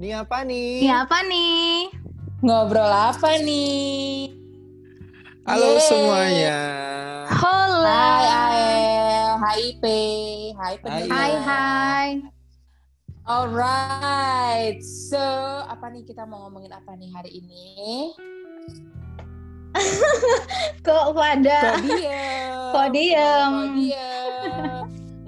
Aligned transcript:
Ini 0.00 0.16
apa 0.16 0.48
nih? 0.48 0.80
Ini 0.80 0.92
apa 0.96 1.18
nih? 1.28 1.92
Ngobrol 2.40 2.88
apa 2.88 3.36
nih? 3.36 4.32
Halo 5.44 5.76
Yeay. 5.76 5.84
semuanya. 5.84 6.58
Hola. 7.28 8.00
Hai 8.00 8.24
Ael, 8.32 9.28
hai 9.44 9.58
Ipe, 9.76 10.00
hai 10.56 10.74
pendengar. 10.80 11.12
Hai 11.12 11.32
hai. 11.44 12.08
Alright, 13.28 14.80
so 14.80 15.20
apa 15.68 15.92
nih 15.92 16.08
kita 16.08 16.24
mau 16.24 16.48
ngomongin 16.48 16.72
apa 16.72 16.96
nih 16.96 17.12
hari 17.12 17.44
ini? 17.44 18.16
Kok 20.88 21.12
pada 21.12 21.76
Kok 21.76 21.84
diem? 21.84 22.72
Kok 22.72 22.88
diem? 22.88 23.52
Kok 23.52 23.68
diem? 23.76 24.32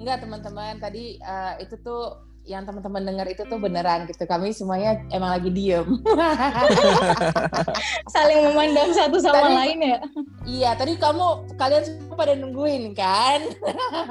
Enggak 0.01 0.17
teman-teman, 0.25 0.81
tadi 0.81 1.21
eh, 1.21 1.53
itu 1.61 1.77
tuh 1.77 2.32
yang 2.43 2.67
teman-teman 2.67 3.07
dengar 3.07 3.27
itu 3.31 3.47
tuh 3.47 3.55
beneran 3.55 4.03
gitu. 4.03 4.27
Kami 4.27 4.51
semuanya 4.51 4.99
emang 5.15 5.31
lagi 5.31 5.47
diem. 5.47 5.87
saling 8.13 8.39
memandang 8.51 8.91
satu 8.91 9.15
sama 9.19 9.47
Tadi- 9.47 9.55
lain 9.55 9.77
ya? 9.79 9.97
iya, 10.43 10.69
tadi 10.75 10.99
kamu 10.99 11.55
kalian 11.55 11.83
semua 11.87 12.15
pada 12.19 12.33
nungguin 12.35 12.91
kan? 12.91 13.39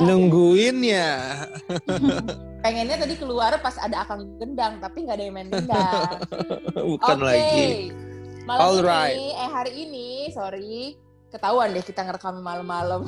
Nungguin 0.00 0.80
ya. 0.80 1.44
Pengennya 2.64 2.96
tadi 2.96 3.14
keluar 3.20 3.58
pas 3.60 3.76
ada 3.76 4.06
akang 4.06 4.24
gendang, 4.40 4.80
tapi 4.80 5.04
nggak 5.04 5.16
ada 5.18 5.24
yang 5.28 5.34
main 5.36 5.50
gendang. 5.52 6.16
Bukan 6.96 7.18
Oke. 7.20 7.26
lagi. 7.26 7.68
Malam 8.48 8.62
Alright. 8.80 9.14
ini, 9.14 9.28
eh 9.38 9.50
hari 9.50 9.72
ini, 9.86 10.08
sorry, 10.34 10.96
ketahuan 11.30 11.70
deh 11.70 11.84
kita 11.84 12.02
ngerekam 12.02 12.40
malam-malam. 12.42 13.06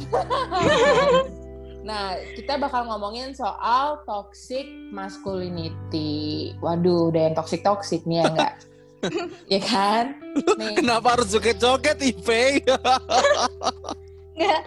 Nah, 1.85 2.17
kita 2.33 2.57
bakal 2.57 2.89
ngomongin 2.89 3.37
soal 3.37 4.01
toxic 4.03 4.65
masculinity. 4.89 6.57
Waduh, 6.59 7.13
udah 7.13 7.29
yang 7.29 7.37
toxic-toxic 7.37 8.09
nih 8.09 8.19
ya 8.19 8.33
enggak? 8.33 8.53
ya 9.53 9.61
kan? 9.61 10.17
Nih, 10.57 10.81
Kenapa 10.81 11.15
harus 11.15 11.29
joget-joget, 11.29 12.01
Ipe? 12.01 12.65
Nggak 14.35 14.61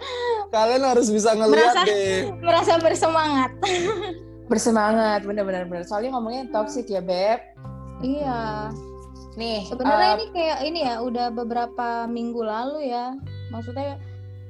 Kalian 0.48 0.82
harus 0.86 1.10
bisa 1.10 1.34
ngeliat 1.34 1.74
Merasa- 1.74 1.84
deh. 1.84 2.18
merasa 2.40 2.72
bersemangat. 2.80 3.50
bersemangat, 4.48 5.20
bener-bener. 5.28 5.68
bener. 5.68 5.84
Soalnya 5.84 6.16
ngomongin 6.16 6.48
toxic 6.48 6.88
ya, 6.88 7.04
Beb. 7.04 7.42
Iya. 8.00 8.72
Nih, 9.36 9.68
Sebenarnya 9.68 10.08
eh, 10.08 10.16
ini 10.16 10.26
kayak 10.32 10.58
ini 10.64 10.80
ya, 10.82 10.94
udah 10.98 11.28
beberapa 11.28 12.08
minggu 12.08 12.40
lalu 12.40 12.88
ya. 12.88 13.12
Maksudnya 13.52 14.00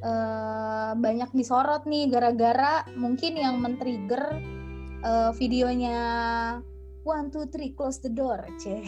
eh, 0.01 0.93
banyak 0.95 1.31
disorot 1.35 1.85
nih 1.85 2.11
gara-gara 2.11 2.87
mungkin 2.95 3.39
yang 3.39 3.59
men-trigger 3.59 4.39
eh, 5.05 5.31
videonya 5.37 5.99
one 7.03 7.33
two 7.33 7.49
three 7.49 7.73
close 7.73 7.99
the 8.05 8.13
door, 8.13 8.45
ceh. 8.61 8.85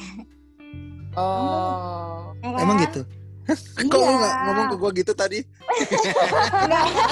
Oh, 1.19 2.31
Ya 2.39 2.55
kan? 2.55 2.63
Emang 2.63 2.77
gitu? 2.87 3.03
Kok 3.83 3.93
lu 3.93 4.01
Iya. 4.01 4.11
nggak 4.17 4.35
ngomong 4.43 4.67
ke 4.67 4.77
gua 4.77 4.91
gitu 4.93 5.13
tadi? 5.13 5.39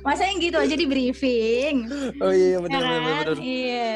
Masa 0.00 0.24
yang 0.24 0.38
gitu 0.40 0.56
aja 0.56 0.72
di 0.72 0.84
briefing. 0.84 1.84
Oh 2.18 2.30
iya, 2.30 2.52
Ya 2.52 2.56
bener, 2.58 2.80
bener, 2.80 2.96
kan? 2.96 3.04
bener. 3.20 3.36
Iya. 3.38 3.88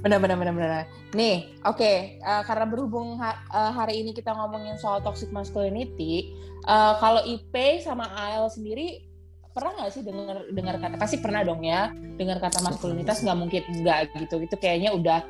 bener 0.00 0.16
bener 0.18 0.36
bener 0.36 0.52
bener. 0.54 0.82
Nih, 1.12 1.36
oke, 1.62 1.92
eh, 2.16 2.40
karena 2.42 2.64
berhubung 2.64 3.14
ha- 3.16 3.40
eh, 3.46 3.70
hari 3.72 3.98
ini 3.98 4.10
kita 4.10 4.30
ngomongin 4.30 4.74
soal 4.76 5.00
toxic 5.00 5.30
masculinity, 5.30 6.34
eh, 6.60 6.92
kalau 6.98 7.20
IP 7.22 7.80
sama 7.80 8.04
AL 8.06 8.48
sendiri 8.48 9.00
pernah 9.48 9.70
nggak 9.72 9.88
sih 9.88 10.02
dengar 10.02 10.44
dengar 10.50 10.74
kata 10.76 10.94
pasti 10.98 11.16
pernah 11.16 11.40
dong 11.40 11.62
ya 11.62 11.88
dengar 12.18 12.36
kata 12.36 12.58
maskulinitas 12.58 13.22
nggak 13.22 13.38
mungkin 13.38 13.62
enggak 13.70 14.10
gitu 14.12 14.42
itu 14.42 14.54
kayaknya 14.58 14.90
udah 14.90 15.22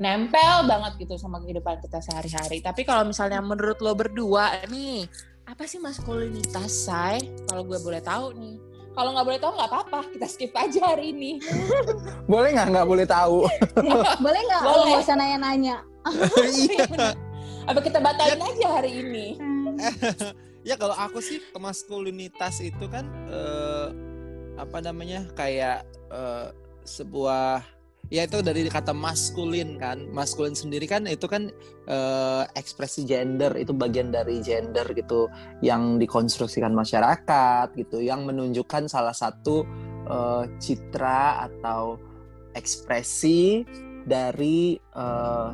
nempel 0.00 0.64
banget 0.64 1.04
gitu 1.04 1.20
sama 1.20 1.44
kehidupan 1.44 1.76
kita 1.84 2.00
sehari-hari 2.00 2.64
tapi 2.64 2.88
kalau 2.88 3.04
misalnya 3.04 3.44
menurut 3.44 3.76
lo 3.84 3.92
berdua 3.92 4.64
nih 4.72 5.04
apa 5.44 5.68
sih 5.68 5.76
maskulinitas 5.76 6.88
say 6.88 7.20
kalau 7.44 7.62
gue 7.68 7.76
boleh 7.84 8.00
tahu 8.00 8.32
nih 8.32 8.56
kalau 8.96 9.14
nggak 9.14 9.26
boleh 9.28 9.38
tahu 9.38 9.52
nggak 9.54 9.70
apa-apa 9.70 10.00
kita 10.16 10.26
skip 10.26 10.52
aja 10.56 10.96
hari 10.96 11.14
ini 11.14 11.38
Boleh 12.30 12.54
nggak? 12.54 12.68
Nggak 12.74 12.88
boleh 12.90 13.06
tahu. 13.06 13.46
Boleh 14.24 14.40
nggak? 14.46 14.62
Boleh. 14.66 14.78
Lo 14.78 14.86
nggak 14.86 15.02
usah 15.02 15.16
nanya-nanya. 15.18 15.76
Iya. 16.40 17.12
apa 17.68 17.78
kita 17.84 18.00
batalin 18.00 18.40
aja 18.40 18.66
hari 18.80 19.04
ini 19.04 19.36
ya 20.64 20.74
kalau 20.80 20.96
aku 20.96 21.20
sih 21.20 21.44
kemaskulinitas 21.52 22.64
itu 22.64 22.88
kan 22.88 23.04
eh, 23.28 23.86
apa 24.56 24.80
namanya 24.80 25.28
kayak 25.36 25.84
eh, 26.08 26.46
sebuah 26.88 27.60
ya 28.10 28.26
itu 28.26 28.42
dari 28.42 28.66
kata 28.66 28.90
maskulin 28.90 29.78
kan. 29.78 30.10
Maskulin 30.10 30.52
sendiri 30.52 30.90
kan 30.90 31.06
itu 31.06 31.24
kan 31.30 31.48
eh, 31.86 32.42
ekspresi 32.58 33.06
gender 33.06 33.54
itu 33.56 33.70
bagian 33.70 34.10
dari 34.10 34.42
gender 34.42 34.84
gitu 34.92 35.30
yang 35.62 35.96
dikonstruksikan 36.02 36.74
masyarakat 36.74 37.72
gitu 37.78 38.02
yang 38.02 38.26
menunjukkan 38.26 38.90
salah 38.90 39.14
satu 39.14 39.62
eh, 40.10 40.44
citra 40.58 41.46
atau 41.48 41.96
ekspresi 42.58 43.62
dari 44.04 44.74
eh, 44.76 45.50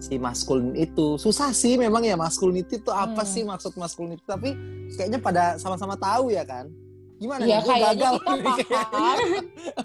si 0.00 0.16
maskulin 0.16 0.76
itu. 0.76 1.16
Susah 1.20 1.52
sih 1.52 1.76
memang 1.76 2.04
ya 2.04 2.16
masculinity 2.16 2.80
itu 2.80 2.92
apa 2.92 3.24
Hmm. 3.24 3.32
sih 3.32 3.42
maksud 3.44 3.72
masculinity 3.76 4.24
tapi 4.24 4.56
kayaknya 4.96 5.20
pada 5.20 5.44
sama-sama 5.60 5.96
tahu 5.96 6.32
ya 6.32 6.44
kan 6.44 6.68
gimana 7.20 7.44
Iya 7.44 7.60
nih 7.60 7.60
Gua 7.60 7.74
kayaknya 7.76 7.92
gagal 7.92 8.14
kita 8.16 8.52
paham, 8.72 9.18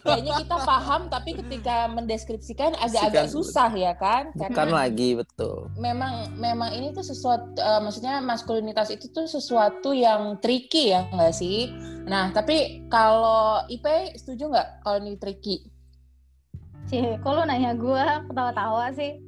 kayaknya 0.08 0.34
kita 0.40 0.58
paham, 0.64 1.02
tapi 1.12 1.30
ketika 1.36 1.76
mendeskripsikan 1.92 2.72
agak-agak 2.80 3.28
susah 3.28 3.70
ya 3.76 3.92
kan? 4.00 4.32
bukan 4.32 4.56
Karena 4.56 4.88
lagi 4.88 5.10
betul 5.20 5.68
memang 5.76 6.32
memang 6.40 6.72
ini 6.72 6.96
tuh 6.96 7.04
sesuatu, 7.04 7.60
eh, 7.60 7.82
maksudnya 7.84 8.24
maskulinitas 8.24 8.88
itu 8.96 9.12
tuh 9.12 9.28
sesuatu 9.28 9.92
yang 9.92 10.40
tricky 10.40 10.96
ya 10.96 11.12
nggak 11.12 11.36
sih? 11.36 11.68
Nah 12.08 12.32
tapi 12.32 12.88
kalau 12.88 13.68
IP 13.68 14.16
setuju 14.16 14.56
nggak 14.56 14.68
kalau 14.88 15.04
ini 15.04 15.20
tricky? 15.20 15.68
Cih, 16.86 17.18
kok 17.20 17.32
lu 17.34 17.44
nanya 17.44 17.76
gua 17.76 18.24
ketawa-tawa 18.30 18.94
sih? 18.96 19.18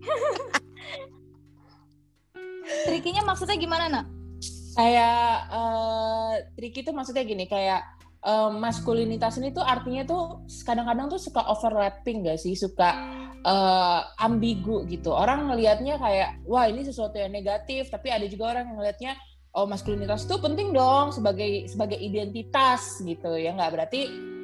Trikinya 2.86 3.26
maksudnya 3.26 3.58
gimana, 3.58 3.90
nak? 3.90 4.06
Kayak 4.78 5.50
eh, 5.50 6.34
tricky 6.54 6.86
tuh 6.86 6.94
maksudnya 6.94 7.26
gini 7.26 7.50
kayak 7.50 7.97
eh, 8.28 8.52
maskulinitas 8.52 9.40
ini 9.40 9.56
tuh 9.56 9.64
artinya 9.64 10.04
tuh 10.04 10.44
kadang-kadang 10.68 11.08
tuh 11.08 11.20
suka 11.22 11.48
overlapping 11.48 12.28
gak 12.28 12.40
sih? 12.44 12.54
Suka 12.60 12.90
eh, 13.40 14.02
ambigu 14.20 14.84
gitu. 14.92 15.16
Orang 15.16 15.48
ngelihatnya 15.48 15.96
kayak 15.96 16.44
wah 16.44 16.68
ini 16.68 16.84
sesuatu 16.84 17.16
yang 17.16 17.32
negatif, 17.32 17.88
tapi 17.88 18.12
ada 18.12 18.28
juga 18.28 18.52
orang 18.52 18.68
yang 18.68 18.78
ngelihatnya 18.78 19.14
oh 19.58 19.66
maskulinitas 19.66 20.30
tuh 20.30 20.38
penting 20.38 20.70
dong 20.70 21.10
sebagai 21.10 21.66
sebagai 21.66 21.98
identitas 21.98 23.02
gitu 23.02 23.34
ya 23.40 23.56
nggak 23.58 23.72
berarti 23.74 24.02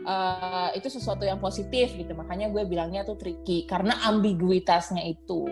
eh, 0.08 0.70
itu 0.80 0.88
sesuatu 0.88 1.28
yang 1.28 1.44
positif 1.44 1.92
gitu. 1.94 2.16
Makanya 2.16 2.48
gue 2.50 2.64
bilangnya 2.64 3.04
tuh 3.04 3.20
tricky 3.20 3.68
karena 3.68 4.00
ambiguitasnya 4.08 5.04
itu. 5.04 5.44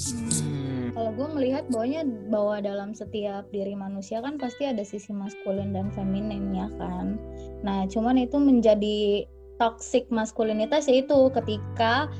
Hmm. 0.00 0.59
Kalau 0.90 1.10
gue 1.14 1.28
melihat 1.38 1.64
bahwanya 1.70 2.02
bahwa 2.28 2.58
dalam 2.58 2.90
setiap 2.92 3.46
diri 3.54 3.78
manusia 3.78 4.18
kan 4.18 4.36
pasti 4.36 4.66
ada 4.66 4.82
sisi 4.82 5.14
maskulin 5.14 5.70
dan 5.70 5.88
feminin 5.94 6.50
ya 6.50 6.66
kan. 6.76 7.14
Nah, 7.62 7.86
cuman 7.86 8.18
itu 8.18 8.36
menjadi 8.42 9.24
toxic 9.60 10.08
maskulinitas 10.10 10.88
yaitu 10.90 11.30
ketika 11.36 12.10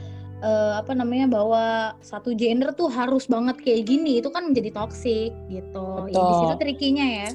eh, 0.44 0.72
apa 0.78 0.92
namanya 0.94 1.26
bahwa 1.26 1.64
satu 2.04 2.36
gender 2.36 2.70
tuh 2.76 2.92
harus 2.92 3.26
banget 3.26 3.58
kayak 3.58 3.88
gini 3.88 4.20
itu 4.22 4.28
kan 4.30 4.46
menjadi 4.52 4.70
toxic 4.70 5.34
gitu. 5.50 5.88
Ya, 6.06 6.14
di 6.14 6.20
Betul. 6.20 6.38
situ 6.38 6.54
trikinya 6.60 7.06
ya. 7.06 7.28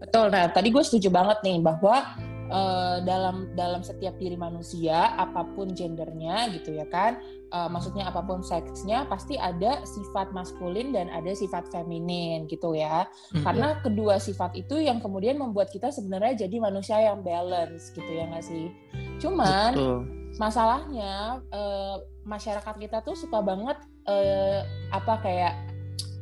Betul. 0.00 0.26
Nah, 0.32 0.48
tadi 0.48 0.68
gue 0.72 0.82
setuju 0.82 1.12
banget 1.12 1.38
nih 1.44 1.60
bahwa 1.60 2.02
eh, 2.50 2.96
dalam 3.06 3.54
dalam 3.54 3.80
setiap 3.86 4.18
diri 4.18 4.34
manusia, 4.34 5.14
apa 5.14 5.46
pun 5.54 5.70
gendernya 5.70 6.50
gitu 6.50 6.74
ya 6.74 6.84
kan, 6.90 7.22
eh, 7.48 7.68
maksudnya 7.70 8.10
apa 8.10 8.20
pun 8.26 8.42
seksnya, 8.42 9.06
pasti 9.06 9.38
ada 9.38 9.86
sifat 9.86 10.34
maskulin 10.34 10.90
dan 10.90 11.06
ada 11.14 11.30
sifat 11.30 11.70
feminin 11.70 12.50
gitu 12.50 12.74
ya. 12.74 13.06
Hmm. 13.32 13.46
Karena 13.46 13.78
kedua 13.80 14.18
sifat 14.18 14.58
itu 14.58 14.82
yang 14.82 14.98
kemudian 14.98 15.38
membuat 15.38 15.70
kita 15.70 15.94
sebenarnya 15.94 16.46
jadi 16.46 16.56
manusia 16.58 16.98
yang 16.98 17.22
balance 17.22 17.94
gitu 17.94 18.10
ya 18.10 18.26
nggak 18.26 18.44
sih? 18.44 18.74
Cuman 19.22 19.72
Betul. 19.78 19.98
masalahnya 20.36 21.38
eh, 21.54 21.96
masyarakat 22.26 22.74
kita 22.76 23.00
tuh 23.06 23.14
suka 23.14 23.40
banget 23.40 23.78
eh, 24.10 24.66
apa 24.90 25.22
kayak 25.22 25.69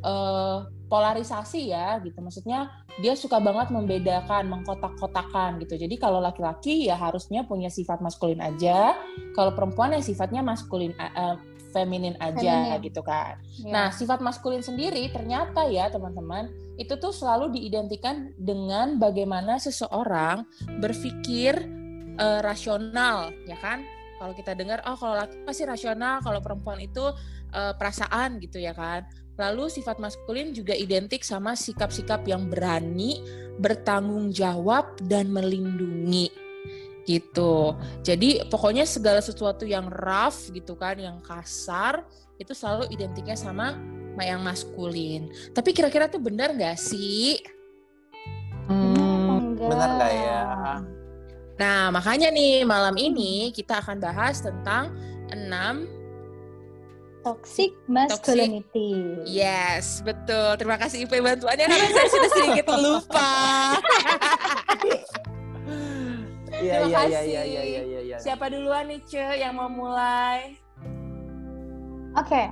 eh, 0.02 0.58
polarisasi 0.88 1.68
ya 1.68 2.00
gitu 2.00 2.18
maksudnya 2.24 2.72
dia 2.98 3.14
suka 3.14 3.38
banget 3.38 3.70
membedakan 3.70 4.48
mengkotak-kotakan 4.48 5.60
gitu 5.62 5.76
jadi 5.76 5.94
kalau 6.00 6.18
laki-laki 6.18 6.88
ya 6.88 6.96
harusnya 6.96 7.44
punya 7.44 7.68
sifat 7.68 8.00
maskulin 8.00 8.40
aja 8.40 8.96
kalau 9.36 9.52
perempuan 9.52 9.94
ya 9.94 10.02
sifatnya 10.02 10.40
maskulin 10.40 10.96
eh, 10.96 11.36
feminin 11.68 12.16
aja 12.18 12.72
Feminin. 12.74 12.84
gitu 12.84 13.02
kan 13.04 13.36
Ya. 13.58 13.74
Nah, 13.74 13.86
sifat 13.90 14.22
maskulin 14.22 14.62
sendiri 14.62 15.10
ternyata 15.10 15.66
ya 15.66 15.90
teman-teman 15.90 16.46
itu 16.78 16.94
tuh 16.94 17.10
selalu 17.10 17.58
diidentikan 17.58 18.30
dengan 18.38 18.94
bagaimana 19.02 19.58
seseorang 19.58 20.46
berpikir 20.78 21.58
eh, 22.14 22.40
rasional, 22.40 23.34
ya 23.50 23.58
kan? 23.58 23.82
kalau 24.18 24.34
kita 24.34 24.52
dengar 24.58 24.82
oh 24.84 24.98
kalau 24.98 25.14
laki 25.14 25.46
pasti 25.46 25.62
rasional 25.64 26.18
kalau 26.20 26.42
perempuan 26.42 26.82
itu 26.82 27.00
uh, 27.54 27.72
perasaan 27.78 28.42
gitu 28.42 28.58
ya 28.58 28.74
kan 28.74 29.06
lalu 29.38 29.70
sifat 29.70 30.02
maskulin 30.02 30.50
juga 30.50 30.74
identik 30.74 31.22
sama 31.22 31.54
sikap-sikap 31.54 32.26
yang 32.26 32.50
berani 32.50 33.22
bertanggung 33.62 34.34
jawab 34.34 34.98
dan 35.06 35.30
melindungi. 35.30 36.28
Gitu. 37.06 37.72
Jadi 38.04 38.44
pokoknya 38.52 38.84
segala 38.84 39.22
sesuatu 39.22 39.64
yang 39.64 39.88
rough 39.88 40.52
gitu 40.52 40.76
kan 40.76 40.98
yang 41.00 41.16
kasar 41.24 42.04
itu 42.36 42.52
selalu 42.52 42.90
identiknya 42.92 43.38
sama 43.38 43.78
yang 44.18 44.42
maskulin. 44.42 45.30
Tapi 45.54 45.70
kira-kira 45.70 46.10
tuh 46.10 46.18
benar 46.18 46.50
nggak 46.52 46.74
sih? 46.74 47.38
Hmm, 48.66 49.54
benar 49.54 49.88
nggak 49.96 50.12
ya? 50.12 50.42
Nah, 51.58 51.90
makanya 51.90 52.30
nih 52.30 52.62
malam 52.66 52.94
ini 52.98 53.50
kita 53.54 53.82
akan 53.82 53.98
bahas 54.02 54.42
tentang 54.42 54.94
enam 55.30 55.86
toxic 57.28 57.72
masculinity. 57.84 58.90
Toxic. 58.96 59.28
Yes, 59.28 60.00
betul. 60.00 60.56
Terima 60.56 60.80
kasih 60.80 61.04
IP 61.04 61.20
bantuannya 61.20 61.68
karena 61.68 61.88
saya 61.92 62.08
sudah 62.08 62.30
sedikit 62.40 62.66
lupa. 62.80 63.32
Iya, 66.58 66.82
Terima 66.82 66.90
iya, 66.90 66.98
kasih. 66.98 67.06
iya, 67.28 67.42
iya, 67.44 67.62
iya, 67.62 67.82
iya, 67.86 68.00
iya. 68.02 68.16
Siapa 68.18 68.50
duluan 68.50 68.90
nih, 68.90 68.98
Ce, 69.06 69.22
yang 69.38 69.54
mau 69.54 69.70
mulai? 69.70 70.58
Oke, 72.18 72.50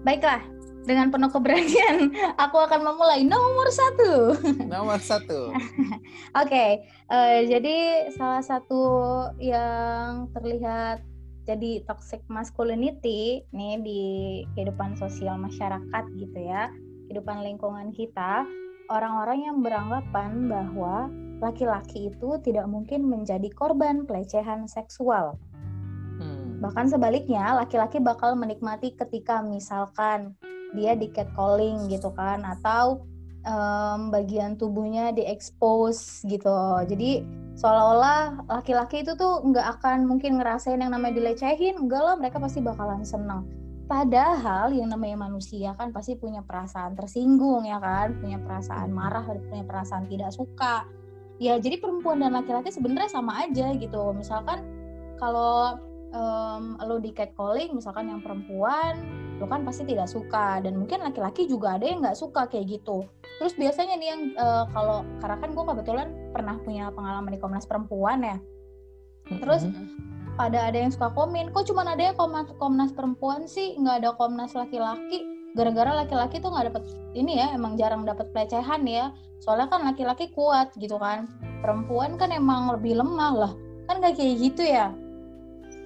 baiklah. 0.00 0.40
Dengan 0.84 1.08
penuh 1.08 1.28
keberanian, 1.28 2.12
aku 2.44 2.56
akan 2.56 2.80
memulai 2.84 3.20
nomor 3.24 3.68
satu. 3.68 4.36
Nomor 4.64 4.96
satu. 5.00 5.52
Oke, 6.36 6.84
uh, 7.08 7.40
jadi 7.44 8.08
salah 8.16 8.40
satu 8.40 8.84
yang 9.40 10.28
terlihat 10.36 11.04
jadi 11.44 11.84
toxic 11.84 12.24
masculinity 12.32 13.44
nih 13.52 13.76
di 13.80 14.02
kehidupan 14.56 14.96
sosial 14.96 15.36
masyarakat 15.36 16.04
gitu 16.16 16.38
ya, 16.40 16.72
kehidupan 17.08 17.44
lingkungan 17.44 17.92
kita, 17.92 18.48
orang-orang 18.88 19.44
yang 19.44 19.58
beranggapan 19.60 20.48
bahwa 20.48 21.08
laki-laki 21.44 22.08
itu 22.08 22.40
tidak 22.40 22.64
mungkin 22.64 23.04
menjadi 23.04 23.48
korban 23.52 24.08
pelecehan 24.08 24.64
seksual. 24.64 25.36
Hmm. 26.16 26.64
Bahkan 26.64 26.88
sebaliknya, 26.88 27.60
laki-laki 27.60 28.00
bakal 28.00 28.32
menikmati 28.36 28.96
ketika 28.96 29.44
misalkan 29.44 30.32
dia 30.74 30.98
di 30.98 31.06
catcalling 31.12 31.86
gitu 31.86 32.10
kan 32.16 32.42
atau 32.42 33.06
um, 33.46 34.10
bagian 34.10 34.58
tubuhnya 34.58 35.14
diekspos 35.14 36.26
gitu 36.26 36.50
jadi 36.90 37.22
seolah-olah 37.54 38.50
laki-laki 38.50 39.06
itu 39.06 39.14
tuh 39.14 39.42
nggak 39.46 39.78
akan 39.78 40.10
mungkin 40.10 40.42
ngerasain 40.42 40.78
yang 40.78 40.90
namanya 40.90 41.18
dilecehin. 41.22 41.78
Enggak 41.78 42.02
lah 42.02 42.14
mereka 42.18 42.42
pasti 42.42 42.58
bakalan 42.58 43.06
seneng. 43.06 43.46
Padahal 43.84 44.72
yang 44.72 44.88
namanya 44.88 45.28
manusia 45.28 45.76
kan 45.76 45.92
pasti 45.92 46.16
punya 46.16 46.40
perasaan 46.40 46.96
tersinggung 46.96 47.68
ya 47.68 47.78
kan? 47.78 48.16
Punya 48.18 48.40
perasaan 48.40 48.90
marah 48.90 49.22
punya 49.28 49.62
perasaan 49.62 50.08
tidak 50.08 50.32
suka. 50.32 50.88
Ya 51.38 51.58
jadi 51.58 51.78
perempuan 51.78 52.22
dan 52.22 52.34
laki-laki 52.34 52.72
sebenarnya 52.72 53.10
sama 53.10 53.44
aja 53.44 53.74
gitu. 53.76 54.02
Misalkan 54.16 54.64
kalau 55.20 55.78
um, 56.14 56.78
lo 56.80 56.96
di 57.02 57.10
catcalling 57.10 57.74
misalkan 57.74 58.08
yang 58.08 58.20
perempuan 58.22 59.23
lo 59.42 59.46
kan 59.50 59.66
pasti 59.66 59.82
tidak 59.88 60.06
suka. 60.06 60.62
Dan 60.62 60.78
mungkin 60.78 61.02
laki-laki 61.02 61.46
juga 61.50 61.76
ada 61.78 61.86
yang 61.86 62.04
nggak 62.04 62.18
suka 62.18 62.46
kayak 62.46 62.78
gitu. 62.80 63.06
Terus 63.42 63.54
biasanya 63.58 63.94
nih 63.98 64.08
yang 64.08 64.22
uh, 64.38 64.64
kalau 64.70 65.02
karena 65.18 65.36
kan 65.42 65.50
gue 65.50 65.64
kebetulan 65.64 66.08
pernah 66.30 66.56
punya 66.62 66.84
pengalaman 66.94 67.34
di 67.34 67.40
Komnas 67.42 67.66
Perempuan 67.66 68.22
ya. 68.22 68.36
Terus 69.40 69.66
mm-hmm. 69.66 70.36
pada 70.36 70.68
ada 70.70 70.78
yang 70.78 70.92
suka 70.92 71.10
komen 71.16 71.50
kok 71.50 71.66
cuma 71.66 71.82
ada 71.82 72.12
yang 72.12 72.16
Komnas 72.16 72.46
Komnas 72.60 72.92
Perempuan 72.94 73.50
sih? 73.50 73.74
Nggak 73.80 74.04
ada 74.04 74.10
Komnas 74.14 74.54
laki-laki. 74.54 75.26
Gara-gara 75.54 76.02
laki-laki 76.02 76.42
tuh 76.42 76.50
nggak 76.50 76.74
dapet 76.74 76.84
ini 77.14 77.38
ya 77.38 77.54
emang 77.54 77.78
jarang 77.78 78.06
dapet 78.06 78.30
pelecehan 78.30 78.86
ya. 78.86 79.10
Soalnya 79.42 79.70
kan 79.70 79.82
laki-laki 79.82 80.30
kuat 80.34 80.70
gitu 80.78 80.98
kan. 80.98 81.26
Perempuan 81.62 82.14
kan 82.20 82.30
emang 82.30 82.70
lebih 82.70 82.98
lemah 83.02 83.34
lah. 83.34 83.52
Kan 83.84 84.00
gak 84.00 84.16
kayak 84.16 84.40
gitu 84.40 84.64
ya. 84.64 84.92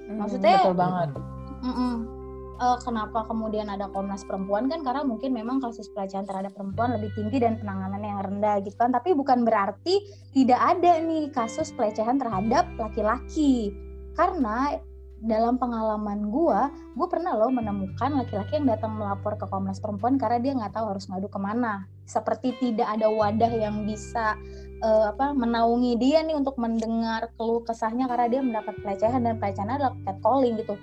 Maksudnya 0.08 0.62
betul 0.62 0.76
banget. 0.78 1.10
Mm 1.58 1.74
-mm 1.74 2.17
uh, 2.58 2.78
kenapa 2.82 3.24
kemudian 3.24 3.70
ada 3.70 3.88
Komnas 3.90 4.26
Perempuan? 4.26 4.66
Kan 4.66 4.82
karena 4.82 5.06
mungkin 5.06 5.32
memang 5.32 5.62
kasus 5.62 5.88
pelecehan 5.94 6.26
terhadap 6.26 6.52
perempuan 6.54 6.94
lebih 6.98 7.14
tinggi 7.14 7.40
dan 7.40 7.56
penanganan 7.56 8.02
yang 8.02 8.20
rendah 8.20 8.60
gitu 8.62 8.76
kan. 8.76 8.90
Tapi 8.92 9.14
bukan 9.14 9.46
berarti 9.46 10.04
tidak 10.34 10.60
ada 10.60 10.98
nih 11.00 11.30
kasus 11.30 11.70
pelecehan 11.72 12.18
terhadap 12.18 12.66
laki-laki. 12.76 13.72
Karena 14.18 14.74
dalam 15.18 15.58
pengalaman 15.58 16.30
gue, 16.30 16.60
gue 16.94 17.08
pernah 17.10 17.34
loh 17.34 17.50
menemukan 17.50 18.22
laki-laki 18.22 18.62
yang 18.62 18.70
datang 18.70 18.94
melapor 18.94 19.34
ke 19.34 19.50
Komnas 19.50 19.82
Perempuan 19.82 20.14
karena 20.14 20.38
dia 20.38 20.52
nggak 20.54 20.78
tahu 20.78 20.94
harus 20.94 21.10
ngadu 21.10 21.26
ke 21.26 21.38
mana. 21.42 21.86
Seperti 22.06 22.54
tidak 22.62 22.86
ada 22.86 23.10
wadah 23.10 23.50
yang 23.50 23.82
bisa 23.82 24.38
uh, 24.82 25.10
apa 25.10 25.34
menaungi 25.34 25.98
dia 25.98 26.22
nih 26.22 26.38
untuk 26.38 26.54
mendengar 26.62 27.34
keluh 27.34 27.66
kesahnya 27.66 28.06
karena 28.06 28.26
dia 28.30 28.40
mendapat 28.42 28.74
pelecehan 28.78 29.26
dan 29.26 29.34
pelecehan 29.42 29.70
adalah 29.74 29.94
catcalling 30.06 30.54
gitu 30.62 30.78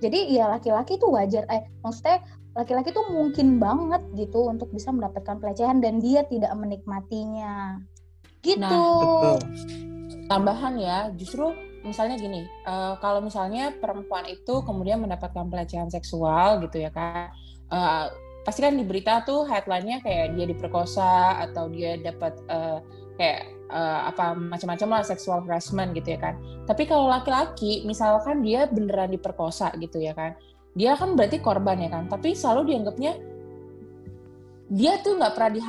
jadi 0.00 0.18
ya 0.32 0.44
laki-laki 0.48 0.96
itu 0.96 1.06
wajar 1.06 1.44
eh 1.52 1.68
maksudnya 1.84 2.24
laki-laki 2.56 2.90
itu 2.90 3.02
mungkin 3.12 3.62
banget 3.62 4.02
gitu 4.18 4.50
untuk 4.50 4.74
bisa 4.74 4.90
mendapatkan 4.90 5.38
pelecehan 5.38 5.78
dan 5.78 6.02
dia 6.02 6.26
tidak 6.26 6.50
menikmatinya. 6.58 7.78
Gitu. 8.42 8.58
Nah, 8.58 9.38
tambahan 10.26 10.74
ya 10.80 10.98
justru 11.14 11.52
misalnya 11.84 12.16
gini 12.20 12.44
uh, 12.68 12.96
kalau 13.00 13.24
misalnya 13.24 13.72
perempuan 13.76 14.24
itu 14.28 14.64
kemudian 14.64 15.00
mendapatkan 15.00 15.48
pelecehan 15.48 15.88
seksual 15.88 16.60
gitu 16.64 16.86
ya 16.86 16.90
kan 16.92 17.32
uh, 17.72 18.12
pasti 18.44 18.64
kan 18.64 18.76
di 18.76 18.84
berita 18.84 19.24
tuh 19.24 19.44
headline-nya 19.48 20.00
kayak 20.04 20.36
dia 20.36 20.46
diperkosa 20.48 21.40
atau 21.48 21.68
dia 21.72 22.00
dapat 22.00 22.36
uh, 22.48 22.80
kayak 23.16 23.48
uh, 23.70 24.10
apa 24.10 24.34
macam-macam 24.34 24.98
lah 24.98 25.02
seksual 25.06 25.46
harassment 25.46 25.94
gitu 25.94 26.14
ya 26.14 26.20
kan. 26.20 26.34
Tapi 26.66 26.84
kalau 26.84 27.06
laki-laki 27.08 27.86
misalkan 27.86 28.42
dia 28.42 28.66
beneran 28.66 29.14
diperkosa 29.14 29.72
gitu 29.78 30.02
ya 30.02 30.12
kan, 30.12 30.34
dia 30.74 30.98
kan 30.98 31.14
berarti 31.14 31.38
korban 31.38 31.78
ya 31.80 31.90
kan. 31.90 32.10
Tapi 32.10 32.34
selalu 32.34 32.74
dianggapnya 32.74 33.12
dia 34.70 35.02
tuh 35.02 35.18
nggak 35.18 35.34
pernah 35.34 35.50
di, 35.50 35.62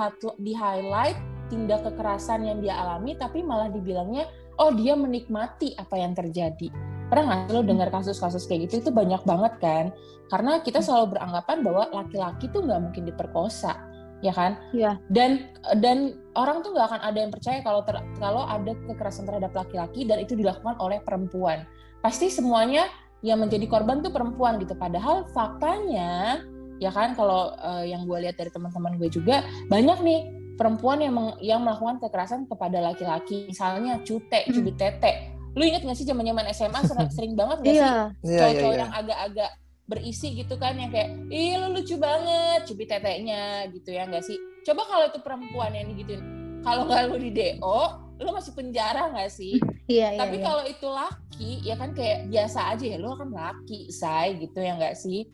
di 0.45 0.53
highlight 0.53 1.17
tindak 1.49 1.83
kekerasan 1.83 2.47
yang 2.47 2.59
dia 2.61 2.77
alami, 2.77 3.17
tapi 3.17 3.41
malah 3.43 3.67
dibilangnya 3.67 4.29
oh 4.61 4.71
dia 4.73 4.93
menikmati 4.93 5.73
apa 5.75 5.97
yang 5.97 6.13
terjadi. 6.13 6.69
Pernah 7.11 7.43
nggak 7.43 7.51
lo 7.51 7.61
dengar 7.65 7.89
kasus-kasus 7.91 8.47
kayak 8.47 8.71
gitu? 8.71 8.87
Itu 8.87 8.91
banyak 8.95 9.25
banget 9.27 9.53
kan? 9.59 9.85
Karena 10.31 10.63
kita 10.63 10.79
selalu 10.79 11.17
beranggapan 11.17 11.57
bahwa 11.59 11.83
laki-laki 11.91 12.47
tuh 12.55 12.63
nggak 12.63 12.79
mungkin 12.79 13.03
diperkosa 13.03 13.75
ya 14.23 14.31
kan? 14.31 14.55
Iya. 14.71 14.95
Dan 15.11 15.51
dan 15.81 16.20
orang 16.35 16.63
tuh 16.63 16.71
nggak 16.71 16.87
akan 16.87 17.01
ada 17.03 17.17
yang 17.19 17.31
percaya 17.31 17.59
kalau 17.59 17.81
ter, 17.83 17.99
kalau 18.19 18.43
ada 18.47 18.71
kekerasan 18.87 19.27
terhadap 19.27 19.51
laki-laki 19.51 20.07
dan 20.07 20.23
itu 20.23 20.37
dilakukan 20.37 20.79
oleh 20.79 21.03
perempuan. 21.03 21.67
Pasti 21.99 22.31
semuanya 22.31 22.87
yang 23.21 23.43
menjadi 23.43 23.67
korban 23.67 24.01
tuh 24.01 24.09
perempuan 24.09 24.57
gitu. 24.57 24.73
Padahal 24.73 25.27
faktanya 25.35 26.41
ya 26.81 26.89
kan 26.89 27.13
kalau 27.13 27.53
uh, 27.61 27.85
yang 27.85 28.09
gue 28.09 28.17
lihat 28.25 28.39
dari 28.39 28.49
teman-teman 28.49 28.97
gue 28.97 29.09
juga 29.11 29.45
banyak 29.69 29.97
nih 30.01 30.21
perempuan 30.57 31.01
yang 31.01 31.13
meng, 31.13 31.29
yang 31.41 31.61
melakukan 31.61 32.01
kekerasan 32.01 32.47
kepada 32.49 32.81
laki-laki. 32.81 33.51
Misalnya 33.51 34.01
cute, 34.01 34.25
hmm. 34.29 34.51
cubit 34.55 34.75
tete. 34.79 35.35
Lu 35.51 35.67
inget 35.67 35.83
gak 35.83 35.99
sih 35.99 36.07
zaman-zaman 36.07 36.47
SMA 36.55 36.79
sering, 36.87 37.09
sering 37.17 37.33
banget 37.35 37.57
gak 37.59 37.73
iya. 37.75 37.75
sih 37.75 37.91
iya, 37.91 38.03
iya, 38.23 38.39
cowok-cowok 38.39 38.75
yang 38.79 38.91
agak-agak 38.95 39.51
berisi 39.91 40.27
gitu 40.39 40.55
kan 40.55 40.79
yang 40.79 40.87
kayak 40.87 41.19
ih 41.27 41.59
lu 41.59 41.75
lucu 41.75 41.99
banget 41.99 42.63
cubit 42.63 42.87
teteknya 42.87 43.67
gitu 43.75 43.91
ya 43.91 44.07
nggak 44.07 44.23
sih 44.23 44.39
coba 44.61 44.81
kalau 44.85 45.05
itu 45.09 45.19
perempuan 45.21 45.71
yang 45.73 45.87
digituin 45.89 46.23
kalau 46.61 46.85
nggak 46.85 47.09
lu 47.09 47.17
di 47.17 47.31
do 47.33 47.81
lu 48.21 48.29
masih 48.37 48.53
penjara 48.53 49.09
nggak 49.09 49.31
sih 49.33 49.57
iya, 49.89 50.13
iya 50.13 50.19
tapi 50.21 50.37
iya. 50.37 50.45
kalau 50.45 50.63
itu 50.69 50.87
laki 50.87 51.51
ya 51.65 51.75
kan 51.75 51.89
kayak 51.97 52.29
biasa 52.29 52.77
aja 52.77 52.85
ya 52.85 52.97
lu 53.01 53.17
kan 53.17 53.33
laki 53.33 53.89
say 53.89 54.37
gitu 54.37 54.61
ya 54.61 54.77
nggak 54.77 54.97
sih 54.97 55.25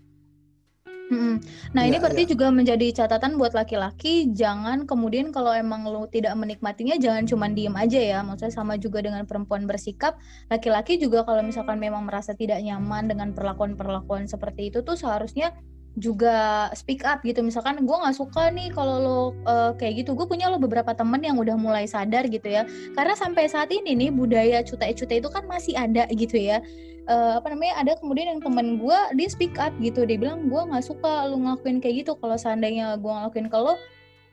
Hmm. 1.08 1.40
Nah 1.72 1.88
ya, 1.88 1.96
ini 1.96 1.98
berarti 2.04 2.28
ya. 2.28 2.36
juga 2.36 2.52
menjadi 2.52 2.92
catatan 2.92 3.40
buat 3.40 3.56
laki-laki 3.56 4.28
jangan 4.36 4.84
kemudian 4.84 5.32
kalau 5.32 5.56
emang 5.56 5.88
lo 5.88 6.04
tidak 6.12 6.36
menikmatinya 6.36 7.00
jangan 7.00 7.24
cuma 7.24 7.48
diem 7.48 7.72
aja 7.80 7.96
ya 7.96 8.20
maksudnya 8.28 8.52
sama 8.52 8.76
juga 8.76 9.00
dengan 9.00 9.24
perempuan 9.24 9.64
bersikap 9.64 10.20
laki-laki 10.52 11.00
juga 11.00 11.24
kalau 11.24 11.48
misalkan 11.48 11.80
memang 11.80 12.04
merasa 12.04 12.36
tidak 12.36 12.60
nyaman 12.60 13.08
dengan 13.08 13.32
perlakuan-perlakuan 13.32 14.28
seperti 14.28 14.68
itu 14.68 14.84
tuh 14.84 15.00
seharusnya 15.00 15.56
juga 15.98 16.68
speak 16.76 17.02
up 17.08 17.24
gitu. 17.24 17.40
Misalkan 17.42 17.82
gue 17.88 17.98
nggak 17.98 18.18
suka 18.18 18.52
nih 18.52 18.70
kalau 18.76 18.96
lo 19.00 19.20
uh, 19.50 19.72
kayak 19.80 20.06
gitu. 20.06 20.14
Gue 20.14 20.30
punya 20.30 20.52
lo 20.52 20.60
beberapa 20.62 20.94
temen 20.94 21.24
yang 21.24 21.40
udah 21.40 21.58
mulai 21.58 21.88
sadar 21.88 22.28
gitu 22.30 22.46
ya. 22.46 22.68
Karena 22.94 23.18
sampai 23.18 23.50
saat 23.50 23.74
ini 23.74 23.98
nih 23.98 24.10
budaya 24.14 24.62
cutai-cutai 24.62 25.24
itu 25.24 25.30
kan 25.32 25.48
masih 25.50 25.74
ada 25.74 26.06
gitu 26.14 26.38
ya. 26.38 26.62
Uh, 27.08 27.40
apa 27.40 27.56
namanya 27.56 27.80
ada 27.80 27.96
kemudian 28.04 28.36
yang 28.36 28.42
temen 28.44 28.84
gue 28.84 29.00
dia 29.16 29.28
speak 29.32 29.56
up 29.58 29.72
gitu. 29.80 30.04
Dia 30.04 30.20
bilang 30.20 30.52
gue 30.52 30.62
nggak 30.62 30.86
suka 30.86 31.32
lo 31.32 31.40
ngelakuin 31.40 31.82
kayak 31.82 32.06
gitu. 32.06 32.14
Kalau 32.20 32.38
seandainya 32.38 33.00
gue 33.02 33.10
ngelakuin 33.10 33.48
ke 33.50 33.58
lo 33.58 33.74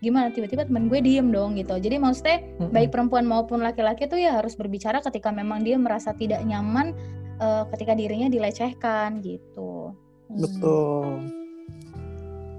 gimana? 0.05 0.29
Tiba-tiba 0.29 0.69
temen 0.69 0.93
gue 0.93 1.01
diem 1.01 1.33
dong 1.33 1.57
gitu. 1.57 1.81
Jadi 1.81 1.97
maksudnya 1.97 2.45
mm-hmm. 2.45 2.77
baik 2.77 2.93
perempuan 2.93 3.25
maupun 3.25 3.65
laki-laki 3.65 4.05
tuh 4.05 4.21
ya 4.21 4.37
harus 4.37 4.53
berbicara 4.53 5.01
ketika 5.01 5.33
memang 5.33 5.65
dia 5.65 5.81
merasa 5.81 6.13
tidak 6.13 6.45
nyaman 6.45 6.93
uh, 7.41 7.65
ketika 7.73 7.97
dirinya 7.97 8.29
dilecehkan 8.29 9.25
gitu. 9.25 9.97
Hmm. 10.29 11.44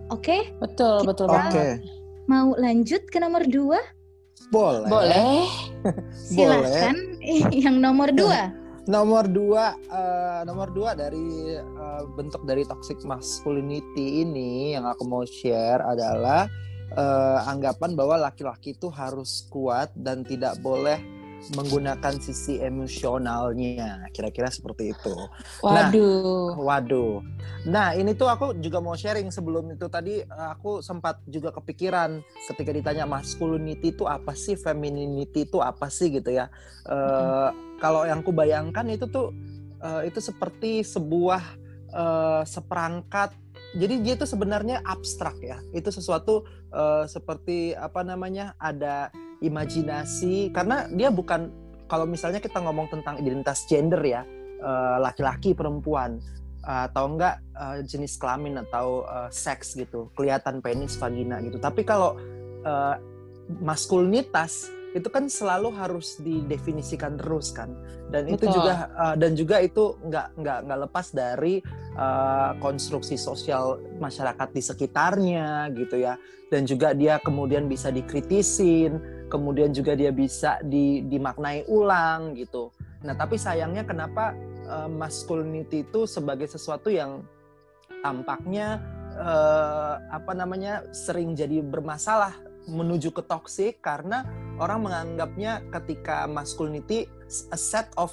Betul. 0.05 0.13
Oke. 0.13 0.21
Okay? 0.21 0.41
Betul, 0.61 0.97
betul 1.05 1.27
Oke. 1.29 1.49
Okay. 1.49 1.71
Mau 2.29 2.53
lanjut 2.57 3.01
ke 3.09 3.17
nomor 3.17 3.45
dua? 3.49 3.81
Boleh. 4.53 4.89
Boleh. 4.89 5.45
Silahkan 6.29 6.95
yang 7.65 7.81
nomor 7.81 8.13
dua. 8.13 8.53
nomor 8.85 9.25
dua, 9.25 9.73
uh, 9.89 10.45
nomor 10.45 10.69
dua 10.69 10.93
dari 10.93 11.57
uh, 11.57 12.05
bentuk 12.13 12.45
dari 12.45 12.61
toxic 12.69 13.01
masculinity 13.01 14.21
ini 14.21 14.77
yang 14.77 14.85
aku 14.85 15.09
mau 15.09 15.25
share 15.25 15.81
adalah 15.81 16.45
uh, 16.93 17.49
anggapan 17.49 17.97
bahwa 17.97 18.29
laki-laki 18.29 18.77
itu 18.77 18.93
harus 18.93 19.49
kuat 19.49 19.89
dan 19.97 20.21
tidak 20.21 20.61
boleh 20.61 21.01
menggunakan 21.53 22.17
sisi 22.17 22.57
emosionalnya 22.57 24.09
kira-kira 24.09 24.49
seperti 24.49 24.97
itu. 24.97 25.13
Waduh. 25.61 26.57
Nah, 26.57 26.63
waduh. 26.63 27.21
Nah 27.69 27.93
ini 27.93 28.17
tuh 28.17 28.25
aku 28.25 28.57
juga 28.57 28.81
mau 28.81 28.97
sharing 28.97 29.29
sebelum 29.29 29.77
itu 29.77 29.85
tadi 29.85 30.25
aku 30.25 30.81
sempat 30.81 31.21
juga 31.29 31.53
kepikiran 31.53 32.25
ketika 32.49 32.71
ditanya 32.73 33.05
masculinity 33.05 33.93
itu 33.93 34.09
apa 34.09 34.33
sih, 34.33 34.57
femininity 34.57 35.45
itu 35.45 35.61
apa 35.61 35.85
sih 35.93 36.09
gitu 36.09 36.33
ya. 36.33 36.49
Uh, 36.89 37.53
kalau 37.77 38.07
yang 38.09 38.25
ku 38.25 38.33
bayangkan 38.33 38.89
itu 38.89 39.05
tuh 39.05 39.29
uh, 39.85 40.01
itu 40.01 40.17
seperti 40.17 40.81
sebuah 40.81 41.43
uh, 41.93 42.41
seperangkat 42.41 43.37
jadi 43.75 43.99
dia 43.99 44.13
itu 44.15 44.23
sebenarnya 44.23 44.79
abstrak 44.87 45.35
ya. 45.43 45.59
Itu 45.75 45.91
sesuatu 45.91 46.47
uh, 46.71 47.03
seperti 47.05 47.75
apa 47.75 48.07
namanya? 48.07 48.55
ada 48.55 49.11
imajinasi 49.43 50.53
karena 50.55 50.87
dia 50.91 51.11
bukan 51.11 51.51
kalau 51.85 52.09
misalnya 52.09 52.41
kita 52.41 52.57
ngomong 52.61 52.89
tentang 52.89 53.21
identitas 53.21 53.65
gender 53.69 54.01
ya, 54.01 54.25
uh, 54.61 54.97
laki-laki 55.01 55.53
perempuan 55.53 56.17
uh, 56.65 56.89
atau 56.89 57.13
enggak 57.13 57.41
uh, 57.53 57.77
jenis 57.85 58.17
kelamin 58.17 58.57
atau 58.65 59.05
uh, 59.05 59.29
seks 59.29 59.77
gitu, 59.77 60.09
kelihatan 60.17 60.65
penis, 60.65 60.97
vagina 60.97 61.41
gitu. 61.45 61.61
Tapi 61.61 61.85
kalau 61.85 62.17
uh, 62.65 62.95
maskulinitas 63.61 64.73
itu 64.95 65.11
kan 65.11 65.27
selalu 65.27 65.75
harus 65.75 66.15
didefinisikan 66.23 67.19
terus 67.19 67.51
kan. 67.51 67.75
Dan 68.07 68.31
Betul. 68.31 68.35
itu 68.39 68.45
juga 68.55 68.73
uh, 68.95 69.15
dan 69.19 69.35
juga 69.35 69.59
itu 69.59 69.99
nggak 70.07 70.27
nggak 70.39 70.59
nggak 70.71 70.79
lepas 70.87 71.11
dari 71.11 71.59
uh, 71.99 72.55
konstruksi 72.63 73.19
sosial 73.19 73.83
masyarakat 73.99 74.49
di 74.55 74.61
sekitarnya 74.63 75.67
gitu 75.75 75.99
ya. 75.99 76.15
Dan 76.47 76.63
juga 76.63 76.95
dia 76.95 77.19
kemudian 77.19 77.67
bisa 77.67 77.91
dikritisin 77.91 79.15
kemudian 79.27 79.73
juga 79.73 79.97
dia 79.97 80.13
bisa 80.13 80.61
di, 80.63 81.03
dimaknai 81.05 81.67
ulang 81.67 82.37
gitu. 82.37 82.71
Nah 83.03 83.13
tapi 83.17 83.35
sayangnya 83.35 83.83
kenapa 83.83 84.31
uh, 84.69 84.87
masculinity 84.87 85.83
itu 85.83 86.07
sebagai 86.07 86.47
sesuatu 86.47 86.87
yang 86.87 87.25
tampaknya 87.99 88.79
uh, 89.17 89.97
apa 90.13 90.31
namanya 90.37 90.85
sering 90.93 91.33
jadi 91.33 91.65
bermasalah 91.65 92.37
menuju 92.65 93.13
ke 93.13 93.21
toxic 93.25 93.81
karena 93.81 94.25
orang 94.57 94.85
menganggapnya 94.85 95.61
ketika 95.69 96.25
masculinity 96.25 97.05
a 97.53 97.57
set 97.57 97.89
of 97.95 98.11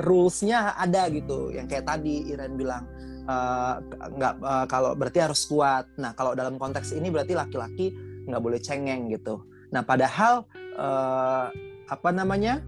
rules-nya 0.00 0.72
ada 0.76 1.08
gitu. 1.12 1.52
Yang 1.52 1.76
kayak 1.76 1.86
tadi 1.88 2.32
Iren 2.32 2.56
bilang 2.56 2.88
uh, 3.28 3.80
nggak 3.90 4.34
uh, 4.40 4.66
kalau 4.68 4.96
berarti 4.96 5.20
harus 5.20 5.44
kuat. 5.44 5.88
Nah 6.00 6.16
kalau 6.16 6.32
dalam 6.32 6.56
konteks 6.56 6.96
ini 6.96 7.12
berarti 7.12 7.36
laki-laki 7.36 7.92
nggak 8.28 8.42
boleh 8.42 8.60
cengeng 8.60 9.12
gitu. 9.12 9.44
Nah 9.72 9.84
padahal 9.84 10.48
uh, 10.76 11.52
apa 11.88 12.08
namanya? 12.12 12.64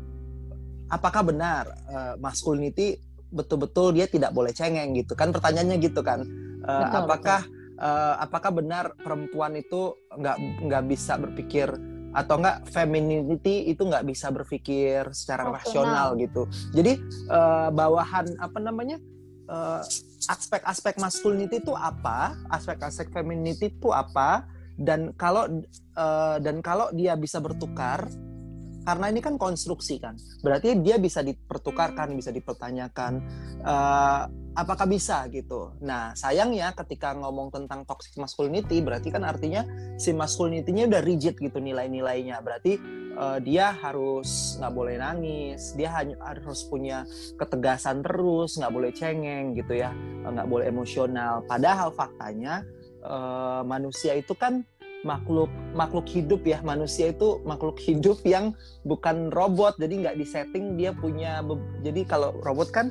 Apakah 0.93 1.25
benar 1.25 1.65
uh, 1.89 2.15
masculinity 2.21 3.01
betul-betul 3.33 3.97
dia 3.97 4.05
tidak 4.05 4.37
boleh 4.37 4.53
cengeng 4.53 4.93
gitu? 4.93 5.17
Kan 5.17 5.33
pertanyaannya 5.33 5.81
gitu 5.81 6.05
kan. 6.05 6.23
Uh, 6.61 6.81
betul, 6.85 7.01
apakah 7.09 7.41
betul 7.49 7.64
uh, 7.79 8.15
apakah 8.21 8.51
benar 8.55 8.95
perempuan 8.99 9.59
itu 9.59 9.95
nggak 10.15 10.37
nggak 10.67 10.85
bisa 10.91 11.19
berpikir 11.19 11.69
atau 12.15 12.39
enggak 12.39 12.63
femininity 12.71 13.67
itu 13.75 13.83
nggak 13.83 14.07
bisa 14.07 14.31
berpikir 14.31 15.11
secara 15.11 15.51
oh, 15.51 15.59
rasional 15.59 16.15
gitu. 16.15 16.47
Jadi 16.71 17.03
uh, 17.27 17.75
bawahan 17.75 18.39
apa 18.39 18.59
namanya 18.63 19.03
aspek 19.45 20.65
aspek-aspek 20.65 20.95
masculinity 20.97 21.61
itu 21.61 21.77
apa, 21.77 22.33
aspek-aspek 22.49 23.13
femininity 23.13 23.77
itu 23.77 23.93
apa, 23.93 24.49
dan 24.81 25.13
kalau 25.21 25.47
uh, 26.01 26.37
dan 26.41 26.65
kalau 26.65 26.89
dia 26.97 27.13
bisa 27.15 27.39
bertukar 27.45 28.09
karena 28.85 29.09
ini 29.09 29.21
kan 29.25 29.41
konstruksi 29.41 29.97
kan 29.97 30.13
berarti 30.45 30.77
dia 30.85 31.01
bisa 31.01 31.25
dipertukarkan 31.25 32.13
bisa 32.17 32.33
dipertanyakan. 32.33 33.21
Uh, 33.65 34.44
apakah 34.55 34.87
bisa 34.87 35.27
gitu? 35.31 35.75
Nah 35.83 36.15
sayangnya 36.15 36.71
ketika 36.73 37.13
ngomong 37.15 37.51
tentang 37.51 37.83
toxic 37.85 38.15
masculinity 38.17 38.81
berarti 38.81 39.11
kan 39.11 39.27
artinya 39.27 39.67
si 39.99 40.15
masculinity-nya 40.15 40.87
udah 40.89 41.03
rigid 41.03 41.35
gitu 41.37 41.59
nilai-nilainya. 41.59 42.39
Berarti 42.41 42.79
uh, 43.19 43.39
dia 43.43 43.75
harus 43.75 44.57
nggak 44.63 44.75
boleh 44.75 44.95
nangis 44.99 45.75
dia 45.75 45.91
hanya 45.99 46.19
harus 46.23 46.67
punya 46.67 47.03
ketegasan 47.39 48.07
terus 48.07 48.55
nggak 48.59 48.73
boleh 48.73 48.91
cengeng 48.95 49.59
gitu 49.59 49.75
ya 49.75 49.91
nggak 50.25 50.47
boleh 50.47 50.71
emosional. 50.71 51.43
Padahal 51.45 51.91
faktanya 51.91 52.63
uh, 53.03 53.67
manusia 53.67 54.15
itu 54.15 54.33
kan 54.39 54.63
makhluk 55.05 55.53
makhluk 55.77 56.09
hidup 56.09 56.47
ya. 56.47 56.63
Manusia 56.65 57.13
itu 57.13 57.43
makhluk 57.45 57.77
hidup 57.83 58.23
yang 58.25 58.57
bukan 58.89 59.29
robot 59.35 59.77
jadi 59.77 60.09
nggak 60.09 60.17
disetting 60.17 60.79
dia 60.81 60.97
punya 60.97 61.45
jadi 61.85 62.07
kalau 62.09 62.33
robot 62.41 62.73
kan 62.73 62.89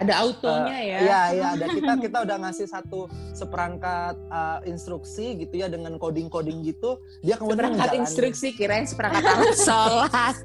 ada 0.00 0.14
autonya 0.16 0.76
uh, 0.80 0.82
ya. 0.82 0.98
ya 1.04 1.20
ya 1.36 1.46
ada. 1.54 1.66
Kita 1.68 1.92
kita 2.00 2.18
udah 2.24 2.36
ngasih 2.48 2.66
satu 2.72 3.06
seperangkat 3.36 4.16
uh, 4.32 4.64
instruksi 4.64 5.36
gitu 5.44 5.60
ya 5.60 5.68
dengan 5.68 6.00
coding 6.00 6.32
coding 6.32 6.64
gitu 6.64 6.96
dia 7.20 7.36
kemudian 7.36 7.76
seperangkat 7.76 7.92
instruksi 8.00 8.48
kirain 8.56 8.88
seperangkat 8.88 9.24
alat 9.28 9.56
sholat. 9.68 10.36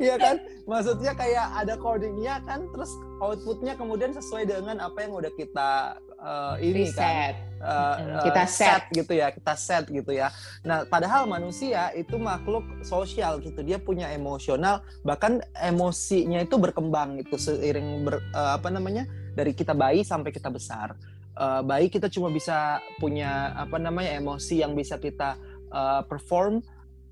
Iya 0.00 0.16
kan? 0.16 0.36
Maksudnya 0.64 1.12
kayak 1.12 1.46
ada 1.60 1.74
codingnya 1.76 2.40
kan, 2.48 2.64
terus 2.72 2.88
outputnya 3.20 3.76
kemudian 3.76 4.16
sesuai 4.16 4.48
dengan 4.48 4.80
apa 4.80 5.04
yang 5.04 5.12
udah 5.12 5.32
kita 5.36 5.98
uh, 6.24 6.56
ini 6.58 6.88
Reset. 6.88 6.96
kan. 6.96 7.34
Uh, 7.64 8.20
kita 8.28 8.44
set. 8.44 8.60
set 8.60 8.82
gitu 8.92 9.12
ya, 9.16 9.32
kita 9.32 9.54
set 9.56 9.84
gitu 9.88 10.12
ya. 10.12 10.28
Nah, 10.64 10.84
padahal 10.84 11.24
manusia 11.24 11.92
itu 11.96 12.20
makhluk 12.20 12.64
sosial 12.84 13.40
gitu, 13.40 13.64
dia 13.64 13.80
punya 13.80 14.12
emosional, 14.12 14.84
bahkan 15.00 15.40
emosinya 15.56 16.44
itu 16.44 16.60
berkembang 16.60 17.24
itu 17.24 17.36
seiring 17.40 18.04
ber, 18.04 18.20
uh, 18.36 18.56
apa 18.60 18.68
namanya 18.68 19.08
dari 19.32 19.56
kita 19.56 19.72
bayi 19.72 20.04
sampai 20.04 20.28
kita 20.32 20.52
besar. 20.52 20.92
Uh, 21.34 21.64
bayi 21.66 21.88
kita 21.90 22.06
cuma 22.12 22.30
bisa 22.30 22.78
punya 23.02 23.50
apa 23.58 23.80
namanya 23.80 24.14
emosi 24.14 24.62
yang 24.62 24.76
bisa 24.76 25.00
kita 25.00 25.34
uh, 25.72 26.04
perform 26.06 26.62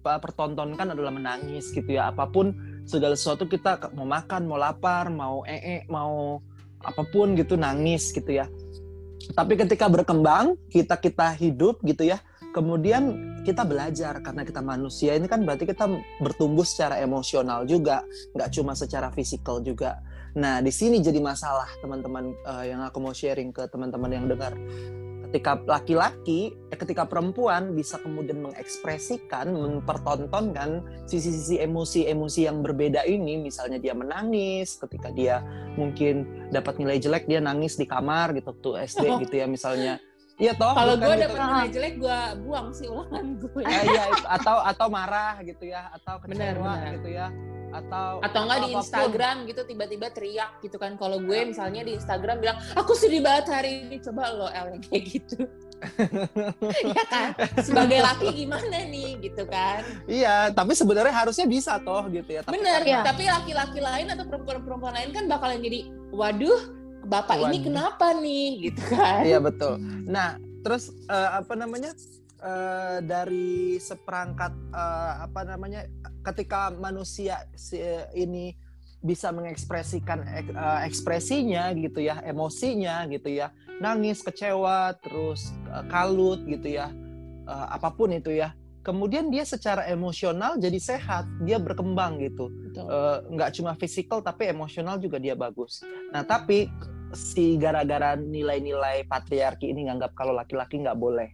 pertontonkan 0.03 0.95
adalah 0.95 1.15
menangis 1.15 1.71
gitu 1.71 1.95
ya 1.95 2.11
apa 2.11 2.27
pun 2.27 2.51
segala 2.83 3.15
sesuatu 3.15 3.47
kita 3.47 3.95
mau 3.95 4.03
makan 4.03 4.51
mau 4.51 4.59
lapar 4.59 5.07
mau 5.15 5.47
ee 5.47 5.87
mau 5.87 6.43
apa 6.83 7.07
pun 7.07 7.39
gitu 7.39 7.55
nangis 7.55 8.11
gitu 8.11 8.43
ya 8.43 8.51
tapi 9.31 9.55
ketika 9.55 9.87
berkembang 9.87 10.59
kita 10.67 10.99
kita 10.99 11.35
hidup 11.39 11.79
gitu 11.87 12.11
ya 12.11 12.19
kemudian 12.53 13.33
kita 13.43 13.67
belajar 13.67 14.21
karena 14.23 14.47
kita 14.47 14.61
manusia. 14.63 15.17
Ini 15.17 15.27
kan 15.27 15.43
berarti 15.43 15.67
kita 15.67 15.89
bertumbuh 16.23 16.63
secara 16.63 17.01
emosional 17.01 17.67
juga 17.67 18.05
nggak 18.37 18.49
cuma 18.55 18.77
secara 18.77 19.11
fisikal 19.11 19.59
juga 19.65 19.99
nah 20.33 20.65
di 20.65 20.73
sini 20.73 21.05
jadi 21.05 21.21
masalah 21.21 21.69
teman-teman 21.85 22.33
uh, 22.49 22.65
yang 22.65 22.81
aku 22.81 22.99
mau 23.05 23.13
sharing 23.13 23.53
ke 23.53 23.69
teman-teman 23.69 24.11
yang 24.11 24.27
dengar 24.29 24.57
ketika 25.33 25.57
laki-laki, 25.65 26.53
eh, 26.69 26.77
ketika 26.77 27.09
perempuan 27.09 27.73
bisa 27.73 27.97
kemudian 28.05 28.45
mengekspresikan, 28.45 29.49
mempertontonkan 29.49 30.85
sisi-sisi 31.09 31.57
emosi-emosi 31.57 32.45
yang 32.45 32.61
berbeda 32.61 33.09
ini, 33.09 33.41
misalnya 33.41 33.81
dia 33.81 33.97
menangis 33.97 34.77
ketika 34.77 35.09
dia 35.09 35.41
mungkin 35.81 36.29
dapat 36.53 36.77
nilai 36.77 37.01
jelek 37.01 37.25
dia 37.25 37.41
nangis 37.41 37.81
di 37.81 37.89
kamar 37.89 38.37
gitu 38.37 38.53
tuh 38.61 38.75
SD 38.77 39.09
oh. 39.09 39.17
gitu 39.25 39.41
ya 39.41 39.49
misalnya. 39.49 39.97
Iya 40.41 40.53
toh. 40.57 40.73
Kalau 40.73 40.95
gue 40.97 41.15
dapat 41.17 41.37
gitu. 41.37 41.51
nilai 41.53 41.69
jelek 41.69 41.95
gue 42.01 42.19
buang 42.47 42.69
sih 42.73 42.87
ulangan 42.89 43.27
gue. 43.37 43.63
Eh, 43.63 43.83
iya 43.89 44.05
atau 44.27 44.57
atau 44.65 44.87
marah 44.89 45.37
gitu 45.45 45.65
ya 45.69 45.93
atau 45.93 46.21
kecewa 46.25 46.33
bener, 46.33 46.55
bener. 46.57 46.93
gitu 47.01 47.09
ya 47.13 47.29
atau 47.73 48.21
atau 48.21 48.41
enggak 48.45 48.61
di 48.69 48.71
Instagram 48.77 49.37
gitu 49.49 49.61
tiba-tiba 49.65 50.07
teriak 50.13 50.61
gitu 50.61 50.77
kan 50.77 50.95
kalau 51.01 51.19
gue 51.19 51.49
misalnya 51.49 51.83
di 51.83 51.97
Instagram 51.97 52.45
bilang 52.45 52.61
aku 52.77 52.93
sedih 52.93 53.25
banget 53.25 53.49
hari 53.49 53.89
ini 53.89 53.97
coba 54.05 54.29
lo 54.37 54.49
El 54.53 54.77
yang 54.77 54.83
kayak 54.85 55.05
gitu 55.09 55.49
ya 56.95 57.05
kan 57.11 57.35
sebagai 57.65 57.99
laki 58.05 58.29
gimana 58.45 58.87
nih 58.87 59.19
gitu 59.25 59.43
kan 59.49 59.83
iya 60.07 60.53
tapi 60.53 60.77
sebenarnya 60.77 61.11
harusnya 61.11 61.49
bisa 61.49 61.81
toh 61.83 62.07
gitu 62.13 62.39
ya 62.39 62.41
tapi 62.45 62.61
bener 62.61 62.81
ya. 62.87 63.01
tapi 63.03 63.27
laki-laki 63.27 63.81
lain 63.83 64.07
atau 64.13 64.25
perempuan-perempuan 64.29 64.93
lain 64.95 65.11
kan 65.11 65.25
bakalan 65.27 65.59
jadi 65.59 65.89
waduh 66.13 66.82
bapak 67.13 67.37
waduh. 67.37 67.49
ini 67.53 67.59
kenapa 67.61 68.07
nih 68.17 68.49
gitu 68.73 68.81
kan 68.97 69.23
iya 69.29 69.39
betul 69.39 69.77
nah 70.09 70.41
terus 70.65 70.89
uh, 71.13 71.43
apa 71.45 71.53
namanya 71.53 71.93
uh, 72.41 72.99
dari 73.05 73.77
seperangkat 73.77 74.53
uh, 74.73 75.29
apa 75.29 75.41
namanya 75.45 75.85
ketika 76.25 76.71
manusia 76.73 77.45
si, 77.59 77.83
ini 78.17 78.57
bisa 79.03 79.35
mengekspresikan 79.35 80.23
ek- 80.23 80.55
eh, 80.55 80.81
ekspresinya 80.87 81.75
gitu 81.75 81.99
ya, 81.99 82.23
emosinya 82.23 83.03
gitu 83.11 83.35
ya, 83.35 83.51
nangis, 83.83 84.23
kecewa, 84.23 84.95
terus 85.03 85.51
eh, 85.69 85.85
kalut 85.91 86.47
gitu 86.47 86.71
ya, 86.71 86.89
eh, 87.45 87.67
apa 87.75 87.91
pun 87.91 88.15
itu 88.15 88.31
ya. 88.31 88.55
Kemudian 88.83 89.31
dia 89.31 89.47
secara 89.47 89.87
emosional 89.91 90.59
jadi 90.59 90.79
sehat, 90.83 91.23
dia 91.47 91.55
berkembang 91.55 92.19
gitu. 92.19 92.51
Nggak 93.31 93.55
cuma 93.55 93.79
fisikal 93.79 94.19
tapi 94.19 94.51
emosional 94.51 94.99
juga 94.99 95.23
dia 95.23 95.39
bagus. 95.39 95.87
Nah 96.11 96.27
tapi 96.27 96.67
si 97.13 97.57
gara-gara 97.61 98.17
nilai-nilai 98.17 99.05
patriarki 99.07 99.71
ini 99.71 99.89
nganggap 99.89 100.17
kalau 100.17 100.33
laki-laki 100.37 100.81
nggak 100.81 100.99
boleh 100.99 101.29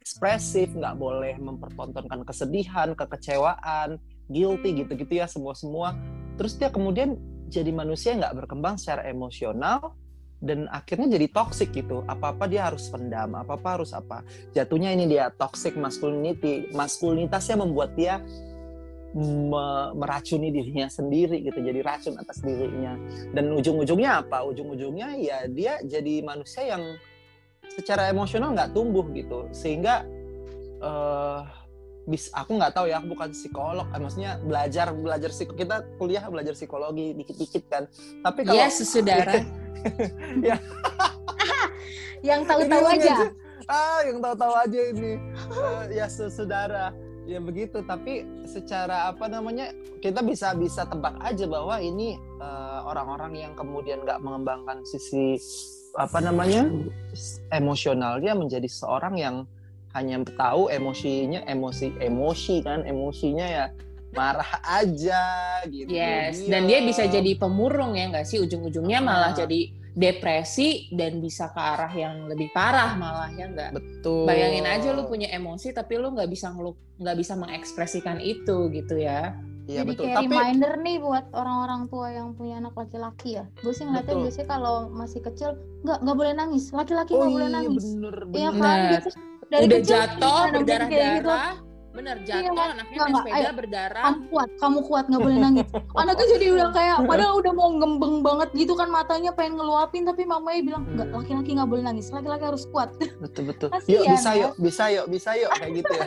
ekspresif, 0.00 0.70
nggak 0.70 0.94
boleh 1.02 1.34
mempertontonkan 1.42 2.22
kesedihan, 2.22 2.94
kekecewaan, 2.94 3.98
guilty 4.30 4.86
gitu-gitu 4.86 5.18
ya 5.18 5.26
semua-semua. 5.26 5.98
Terus 6.38 6.54
dia 6.54 6.70
kemudian 6.70 7.18
jadi 7.50 7.74
manusia 7.74 8.14
nggak 8.14 8.46
berkembang 8.46 8.78
secara 8.78 9.02
emosional 9.10 9.98
dan 10.38 10.70
akhirnya 10.70 11.18
jadi 11.18 11.26
toxic 11.32 11.74
gitu. 11.74 12.06
Apa-apa 12.06 12.46
dia 12.46 12.70
harus 12.70 12.86
pendam, 12.86 13.34
apa-apa 13.34 13.80
harus 13.80 13.90
apa. 13.90 14.22
Jatuhnya 14.54 14.94
ini 14.94 15.10
dia 15.10 15.32
toxic 15.34 15.74
masculinity. 15.74 16.70
Maskulinitasnya 16.70 17.58
membuat 17.58 17.98
dia 17.98 18.22
me- 19.14 19.92
meracuni 19.94 20.50
dirinya 20.50 20.90
sendiri 20.90 21.44
gitu 21.44 21.60
jadi 21.62 21.80
racun 21.84 22.18
atas 22.18 22.42
dirinya. 22.42 22.98
Dan 23.30 23.54
ujung-ujungnya 23.54 24.26
apa? 24.26 24.42
Ujung-ujungnya 24.42 25.14
ya 25.20 25.46
dia 25.46 25.78
jadi 25.84 26.24
manusia 26.26 26.66
yang 26.66 26.82
secara 27.76 28.08
emosional 28.10 28.52
nggak 28.56 28.72
tumbuh 28.74 29.06
gitu. 29.14 29.46
Sehingga 29.52 30.02
eh 30.82 31.40
bis 32.06 32.30
aku 32.30 32.54
nggak 32.54 32.70
tahu 32.70 32.86
ya 32.86 33.02
aku 33.02 33.18
bukan 33.18 33.34
psikolog 33.34 33.82
eh, 33.90 33.98
maksudnya 33.98 34.38
belajar 34.38 34.94
belajar 34.94 35.26
psik 35.34 35.58
kita 35.58 35.82
kuliah 35.98 36.22
belajar 36.30 36.54
psikologi 36.54 37.14
dikit-dikit 37.18 37.64
kan. 37.66 37.84
Tapi 38.22 38.40
kalau 38.46 38.58
Yes, 38.62 38.78
saudara. 38.86 39.42
yang 42.26 42.42
Ini 42.42 42.48
tahu-tahu 42.48 42.84
lagi 42.86 43.08
aja. 43.10 43.26
ah 43.66 44.00
yang 44.06 44.18
tahu-tahu 44.22 44.54
aja 44.54 44.80
ini. 44.94 45.12
Eh, 45.50 45.82
ya 45.98 46.06
saudara 46.06 46.94
ya 47.26 47.42
begitu. 47.42 47.82
Tapi 47.82 48.24
secara 48.46 49.10
apa 49.10 49.26
namanya 49.26 49.74
kita 50.00 50.22
bisa 50.22 50.54
bisa 50.54 50.86
tebak 50.86 51.18
aja 51.20 51.44
bahwa 51.44 51.76
ini 51.82 52.14
eh, 52.40 52.80
orang-orang 52.86 53.34
yang 53.36 53.52
kemudian 53.58 54.06
nggak 54.06 54.22
mengembangkan 54.22 54.86
sisi 54.86 55.36
apa 55.96 56.20
namanya 56.20 56.68
emosionalnya 57.50 58.36
menjadi 58.36 58.68
seorang 58.68 59.16
yang 59.16 59.36
hanya 59.96 60.20
tahu 60.36 60.68
emosinya 60.68 61.40
emosi 61.48 61.96
emosi 61.96 62.60
kan 62.60 62.84
emosinya 62.84 63.46
ya 63.48 63.64
marah 64.12 64.60
aja 64.64 65.24
gitu. 65.68 65.92
Yes, 65.92 66.44
dan 66.48 66.64
dia 66.68 66.80
bisa 66.84 67.04
jadi 67.04 67.36
pemurung 67.36 67.96
ya 67.96 68.08
nggak 68.12 68.24
sih? 68.28 68.40
Ujung-ujungnya 68.40 69.00
malah 69.04 69.32
Ah. 69.32 69.36
jadi 69.44 69.72
depresi 69.96 70.92
dan 70.92 71.24
bisa 71.24 71.48
ke 71.48 71.56
arah 71.56 71.88
yang 71.88 72.28
lebih 72.28 72.52
parah 72.52 72.92
malah 73.00 73.32
ya 73.32 73.48
nggak. 73.48 73.72
betul 73.72 74.28
Bayangin 74.28 74.68
aja 74.68 74.92
lu 74.92 75.08
punya 75.08 75.32
emosi 75.32 75.72
tapi 75.72 75.96
lu 75.96 76.12
nggak 76.12 76.28
bisa 76.28 76.52
ngelu- 76.52 76.76
nggak 77.00 77.16
bisa 77.16 77.32
mengekspresikan 77.32 78.20
itu 78.20 78.68
gitu 78.76 79.00
ya. 79.00 79.32
Iya 79.66 79.82
Jadi 79.82 79.88
betul 79.90 80.04
kayak 80.06 80.16
tapi 80.20 80.26
reminder 80.30 80.72
nih 80.78 80.96
buat 81.02 81.24
orang-orang 81.34 81.82
tua 81.90 82.06
yang 82.12 82.28
punya 82.38 82.62
anak 82.62 82.76
laki-laki 82.78 83.40
ya. 83.40 83.44
Gue 83.64 83.72
sih 83.74 83.82
ngeliatnya 83.82 84.14
Betul. 84.14 84.24
biasanya 84.28 84.48
kalau 84.52 84.76
masih 84.94 85.20
kecil 85.24 85.48
nggak 85.82 85.98
nggak 86.04 86.16
boleh 86.22 86.32
nangis. 86.38 86.64
Laki-laki 86.70 87.12
oh 87.16 87.18
nggak 87.18 87.32
boleh 87.34 87.48
iya 87.48 87.56
nangis. 87.56 87.82
bener 87.82 88.16
Iya 88.30 88.48
bener 88.52 88.62
kan? 88.62 88.76
Bener. 88.78 88.92
Gitu. 88.94 89.08
Dari 89.46 89.64
Udah 89.66 89.78
kecil 89.80 89.90
jatuh 89.90 90.42
gitu. 90.46 91.65
Bener 91.96 92.16
jatuh 92.22 92.52
Kan? 92.52 92.68
anaknya 92.74 92.94
Nggak, 92.94 93.08
main 93.08 93.16
sepeda 93.18 93.38
ayo. 93.42 93.52
berdarah. 93.54 94.02
Kamu 94.04 94.20
kuat, 94.28 94.48
kamu 94.56 94.78
kuat 94.84 95.04
nggak 95.06 95.22
boleh 95.22 95.38
nangis. 95.38 95.68
Anaknya 96.00 96.26
jadi 96.30 96.46
udah 96.52 96.68
kayak 96.70 96.96
padahal 97.02 97.34
udah 97.36 97.52
mau 97.52 97.68
ngembeng 97.72 98.14
banget 98.20 98.48
gitu 98.52 98.72
kan 98.72 98.88
matanya 98.88 99.30
pengen 99.30 99.56
ngeluapin 99.56 100.02
tapi 100.02 100.22
mamanya 100.22 100.60
bilang 100.62 100.82
nggak 100.86 101.06
Hmm. 101.06 101.16
laki-laki 101.16 101.50
nggak 101.52 101.68
boleh 101.68 101.82
nangis. 101.82 102.06
Laki-laki 102.08 102.44
harus 102.44 102.64
kuat. 102.66 102.88
betul 103.24 103.42
betul 103.46 103.68
Kasihan, 103.68 103.90
yuk 103.90 104.04
bisa 104.10 104.30
yuk 104.34 104.52
bisa 104.58 104.84
yuk 104.88 105.06
bisa 105.08 105.30
yuk 105.34 105.50
kayak 105.52 105.72
gitu 105.74 105.92
ya 105.92 106.06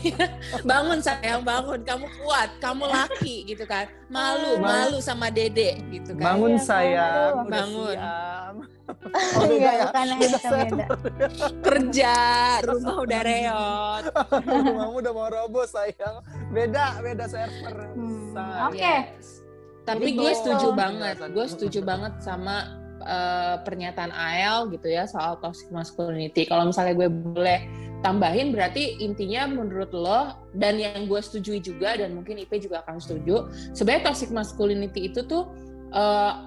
bangun 0.70 0.98
sayang 0.98 1.42
bangun, 1.42 1.80
kamu 1.82 2.06
kuat, 2.18 2.48
kamu 2.58 2.84
laki 2.86 3.36
gitu 3.44 3.64
kan. 3.64 3.86
Malu, 4.08 4.58
Bang- 4.58 4.90
malu 4.90 4.98
sama 4.98 5.28
dede 5.28 5.78
gitu 5.88 6.14
kan. 6.14 6.24
bangun 6.26 6.50
Iya, 6.50 6.58
kan? 6.58 6.66
sayang 6.66 7.32
udah 7.40 7.50
Bangun. 7.52 7.96
Oh 8.92 9.42
beda 9.42 9.52
Iya, 9.52 9.70
ya 9.70 9.84
bukan 9.86 10.06
Beda. 10.16 10.86
Kerja, 11.60 12.14
rumah 12.68 12.96
udah 13.00 13.20
reot. 13.22 14.04
rumahmu 14.42 14.96
udah 14.98 15.12
mau 15.12 15.28
roboh 15.28 15.64
sayang 15.64 16.20
beda 16.50 17.00
beda 17.00 17.24
server 17.26 17.76
Hmm. 17.90 18.70
Oke. 18.70 18.78
Yes. 18.78 19.42
Tapi 19.82 20.06
Jadi 20.06 20.10
gue 20.14 20.32
setuju 20.32 20.68
banget. 20.72 21.16
Gue 21.30 21.46
setuju 21.46 21.82
banget 21.82 22.14
sama 22.20 22.70
eh, 23.00 23.56
pernyataan 23.60 24.12
Ael 24.12 24.70
gitu 24.70 24.86
ya 24.86 25.02
soal 25.04 25.34
toxic 25.38 25.66
masculinity. 25.70 26.46
Kalau 26.46 26.68
misalnya 26.68 26.94
gue 26.94 27.08
boleh 27.10 27.66
tambahin 28.00 28.48
berarti 28.48 28.96
intinya 28.98 29.44
menurut 29.46 29.90
lo 29.90 30.30
dan 30.54 30.78
yang 30.78 31.04
gue 31.04 31.18
setujui 31.18 31.58
juga 31.58 31.98
dan 31.98 32.14
mungkin 32.14 32.38
IP 32.38 32.62
juga 32.62 32.86
akan 32.86 32.96
setuju. 32.96 33.50
Sebenarnya 33.74 34.06
toxic 34.06 34.30
masculinity 34.30 35.10
itu 35.10 35.26
tuh 35.26 35.50
aw- 35.90 36.46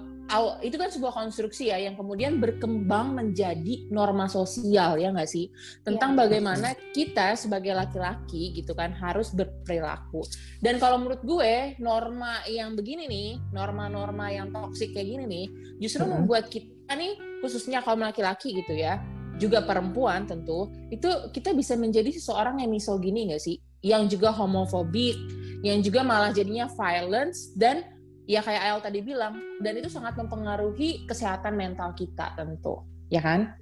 itu 0.64 0.76
kan 0.80 0.90
sebuah 0.90 1.14
konstruksi 1.14 1.70
ya 1.70 1.78
yang 1.78 1.94
kemudian 1.94 2.42
berkembang 2.42 3.14
menjadi 3.14 3.86
norma 3.94 4.26
sosial 4.26 4.98
ya 4.98 5.14
nggak 5.14 5.30
sih? 5.30 5.52
Tentang 5.86 6.18
bagaimana 6.18 6.74
kita 6.96 7.38
sebagai 7.38 7.76
laki-laki 7.78 8.56
gitu 8.58 8.74
kan 8.74 8.96
harus 8.98 9.30
berperilaku. 9.36 10.26
Dan 10.58 10.82
kalau 10.82 10.98
menurut 10.98 11.22
gue 11.22 11.78
norma 11.78 12.42
yang 12.50 12.74
begini 12.74 13.06
nih 13.06 13.30
norma-norma 13.54 14.34
yang 14.34 14.50
toksik 14.50 14.96
kayak 14.98 15.08
gini 15.08 15.24
nih 15.30 15.46
justru 15.78 16.08
Mhm. 16.08 16.12
membuat 16.26 16.50
kita 16.50 16.98
nih 16.98 17.14
khususnya 17.44 17.86
kaum 17.86 18.02
laki-laki 18.02 18.58
gitu 18.58 18.74
ya 18.74 19.00
juga 19.38 19.66
perempuan 19.66 20.30
tentu 20.30 20.70
itu 20.94 21.10
kita 21.34 21.54
bisa 21.58 21.74
menjadi 21.74 22.10
seseorang 22.14 22.62
yang 22.62 22.72
misogini 22.74 23.30
nggak 23.30 23.44
sih? 23.44 23.58
Yang 23.84 24.18
juga 24.18 24.32
homofobik 24.32 25.18
yang 25.64 25.80
juga 25.80 26.04
malah 26.04 26.36
jadinya 26.36 26.68
violence 26.68 27.56
dan 27.56 27.93
ya 28.26 28.40
kayak 28.40 28.62
Ayel 28.62 28.80
tadi 28.80 29.00
bilang 29.02 29.36
dan 29.60 29.74
itu 29.76 29.90
sangat 29.92 30.16
mempengaruhi 30.16 31.04
kesehatan 31.06 31.56
mental 31.56 31.92
kita 31.94 32.32
tentu 32.34 32.84
ya 33.12 33.22
kan? 33.22 33.54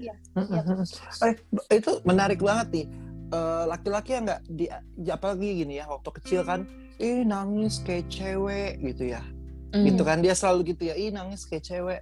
Eh, 1.25 1.33
itu 1.75 1.91
menarik 2.07 2.39
banget 2.39 2.67
nih. 2.71 2.87
Eh, 3.31 3.63
laki-laki 3.67 4.15
yang 4.15 4.23
nggak 4.27 4.41
di 4.47 4.65
apalagi 5.07 5.63
gini 5.63 5.79
ya 5.79 5.87
waktu 5.87 6.09
kecil 6.21 6.43
kan 6.43 6.63
ih 6.99 7.23
nangis 7.23 7.79
kayak 7.81 8.07
cewek 8.07 8.79
gitu 8.79 9.11
ya. 9.11 9.23
Hmm. 9.71 9.87
gitu 9.87 10.03
kan 10.03 10.19
dia 10.19 10.35
selalu 10.35 10.75
gitu 10.75 10.91
ya 10.91 10.99
ih 10.99 11.15
nangis 11.15 11.47
kayak 11.47 11.63
cewek. 11.63 12.01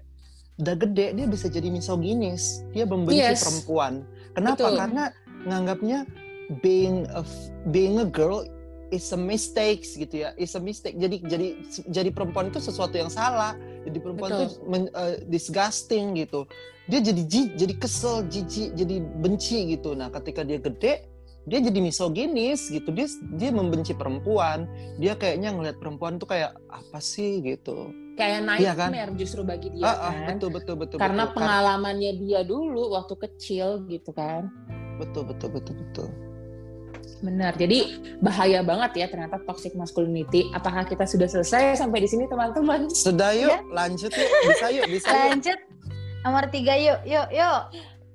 Udah 0.58 0.74
gede 0.74 1.14
dia 1.14 1.26
bisa 1.30 1.46
jadi 1.48 1.70
misoginis. 1.70 2.66
Dia 2.74 2.90
membenci 2.90 3.22
Yes. 3.22 3.46
perempuan. 3.46 4.02
Kenapa? 4.34 4.58
Betul. 4.58 4.74
karena 4.78 5.04
nganggapnya 5.46 6.00
being 6.66 7.06
a 7.14 7.22
being 7.70 8.02
a 8.02 8.08
girl 8.10 8.42
is 8.90 9.10
a 9.10 9.20
mistake 9.20 9.86
gitu 9.86 10.26
ya. 10.26 10.34
Is 10.36 10.54
a 10.54 10.62
mistake. 10.62 10.98
Jadi 10.98 11.22
jadi 11.26 11.48
jadi 11.90 12.10
perempuan 12.10 12.50
itu 12.50 12.60
sesuatu 12.60 12.94
yang 12.94 13.10
salah. 13.10 13.54
Jadi 13.86 13.98
perempuan 13.98 14.30
Betul. 14.34 14.44
itu 14.44 14.54
men- 14.66 14.92
eh, 14.94 15.16
disgusting 15.26 16.18
gitu. 16.18 16.46
Dia 16.90 17.00
jadi 17.00 17.22
jadi 17.56 17.74
kesel 17.78 18.26
jijik 18.28 18.74
jadi 18.74 18.96
benci 19.22 19.78
gitu. 19.78 19.94
Nah 19.94 20.10
ketika 20.10 20.42
dia 20.42 20.58
gede 20.58 21.06
dia 21.50 21.60
jadi 21.66 21.80
misoginis 21.82 22.70
gitu. 22.70 22.90
Dia 22.92 23.08
dia 23.38 23.50
membenci 23.50 23.94
perempuan. 23.94 24.70
Dia 25.02 25.18
kayaknya 25.18 25.56
ngelihat 25.56 25.78
perempuan 25.82 26.18
tuh 26.18 26.30
kayak 26.30 26.54
apa 26.70 27.00
sih? 27.02 27.42
gitu. 27.42 27.94
Kayak 28.20 28.60
Iya 28.60 28.76
kan? 28.76 28.92
nightmare 28.92 29.14
justru 29.16 29.42
bagi 29.48 29.72
dia 29.72 29.88
Ah, 29.88 29.96
ah, 29.96 30.12
kan? 30.12 30.36
betul 30.36 30.50
betul 30.52 30.76
betul 30.76 30.98
karena 31.00 31.32
betul. 31.32 31.40
Pengalamannya 31.40 32.12
dia 32.20 32.42
dulu 32.44 32.92
waktu 32.92 33.16
kecil 33.16 33.88
gitu 33.88 34.12
kan. 34.12 34.52
Betul 35.00 35.24
betul 35.32 35.50
betul 35.56 35.76
betul 35.80 36.29
benar. 37.20 37.54
Jadi 37.56 37.80
bahaya 38.20 38.60
banget 38.62 38.92
ya 38.96 39.08
ternyata 39.08 39.40
toxic 39.44 39.74
masculinity. 39.74 40.48
Apakah 40.52 40.84
kita 40.84 41.04
sudah 41.04 41.28
selesai 41.28 41.78
sampai 41.78 42.04
di 42.04 42.10
sini 42.10 42.26
teman-teman? 42.26 42.88
Sudah 42.92 43.32
yuk 43.36 43.52
Ya. 43.52 43.60
lanjut 43.70 44.12
yuk. 44.12 44.30
Bisa 44.48 44.66
yuk 44.72 44.86
bisa 44.88 45.08
yuk. 45.10 45.28
Lanjut. 45.36 45.60
Nomor 46.20 46.44
tiga 46.50 46.74
yuk 46.76 47.00
yuk 47.04 47.28
yuk. 47.32 47.62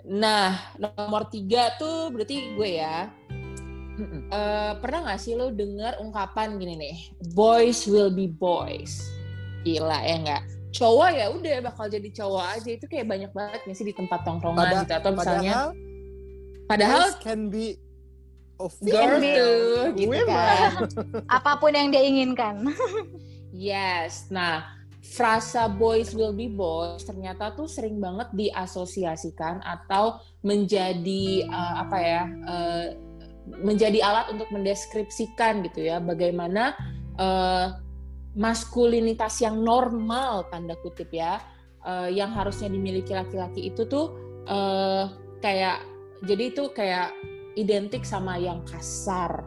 nah 0.05 0.53
nomor 0.77 1.33
tiga 1.33 1.73
tuh 1.81 2.13
berarti 2.13 2.53
gue 2.53 2.71
ya. 2.77 3.09
Mm-mm. 3.95 4.27
Eh, 4.27 4.73
pernah 4.83 5.07
gak 5.07 5.23
sih 5.23 5.33
lo 5.33 5.49
dengar 5.49 5.97
ungkapan 5.97 6.59
gini 6.59 6.75
nih? 6.77 6.97
Boys 7.33 7.87
will 7.87 8.11
be 8.11 8.27
boys. 8.27 9.01
Gila 9.63 9.97
ya 10.03 10.17
nggak? 10.21 10.43
Cowok 10.75 11.09
ya 11.09 11.27
udah 11.31 11.57
bakal 11.63 11.87
jadi 11.89 12.09
cowok 12.13 12.45
aja. 12.53 12.71
Itu 12.75 12.85
kayak 12.85 13.07
banyak 13.07 13.31
banget 13.33 13.61
nggak 13.65 13.77
sih 13.79 13.87
di 13.87 13.95
tempat 13.95 14.21
tongkrongan 14.27 14.61
Pada- 14.61 14.83
gitu? 14.83 14.93
Atau 14.93 15.11
misalnya 15.15 15.55
padahal 15.55 15.69
padahal 16.67 17.01
boys 17.07 17.17
can 17.23 17.41
be 17.49 17.65
of 18.61 18.73
girl 18.83 19.19
be 19.19 19.33
tuh 19.35 19.95
gitu 19.99 20.11
women. 20.11 20.29
kan 20.29 20.71
Apa 21.41 21.59
pun 21.59 21.73
yang 21.75 21.91
dia 21.91 22.03
inginkan. 22.05 22.71
yes 23.55 24.27
nah 24.29 24.75
frasa 25.05 25.69
boys 25.69 26.17
will 26.17 26.33
be 26.33 26.49
boys 26.49 27.05
ternyata 27.05 27.53
tuh 27.55 27.69
sering 27.69 28.01
banget 28.01 28.27
diasosiasikan 28.35 29.63
atau 29.63 30.19
menjadi 30.43 31.47
eh, 31.47 31.75
apa 31.79 31.99
ya 32.01 32.23
eh, 32.27 32.87
menjadi 33.45 34.01
alat 34.01 34.27
untuk 34.33 34.49
mendeskripsikan 34.49 35.61
gitu 35.69 35.87
ya 35.87 36.01
bagaimana 36.01 36.73
eh, 37.21 37.69
maskulinitas 38.35 39.39
yang 39.39 39.63
normal 39.63 40.51
tanda 40.51 40.75
kutip 40.83 41.07
ya 41.15 41.39
uh, 41.87 42.11
yang 42.11 42.35
harusnya 42.35 42.67
dimiliki 42.67 43.15
laki-laki 43.15 43.71
itu 43.71 43.87
tuh 43.87 44.11
uh, 44.51 45.07
kayak 45.39 45.85
jadi 46.27 46.51
itu 46.51 46.73
kayak 46.75 47.15
identik 47.55 48.03
sama 48.07 48.39
yang 48.39 48.63
kasar, 48.67 49.43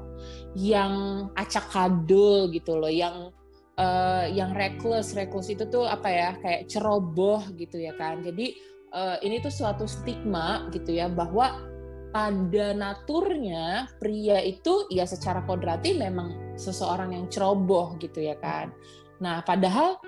yang 0.56 1.28
acak 1.36 1.68
kadul 1.72 2.50
gitu 2.52 2.76
loh, 2.80 2.92
yang 2.92 3.32
uh, 3.78 4.26
yang 4.28 4.52
reckless, 4.58 5.14
reckless 5.14 5.48
itu 5.54 5.64
tuh 5.70 5.86
apa 5.86 6.10
ya 6.10 6.30
kayak 6.42 6.68
ceroboh 6.68 7.42
gitu 7.56 7.78
ya 7.80 7.94
kan. 7.96 8.26
Jadi 8.26 8.58
uh, 8.92 9.18
ini 9.24 9.40
tuh 9.40 9.54
suatu 9.54 9.86
stigma 9.86 10.68
gitu 10.74 10.96
ya 10.98 11.08
bahwa 11.08 11.64
pada 12.12 12.74
naturnya 12.74 13.86
pria 14.00 14.40
itu 14.42 14.88
ya 14.90 15.06
secara 15.06 15.44
kodrati 15.44 15.94
memang 15.94 16.58
seseorang 16.58 17.14
yang 17.14 17.26
ceroboh 17.30 17.96
gitu 18.02 18.24
ya 18.26 18.36
kan. 18.40 18.74
Nah 19.22 19.44
padahal 19.46 20.00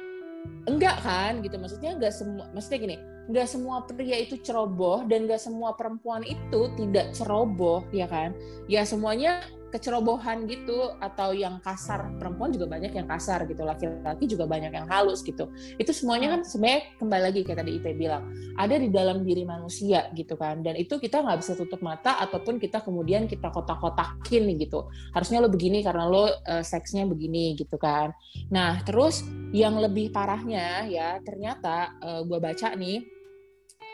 enggak 0.65 0.97
kan 1.03 1.43
gitu 1.43 1.59
maksudnya 1.59 1.99
enggak 1.99 2.13
semua 2.15 2.47
maksudnya 2.55 2.79
gini 2.79 2.95
nggak 3.29 3.47
semua 3.47 3.85
pria 3.85 4.17
itu 4.17 4.41
ceroboh 4.41 5.05
dan 5.05 5.29
nggak 5.29 5.37
semua 5.37 5.77
perempuan 5.77 6.25
itu 6.25 6.73
tidak 6.73 7.13
ceroboh 7.13 7.85
ya 7.93 8.09
kan? 8.09 8.33
Ya 8.65 8.81
semuanya 8.83 9.45
kecerobohan 9.69 10.49
gitu 10.49 10.97
atau 10.97 11.31
yang 11.31 11.61
kasar. 11.61 12.09
Perempuan 12.17 12.49
juga 12.49 12.65
banyak 12.65 12.89
yang 12.93 13.05
kasar 13.05 13.45
gitu 13.45 13.61
laki-laki 13.61 14.25
juga 14.25 14.49
banyak 14.49 14.73
yang 14.73 14.89
halus 14.89 15.21
gitu. 15.21 15.53
Itu 15.77 15.93
semuanya 15.93 16.33
kan 16.37 16.41
sebenarnya 16.41 16.97
kembali 16.97 17.23
lagi 17.29 17.39
kayak 17.45 17.59
tadi 17.61 17.71
Ite 17.77 17.93
bilang 17.93 18.33
ada 18.57 18.75
di 18.75 18.89
dalam 18.89 19.21
diri 19.21 19.45
manusia 19.45 20.09
gitu 20.17 20.33
kan. 20.35 20.65
Dan 20.65 20.75
itu 20.75 20.97
kita 20.97 21.21
nggak 21.21 21.39
bisa 21.45 21.53
tutup 21.53 21.79
mata 21.85 22.17
ataupun 22.19 22.57
kita 22.57 22.81
kemudian 22.81 23.29
kita 23.29 23.53
kotak-kotakin 23.53 24.49
gitu. 24.57 24.89
Harusnya 25.13 25.45
lo 25.45 25.49
begini 25.53 25.85
karena 25.85 26.09
lo 26.09 26.27
uh, 26.27 26.65
seksnya 26.65 27.05
begini 27.05 27.53
gitu 27.55 27.77
kan. 27.77 28.11
Nah 28.49 28.81
terus 28.81 29.21
yang 29.53 29.77
lebih 29.77 30.09
parahnya 30.09 30.89
ya 30.89 31.21
ternyata 31.21 31.93
uh, 32.01 32.07
eh, 32.09 32.21
gue 32.25 32.39
baca 32.41 32.73
nih 32.73 33.18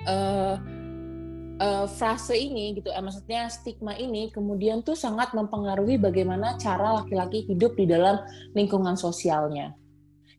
uh, 0.03 0.55
uh, 1.59 1.85
frase 1.87 2.35
ini 2.35 2.75
gitu, 2.75 2.91
eh, 2.91 3.03
maksudnya 3.03 3.47
stigma 3.47 3.95
ini 3.95 4.31
kemudian 4.31 4.83
tuh 4.83 4.97
sangat 4.97 5.31
mempengaruhi 5.31 5.95
bagaimana 5.95 6.59
cara 6.59 7.03
laki-laki 7.03 7.47
hidup 7.47 7.79
di 7.79 7.87
dalam 7.87 8.19
lingkungan 8.51 8.99
sosialnya. 8.99 9.71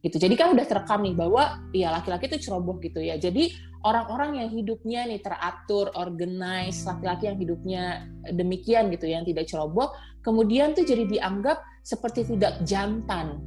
Gitu. 0.05 0.23
Jadi 0.23 0.35
kan 0.39 0.55
udah 0.55 0.67
terekam 0.69 1.03
nih 1.03 1.17
bahwa 1.19 1.67
ya 1.75 1.91
laki-laki 1.91 2.31
itu 2.31 2.47
ceroboh 2.47 2.79
gitu 2.79 3.03
ya. 3.03 3.19
Jadi 3.19 3.51
orang-orang 3.83 4.45
yang 4.45 4.49
hidupnya 4.55 5.09
nih 5.09 5.19
teratur, 5.19 5.91
organize, 5.99 6.87
laki-laki 6.87 7.27
yang 7.27 7.39
hidupnya 7.41 8.07
demikian 8.31 8.93
gitu 8.95 9.11
yang 9.11 9.27
tidak 9.27 9.51
ceroboh, 9.51 9.91
kemudian 10.23 10.79
tuh 10.79 10.87
jadi 10.87 11.11
dianggap 11.11 11.59
seperti 11.83 12.37
tidak 12.37 12.63
jantan. 12.63 13.41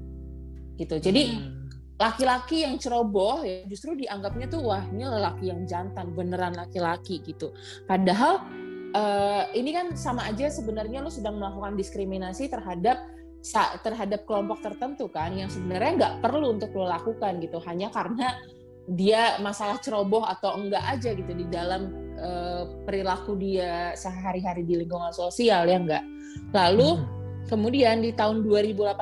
Gitu. 0.76 1.00
Jadi 1.00 1.24
hmm 1.32 1.59
laki-laki 1.99 2.63
yang 2.63 2.79
ceroboh 2.79 3.43
ya 3.43 3.67
justru 3.67 3.91
dianggapnya 3.99 4.47
tuh 4.47 4.63
wah 4.63 4.81
ini 4.88 5.03
laki 5.03 5.51
yang 5.51 5.67
jantan 5.67 6.15
beneran 6.15 6.55
laki-laki 6.55 7.19
gitu. 7.27 7.51
Padahal 7.83 8.39
uh, 8.95 9.43
ini 9.51 9.75
kan 9.75 9.91
sama 9.99 10.31
aja 10.31 10.47
sebenarnya 10.47 11.03
lo 11.03 11.12
sedang 11.12 11.35
melakukan 11.38 11.75
diskriminasi 11.75 12.47
terhadap 12.47 13.03
terhadap 13.83 14.27
kelompok 14.27 14.59
tertentu 14.63 15.07
kan 15.07 15.31
yang 15.31 15.51
sebenarnya 15.51 15.91
nggak 15.95 16.15
perlu 16.23 16.55
untuk 16.55 16.71
lo 16.71 16.88
lakukan 16.88 17.43
gitu. 17.43 17.59
Hanya 17.67 17.91
karena 17.91 18.39
dia 18.89 19.38
masalah 19.43 19.77
ceroboh 19.83 20.23
atau 20.23 20.55
enggak 20.55 20.81
aja 20.88 21.12
gitu 21.13 21.35
di 21.35 21.45
dalam 21.51 22.15
uh, 22.15 22.63
perilaku 22.88 23.35
dia 23.35 23.93
sehari-hari 23.93 24.63
di 24.65 24.81
lingkungan 24.81 25.13
sosial 25.13 25.69
ya 25.69 25.77
enggak 25.77 26.03
lalu 26.55 26.97
hmm 26.97 27.18
Kemudian 27.47 28.04
di 28.04 28.12
tahun 28.13 28.45
2018 28.45 28.99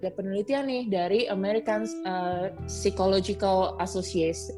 ada 0.00 0.10
penelitian 0.16 0.64
nih 0.66 0.84
dari 0.90 1.20
American 1.28 1.84
uh, 2.08 2.50
Psychological 2.66 3.78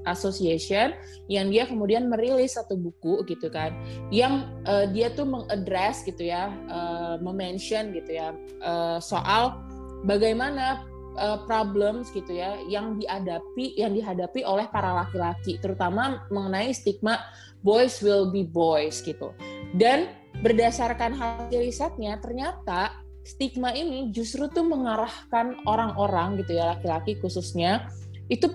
Association 0.07 0.97
yang 1.27 1.51
dia 1.53 1.69
kemudian 1.69 2.09
merilis 2.09 2.57
satu 2.57 2.79
buku 2.79 3.27
gitu 3.29 3.51
kan, 3.53 3.77
yang 4.09 4.49
uh, 4.65 4.87
dia 4.89 5.13
tuh 5.13 5.29
mengadres 5.29 6.07
gitu 6.07 6.31
ya, 6.31 6.55
uh, 6.71 7.21
memention 7.21 7.93
gitu 7.93 8.17
ya 8.17 8.33
uh, 8.65 8.97
soal 9.03 9.61
bagaimana 10.09 10.87
uh, 11.19 11.43
problems 11.45 12.09
gitu 12.15 12.39
ya 12.39 12.57
yang 12.71 12.97
dihadapi 12.97 13.77
yang 13.77 13.93
dihadapi 13.93 14.47
oleh 14.47 14.65
para 14.71 15.05
laki-laki, 15.05 15.59
terutama 15.59 16.25
mengenai 16.31 16.73
stigma 16.73 17.19
boys 17.61 18.01
will 18.01 18.31
be 18.31 18.47
boys 18.47 19.03
gitu. 19.03 19.35
Dan 19.77 20.17
berdasarkan 20.41 21.13
hasil 21.19 21.61
risetnya 21.61 22.17
ternyata 22.23 23.08
stigma 23.29 23.77
ini 23.77 24.09
justru 24.09 24.49
tuh 24.49 24.65
mengarahkan 24.65 25.61
orang-orang 25.69 26.41
gitu 26.41 26.57
ya 26.57 26.73
laki-laki 26.73 27.21
khususnya 27.21 27.93
itu 28.33 28.49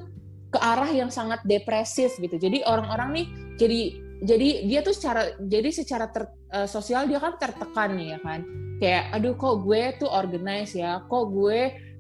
ke 0.49 0.57
arah 0.57 0.89
yang 0.89 1.13
sangat 1.13 1.45
depresif 1.45 2.17
gitu. 2.17 2.41
Jadi 2.41 2.65
orang-orang 2.65 3.09
nih 3.13 3.27
jadi 3.61 3.81
jadi 4.23 4.47
dia 4.65 4.79
tuh 4.81 4.95
secara 4.97 5.37
jadi 5.37 5.69
secara 5.69 6.09
ter, 6.09 6.25
uh, 6.49 6.65
sosial 6.65 7.05
dia 7.05 7.21
kan 7.21 7.37
tertekan 7.37 7.93
nih 7.93 8.17
ya 8.17 8.19
kan. 8.25 8.39
Kayak 8.81 9.03
aduh 9.13 9.33
kok 9.37 9.55
gue 9.61 9.81
tuh 10.01 10.09
organize 10.09 10.73
ya, 10.73 11.05
kok 11.05 11.29
gue 11.29 11.59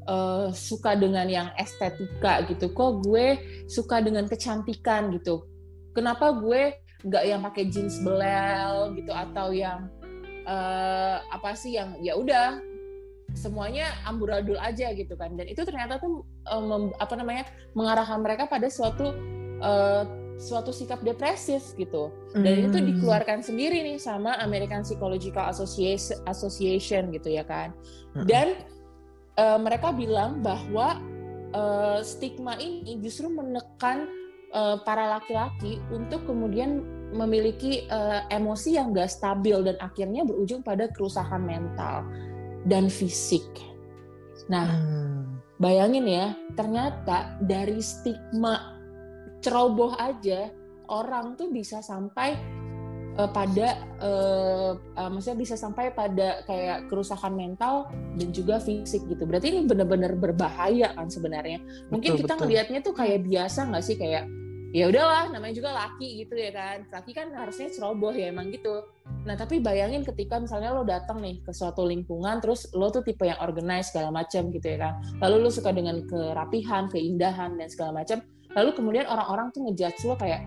uh, 0.09 0.49
suka 0.49 0.97
dengan 0.97 1.29
yang 1.29 1.49
estetika 1.61 2.41
gitu, 2.49 2.73
kok 2.73 3.05
gue 3.05 3.37
suka 3.69 4.01
dengan 4.01 4.25
kecantikan 4.25 5.13
gitu. 5.13 5.45
Kenapa 5.93 6.33
gue 6.33 6.73
nggak 7.05 7.23
yang 7.27 7.41
pakai 7.45 7.69
jeans 7.69 8.01
belel 8.01 8.97
gitu 8.97 9.11
atau 9.11 9.51
yang 9.51 9.91
uh, 10.47 11.23
apa 11.31 11.55
sih 11.57 11.75
yang 11.75 11.97
ya 11.99 12.15
udah 12.15 12.61
semuanya 13.33 13.89
amburadul 14.05 14.59
aja 14.61 14.93
gitu 14.93 15.17
kan 15.17 15.33
dan 15.33 15.49
itu 15.49 15.65
ternyata 15.65 15.97
tuh 15.97 16.21
um, 16.53 16.93
apa 17.01 17.17
namanya 17.17 17.49
mengarahkan 17.73 18.21
mereka 18.21 18.45
pada 18.45 18.69
suatu 18.69 19.09
uh, 19.63 20.05
suatu 20.37 20.73
sikap 20.73 21.01
depresif 21.05 21.73
gitu 21.77 22.09
dan 22.33 22.57
mm. 22.57 22.67
itu 22.69 22.77
hmm. 22.81 22.87
dikeluarkan 22.89 23.45
sendiri 23.45 23.85
nih 23.85 24.01
sama 24.01 24.33
American 24.41 24.81
Psychological 24.81 25.45
Association 25.45 26.17
Association 26.25 27.13
gitu 27.13 27.37
ya 27.37 27.45
kan 27.45 27.69
dan 28.25 28.57
uh, 29.37 29.61
mereka 29.61 29.93
bilang 29.93 30.41
bahwa 30.41 30.97
uh, 31.53 32.01
stigma 32.01 32.57
ini 32.57 32.97
justru 33.01 33.29
menekan 33.29 34.09
uh, 34.51 34.81
para 34.81 35.17
laki-laki 35.17 35.79
untuk 35.93 36.25
kemudian 36.25 36.81
memiliki 37.13 37.85
uh, 37.87 38.25
emosi 38.27 38.75
yang 38.75 38.91
gak 38.91 39.13
stabil 39.13 39.61
dan 39.61 39.77
akhirnya 39.79 40.25
berujung 40.25 40.65
pada 40.65 40.89
kerusakan 40.89 41.45
mental 41.45 42.03
dan 42.65 42.89
fisik. 42.89 43.45
Nah, 44.49 44.67
hmm. 44.67 45.21
bayangin 45.61 46.05
ya, 46.09 46.25
ternyata 46.57 47.37
dari 47.39 47.79
stigma 47.79 48.75
ceroboh 49.39 49.95
aja 49.99 50.51
orang 50.87 51.35
tuh 51.39 51.51
bisa 51.51 51.79
sampai 51.79 52.35
uh, 53.17 53.29
pada 53.29 53.83
uh, 54.01 54.71
uh, 54.75 55.09
maksudnya 55.11 55.39
bisa 55.39 55.55
sampai 55.55 55.93
pada 55.93 56.41
kayak 56.47 56.89
kerusakan 56.89 57.35
mental 57.35 57.87
dan 58.17 58.29
juga 58.33 58.59
fisik 58.59 59.05
gitu. 59.07 59.23
Berarti 59.23 59.53
ini 59.53 59.67
benar-benar 59.67 60.17
berbahaya 60.17 60.91
kan 60.95 61.07
sebenarnya. 61.07 61.61
Mungkin 61.93 62.17
betul, 62.17 62.21
kita 62.25 62.33
ngelihatnya 62.39 62.79
tuh 62.83 62.95
kayak 62.95 63.23
biasa 63.27 63.69
nggak 63.69 63.83
sih 63.83 63.95
kayak 63.99 64.25
ya 64.73 64.89
udahlah 64.89 65.29
namanya 65.29 65.53
juga 65.53 65.69
laki 65.69 66.25
gitu 66.25 66.33
ya 66.33 66.49
kan. 66.49 66.89
Laki 66.89 67.13
kan 67.13 67.29
harusnya 67.31 67.69
ceroboh 67.69 68.09
ya 68.09 68.33
emang 68.33 68.49
gitu. 68.49 68.89
Nah 69.23 69.37
tapi 69.37 69.61
bayangin 69.61 70.01
ketika 70.01 70.41
misalnya 70.41 70.73
lo 70.73 70.81
datang 70.81 71.21
nih 71.21 71.45
ke 71.45 71.53
suatu 71.53 71.85
lingkungan 71.85 72.41
terus 72.41 72.73
lo 72.73 72.89
tuh 72.89 73.05
tipe 73.05 73.23
yang 73.23 73.37
organize 73.39 73.93
segala 73.93 74.09
macam 74.09 74.49
gitu 74.49 74.65
ya 74.65 74.89
kan. 74.89 74.93
Lalu 75.21 75.35
lo 75.45 75.49
suka 75.53 75.69
dengan 75.69 76.01
kerapihan 76.09 76.89
keindahan 76.89 77.53
dan 77.55 77.69
segala 77.69 78.01
macam. 78.01 78.25
Lalu 78.57 78.69
kemudian 78.73 79.05
orang-orang 79.05 79.53
tuh 79.53 79.61
ngejudge 79.69 80.01
lo 80.09 80.17
kayak 80.17 80.41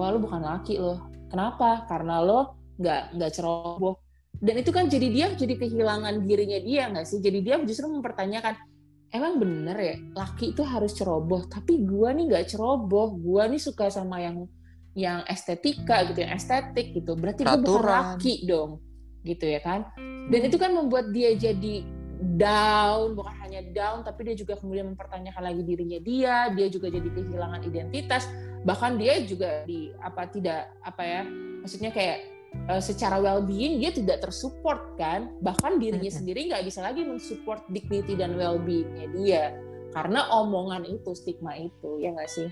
wah 0.00 0.08
lo 0.08 0.18
bukan 0.18 0.40
laki 0.40 0.80
lo. 0.80 1.12
Kenapa? 1.28 1.84
Karena 1.84 2.24
lo 2.24 2.56
nggak 2.80 3.20
nggak 3.20 3.30
ceroboh. 3.36 4.00
Dan 4.42 4.58
itu 4.58 4.74
kan 4.74 4.88
jadi 4.88 5.06
dia 5.12 5.26
jadi 5.36 5.54
kehilangan 5.60 6.24
dirinya 6.24 6.58
dia 6.58 6.88
nggak 6.88 7.04
sih? 7.04 7.20
Jadi 7.20 7.44
dia 7.44 7.60
justru 7.62 7.86
mempertanyakan 7.92 8.71
emang 9.12 9.36
bener 9.38 9.76
ya 9.76 9.96
laki 10.16 10.56
itu 10.56 10.64
harus 10.64 10.96
ceroboh. 10.96 11.44
Tapi 11.46 11.84
gue 11.84 12.08
nih 12.10 12.24
nggak 12.32 12.46
ceroboh. 12.56 13.14
Gue 13.14 13.44
nih 13.46 13.60
suka 13.60 13.92
sama 13.92 14.18
yang 14.24 14.48
yang 14.92 15.24
estetika 15.28 16.04
gitu 16.08 16.24
yang 16.24 16.32
estetik 16.34 16.96
gitu. 16.96 17.12
Berarti 17.14 17.44
gue 17.44 17.60
bukan 17.60 17.84
laki 17.84 18.48
dong 18.48 18.80
gitu 19.22 19.44
ya 19.46 19.60
kan? 19.60 19.86
Dan 20.32 20.40
itu 20.48 20.56
kan 20.56 20.72
membuat 20.72 21.12
dia 21.12 21.36
jadi 21.36 21.84
down 22.22 23.18
bukan 23.18 23.34
hanya 23.42 23.66
down 23.74 24.06
tapi 24.06 24.30
dia 24.30 24.38
juga 24.38 24.54
kemudian 24.54 24.94
mempertanyakan 24.96 25.42
lagi 25.44 25.62
dirinya 25.62 26.00
dia. 26.00 26.36
Dia 26.56 26.66
juga 26.72 26.88
jadi 26.88 27.08
kehilangan 27.12 27.60
identitas. 27.68 28.26
Bahkan 28.64 28.96
dia 28.96 29.20
juga 29.28 29.62
di 29.68 29.92
apa 30.00 30.24
tidak 30.32 30.72
apa 30.80 31.02
ya 31.04 31.22
maksudnya 31.62 31.92
kayak 31.92 32.31
uh, 32.68 32.82
secara 32.82 33.18
well-being 33.18 33.80
dia 33.82 33.90
tidak 33.92 34.22
tersupport 34.24 34.96
kan? 34.96 35.32
Bahkan 35.40 35.78
dirinya 35.82 36.10
hmm. 36.10 36.18
sendiri 36.22 36.40
nggak 36.50 36.64
bisa 36.66 36.80
lagi 36.84 37.02
mensupport 37.02 37.64
dignity 37.70 38.14
dan 38.14 38.36
well-beingnya 38.38 39.06
dia. 39.16 39.44
Karena 39.92 40.24
omongan 40.32 40.88
itu 40.88 41.12
stigma 41.12 41.52
itu 41.56 42.00
ya 42.00 42.16
nggak 42.16 42.30
sih? 42.30 42.48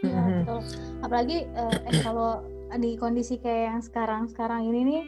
Ya, 0.00 0.20
betul. 0.44 0.60
Apalagi 1.04 1.48
uh, 1.56 1.76
eh, 1.88 2.00
kalau 2.04 2.44
di 2.80 2.96
kondisi 2.96 3.36
kayak 3.40 3.64
yang 3.74 3.80
sekarang 3.82 4.22
sekarang 4.30 4.68
ini 4.70 4.80
nih 4.86 5.02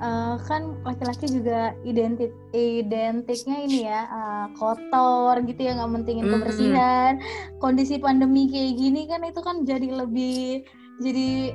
uh, 0.00 0.36
kan 0.44 0.76
laki-laki 0.84 1.28
juga 1.28 1.74
identik 1.84 2.32
identiknya 2.52 3.56
ini 3.64 3.78
ya 3.88 4.00
uh, 4.08 4.46
kotor 4.56 5.40
gitu 5.44 5.60
ya 5.66 5.76
nggak 5.76 5.92
mentingin 5.92 6.26
kebersihan. 6.28 7.12
Mm-hmm. 7.18 7.58
kondisi 7.60 7.96
pandemi 8.00 8.48
kayak 8.48 8.72
gini 8.76 9.02
kan 9.08 9.20
itu 9.24 9.40
kan 9.40 9.64
jadi 9.64 9.88
lebih 10.04 10.64
jadi 11.00 11.52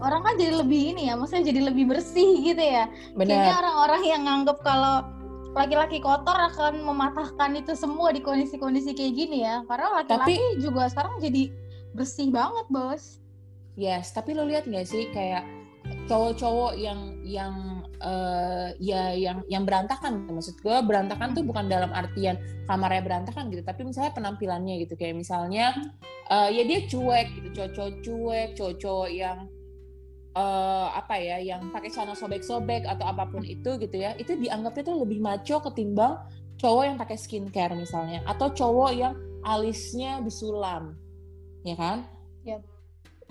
orang 0.00 0.20
kan 0.24 0.34
jadi 0.38 0.62
lebih 0.64 0.96
ini 0.96 1.10
ya 1.10 1.14
maksudnya 1.18 1.50
jadi 1.50 1.60
lebih 1.70 1.84
bersih 1.90 2.40
gitu 2.40 2.62
ya. 2.62 2.88
Bener. 3.14 3.36
kayaknya 3.36 3.54
orang-orang 3.60 4.02
yang 4.06 4.22
nganggep 4.24 4.58
kalau 4.64 5.04
laki-laki 5.56 5.98
kotor 5.98 6.36
akan 6.36 6.86
mematahkan 6.86 7.58
itu 7.58 7.74
semua 7.74 8.14
di 8.14 8.22
kondisi-kondisi 8.22 8.94
kayak 8.94 9.14
gini 9.14 9.38
ya. 9.42 9.66
Karena 9.66 10.02
laki-laki 10.02 10.38
tapi, 10.38 10.62
juga 10.62 10.86
sekarang 10.88 11.18
jadi 11.18 11.50
bersih 11.92 12.30
banget 12.30 12.66
bos. 12.70 13.18
Yes 13.78 14.10
tapi 14.10 14.34
lo 14.34 14.42
lihat 14.46 14.66
nggak 14.66 14.86
sih 14.86 15.10
kayak 15.14 15.46
cowok-cowok 16.10 16.74
yang 16.78 17.14
yang 17.22 17.77
uh, 18.00 18.70
ya 18.78 19.14
yang 19.14 19.42
yang 19.50 19.64
berantakan. 19.66 20.26
Maksud 20.30 20.60
gue 20.62 20.76
berantakan 20.84 21.34
tuh 21.34 21.44
bukan 21.44 21.66
dalam 21.66 21.90
artian 21.90 22.38
kamarnya 22.66 23.02
berantakan 23.04 23.50
gitu 23.50 23.62
tapi 23.64 23.86
misalnya 23.86 24.12
penampilannya 24.14 24.74
gitu. 24.86 24.94
Kayak 24.94 25.22
misalnya 25.22 25.74
uh, 26.30 26.48
ya 26.48 26.62
dia 26.64 26.86
cuek 26.86 27.28
gitu 27.36 27.48
cowok-cowok 27.58 27.92
cuek 28.04 28.48
cowok-cowok 28.54 29.10
yang 29.10 29.38
uh, 30.38 30.88
apa 30.94 31.14
ya 31.18 31.36
yang 31.42 31.68
pakai 31.74 31.90
celana 31.90 32.14
sobek-sobek 32.14 32.86
atau 32.86 33.04
apa 33.08 33.26
pun 33.28 33.42
itu 33.42 33.76
gitu 33.80 33.96
ya 33.96 34.14
itu 34.16 34.38
dianggapnya 34.38 34.82
tuh 34.86 34.96
lebih 35.02 35.18
maco 35.18 35.56
ketimbang 35.70 36.16
cowok 36.58 36.84
yang 36.86 36.96
pakai 36.98 37.16
skincare 37.18 37.74
misalnya 37.74 38.22
atau 38.26 38.50
cowok 38.50 38.90
yang 38.94 39.14
alisnya 39.42 40.22
disulam. 40.22 40.94
Ya 41.66 41.74
kan? 41.74 42.06
Yep 42.46 42.77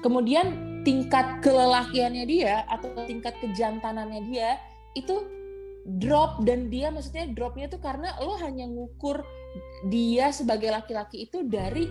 kemudian 0.01 0.81
tingkat 0.85 1.41
kelelakiannya 1.41 2.25
dia 2.29 2.63
atau 2.69 2.93
tingkat 3.09 3.33
kejantanannya 3.41 4.21
dia 4.29 4.61
itu 4.93 5.25
drop 5.99 6.43
dan 6.43 6.67
dia 6.69 6.91
maksudnya 6.93 7.31
dropnya 7.31 7.71
itu 7.71 7.79
karena 7.79 8.13
lo 8.21 8.37
hanya 8.37 8.67
ngukur 8.67 9.23
dia 9.89 10.29
sebagai 10.29 10.69
laki-laki 10.69 11.25
itu 11.25 11.47
dari 11.47 11.87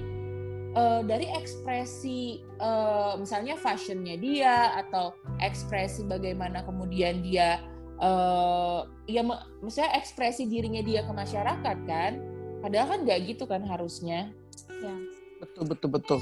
uh, 0.77 1.03
dari 1.03 1.27
ekspresi 1.33 2.45
uh, 2.61 3.19
misalnya 3.19 3.57
fashionnya 3.59 4.21
dia 4.21 4.77
atau 4.87 5.17
ekspresi 5.43 6.05
bagaimana 6.07 6.63
kemudian 6.63 7.25
dia 7.25 7.59
uh, 7.99 8.85
ya 9.09 9.25
misalnya 9.65 9.97
ekspresi 9.97 10.47
dirinya 10.47 10.85
dia 10.85 11.03
ke 11.03 11.13
masyarakat 11.13 11.77
kan. 11.89 12.13
Padahal 12.61 12.87
kan 12.97 13.01
nggak 13.07 13.21
gitu 13.29 13.45
kan 13.49 13.63
harusnya. 13.65 14.33
Ya. 14.69 14.95
Betul 15.41 15.69
betul 15.69 15.91
betul 15.93 16.21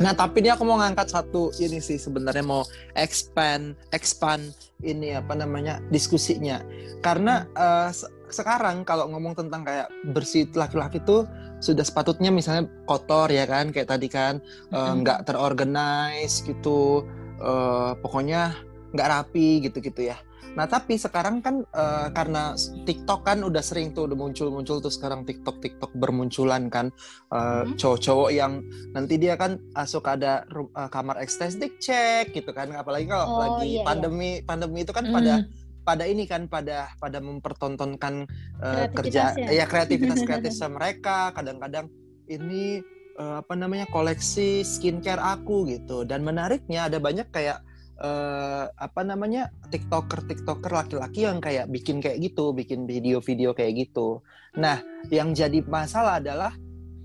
Nah, 0.00 0.12
tapi 0.16 0.42
ini 0.42 0.50
aku 0.50 0.64
mau 0.66 0.80
ngangkat 0.80 1.12
satu 1.12 1.52
ini 1.60 1.78
sih 1.78 2.00
sebenarnya 2.00 2.42
mau 2.42 2.66
expand 2.98 3.76
expand 3.94 4.50
ini 4.82 5.14
apa 5.14 5.36
namanya 5.36 5.78
diskusinya. 5.92 6.58
Karena 7.04 7.46
uh, 7.54 7.90
sekarang 8.32 8.82
kalau 8.88 9.12
ngomong 9.12 9.36
tentang 9.36 9.62
kayak 9.62 9.92
bersih 10.10 10.48
laki-laki 10.56 10.98
itu 10.98 11.28
sudah 11.62 11.84
sepatutnya 11.84 12.32
misalnya 12.32 12.66
kotor 12.88 13.30
ya 13.30 13.46
kan 13.46 13.70
kayak 13.70 13.86
tadi 13.86 14.10
kan 14.10 14.42
eh, 14.74 14.92
nggak 14.98 15.22
uh, 15.22 15.24
terorganize 15.28 16.42
gitu 16.42 17.06
uh, 17.38 17.94
pokoknya 18.02 18.56
nggak 18.96 19.08
rapi 19.08 19.62
gitu-gitu 19.62 20.10
ya 20.10 20.18
Nah 20.52 20.68
tapi 20.68 21.00
sekarang 21.00 21.40
kan 21.40 21.64
uh, 21.72 22.12
karena 22.12 22.52
TikTok 22.84 23.24
kan 23.24 23.40
udah 23.40 23.64
sering 23.64 23.96
tuh 23.96 24.04
udah 24.04 24.16
muncul-muncul 24.18 24.84
tuh 24.84 24.92
sekarang 24.92 25.24
TikTok 25.24 25.64
TikTok 25.64 25.96
bermunculan 25.96 26.68
kan 26.68 26.92
uh, 27.32 27.64
hmm. 27.64 27.80
cowok-cowok 27.80 28.30
yang 28.36 28.60
nanti 28.92 29.16
dia 29.16 29.40
kan 29.40 29.56
uh, 29.72 29.88
suka 29.88 30.14
ada 30.20 30.44
uh, 30.52 30.88
kamar 30.92 31.24
estetik 31.24 31.80
cek 31.80 32.36
gitu 32.36 32.52
kan 32.52 32.68
apalagi 32.76 33.08
kalau 33.08 33.26
oh, 33.26 33.38
lagi 33.40 33.80
iya, 33.80 33.84
pandemi 33.86 34.30
iya. 34.38 34.44
pandemi 34.44 34.78
itu 34.84 34.92
kan 34.92 35.08
hmm. 35.08 35.14
pada 35.14 35.34
pada 35.82 36.04
ini 36.06 36.24
kan 36.28 36.46
pada 36.46 36.92
pada 37.00 37.18
mempertontonkan 37.18 38.28
uh, 38.62 38.86
kerja 38.92 39.34
ya 39.34 39.64
kreativitas 39.66 40.22
kreatif 40.28 40.54
mereka 40.70 41.34
kadang-kadang 41.34 41.90
ini 42.30 42.84
uh, 43.18 43.42
apa 43.42 43.54
namanya 43.58 43.88
koleksi 43.90 44.62
skincare 44.62 45.20
aku 45.20 45.66
gitu 45.68 46.06
dan 46.06 46.22
menariknya 46.22 46.86
ada 46.86 47.02
banyak 47.02 47.26
kayak 47.34 47.60
uh, 48.02 48.64
apa 48.74 49.00
namanya 49.06 49.54
tiktoker 49.70 50.26
tiktoker 50.26 50.74
laki-laki 50.74 51.24
yang 51.24 51.38
kayak 51.38 51.70
bikin 51.70 52.02
kayak 52.02 52.18
gitu 52.18 52.50
bikin 52.52 52.84
video-video 52.84 53.54
kayak 53.54 53.88
gitu 53.88 54.20
nah 54.58 54.82
yang 55.08 55.32
jadi 55.32 55.62
masalah 55.64 56.18
adalah 56.18 56.52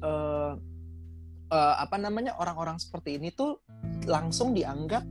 uh, 0.01 0.57
uh, 1.53 1.75
apa 1.79 1.95
namanya 2.01 2.35
orang-orang 2.41 2.81
seperti 2.81 3.21
ini 3.21 3.31
tuh 3.31 3.61
langsung 4.09 4.51
dianggap 4.51 5.05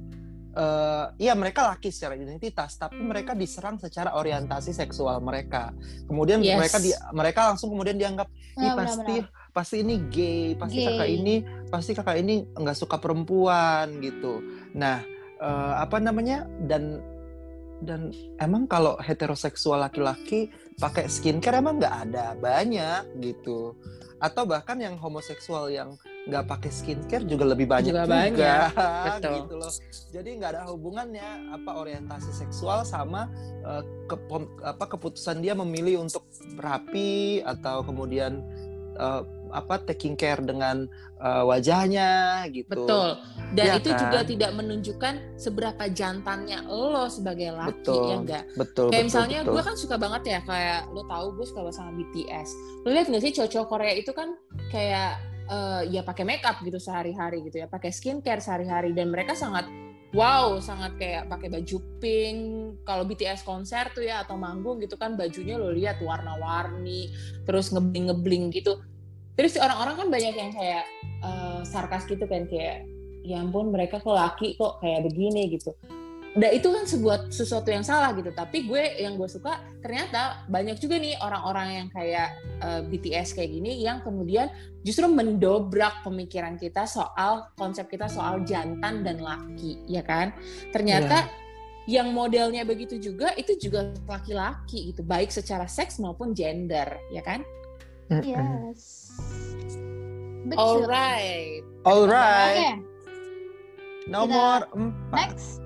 uh, 0.57 1.15
ya 1.17 1.33
mereka 1.33 1.71
laki 1.71 1.89
secara 1.89 2.19
identitas 2.19 2.77
tapi 2.77 3.01
mereka 3.01 3.33
diserang 3.33 3.81
secara 3.81 4.17
orientasi 4.19 4.75
seksual 4.75 5.23
mereka 5.23 5.73
kemudian 6.05 6.43
yes. 6.43 6.59
mereka 6.59 6.77
di 6.83 6.91
mereka 7.15 7.41
langsung 7.55 7.73
kemudian 7.73 7.97
dianggap 7.97 8.29
ini 8.57 8.69
pasti 8.75 9.17
benar. 9.23 9.53
pasti 9.55 9.77
ini 9.81 9.95
gay 10.13 10.47
pasti 10.57 10.81
gay. 10.83 10.87
kakak 10.93 11.09
ini 11.09 11.35
pasti 11.73 11.93
kakak 11.97 12.17
ini 12.21 12.35
nggak 12.53 12.77
suka 12.77 12.97
perempuan 13.01 14.01
gitu 14.05 14.45
nah 14.77 15.16
uh, 15.41 15.75
apa 15.81 16.01
namanya 16.01 16.45
dan 16.67 17.01
dan 17.85 18.09
emang 18.41 18.65
kalau 18.65 18.97
heteroseksual 19.05 19.85
laki-laki 19.85 20.49
pakai 20.81 21.13
skincare 21.13 21.61
emang 21.61 21.77
nggak 21.77 21.97
ada 22.09 22.33
banyak 22.41 23.05
gitu 23.21 23.77
atau 24.17 24.49
bahkan 24.49 24.81
yang 24.81 24.97
homoseksual 24.97 25.69
yang 25.69 25.93
nggak 26.27 26.49
pakai 26.49 26.71
skincare 26.73 27.29
juga 27.29 27.53
lebih 27.53 27.69
banyak 27.69 27.93
juga, 27.93 28.09
juga 28.09 28.17
banyak. 28.17 28.71
Betul. 29.13 29.35
gitu 29.45 29.55
loh 29.61 29.73
jadi 30.09 30.31
nggak 30.41 30.51
ada 30.57 30.63
hubungannya 30.73 31.29
apa 31.53 31.71
orientasi 31.77 32.33
seksual 32.33 32.89
sama 32.89 33.29
uh, 33.61 33.85
ke, 34.09 34.17
apa 34.65 34.85
keputusan 34.97 35.45
dia 35.45 35.53
memilih 35.53 36.01
untuk 36.09 36.25
rapi 36.57 37.45
atau 37.45 37.85
kemudian 37.85 38.41
uh, 38.97 39.21
apa 39.57 39.81
taking 39.89 40.13
care 40.15 40.39
dengan 40.45 40.85
uh, 41.17 41.49
wajahnya 41.49 42.45
gitu. 42.53 42.85
Betul. 42.85 43.17
Dan 43.57 43.67
ya 43.67 43.75
itu 43.81 43.91
kan? 43.91 44.01
juga 44.05 44.19
tidak 44.29 44.51
menunjukkan 44.53 45.15
seberapa 45.41 45.85
jantannya 45.89 46.69
lo 46.69 47.09
sebagai 47.09 47.57
laki 47.57 47.73
betul, 47.81 48.05
ya 48.05 48.17
enggak. 48.21 48.45
Betul. 48.53 48.87
Kayak 48.93 49.01
betul, 49.01 49.09
misalnya 49.09 49.39
gue 49.49 49.63
kan 49.65 49.77
suka 49.81 49.97
banget 49.97 50.23
ya 50.29 50.41
kayak 50.45 50.81
lo 50.93 51.03
tahu 51.09 51.27
gue 51.41 51.47
suka 51.49 51.61
banget 51.65 51.77
sama 51.81 51.93
BTS. 51.97 52.49
Lo 52.85 52.89
lihat 52.93 53.07
nggak 53.09 53.23
sih 53.25 53.33
cowok 53.33 53.67
Korea 53.67 53.95
itu 53.97 54.13
kan 54.13 54.37
kayak 54.69 55.17
uh, 55.49 55.83
ya 55.89 56.05
pakai 56.05 56.29
makeup 56.29 56.61
gitu 56.61 56.77
sehari-hari 56.77 57.41
gitu 57.49 57.65
ya, 57.65 57.67
pakai 57.67 57.91
skincare 57.91 58.45
sehari-hari 58.45 58.93
dan 58.93 59.09
mereka 59.09 59.33
sangat 59.33 59.65
wow 60.15 60.57
sangat 60.63 60.95
kayak 60.97 61.27
pakai 61.27 61.53
baju 61.53 61.77
pink 61.99 62.39
kalau 62.87 63.05
BTS 63.05 63.43
konser 63.43 63.91
tuh 63.93 64.07
ya 64.07 64.23
atau 64.23 64.39
manggung 64.39 64.79
gitu 64.79 64.95
kan 64.95 65.19
bajunya 65.19 65.61
lo 65.61 65.75
lihat 65.75 65.99
warna-warni 66.01 67.11
terus 67.45 67.69
ngebling-ngebling 67.75 68.49
gitu 68.55 68.79
terus 69.37 69.61
orang-orang 69.61 69.95
kan 70.01 70.09
banyak 70.09 70.35
yang 70.35 70.51
kayak 70.51 70.85
uh, 71.21 71.61
sarkas 71.63 72.09
gitu 72.09 72.25
kan 72.25 72.49
kayak 72.49 72.89
ya 73.27 73.43
ampun 73.43 73.69
mereka 73.69 74.01
kok 74.01 74.17
laki 74.17 74.57
kok 74.57 74.81
kayak 74.81 75.05
begini 75.07 75.53
gitu. 75.53 75.77
Dan 76.37 76.53
itu 76.53 76.69
kan 76.69 76.85
sebuah 76.85 77.33
sesuatu 77.33 77.73
yang 77.73 77.81
salah 77.81 78.13
gitu. 78.13 78.29
Tapi 78.29 78.69
gue 78.69 79.01
yang 79.01 79.17
gue 79.17 79.25
suka 79.25 79.57
ternyata 79.81 80.45
banyak 80.53 80.77
juga 80.77 81.01
nih 81.01 81.17
orang-orang 81.25 81.69
yang 81.81 81.89
kayak 81.89 82.29
uh, 82.61 82.85
eh, 82.85 82.93
BTS 82.93 83.33
kayak 83.41 83.57
gini 83.57 83.81
yang 83.81 84.05
kemudian 84.05 84.53
justru 84.85 85.09
mendobrak 85.09 86.05
pemikiran 86.05 86.61
kita 86.61 86.85
soal 86.85 87.49
konsep 87.57 87.89
kita 87.89 88.05
soal 88.13 88.45
jantan 88.45 89.01
dan 89.01 89.25
laki 89.25 89.81
ya 89.89 90.05
kan? 90.05 90.37
Ternyata 90.77 91.25
yeah. 91.89 92.05
yang 92.05 92.13
modelnya 92.13 92.69
begitu 92.69 93.01
juga 93.01 93.33
itu 93.33 93.57
juga 93.57 93.97
laki-laki 94.05 94.93
gitu 94.93 95.01
baik 95.09 95.33
secara 95.33 95.65
seks 95.65 95.97
maupun 95.97 96.37
gender 96.37 97.01
ya 97.09 97.25
kan 97.25 97.41
Yes. 98.11 99.11
Betul. 100.47 100.87
Alright. 100.87 101.63
Alright. 101.83 102.79
Nomor 104.07 104.71
empat. 104.71 105.35
Next. 105.35 105.59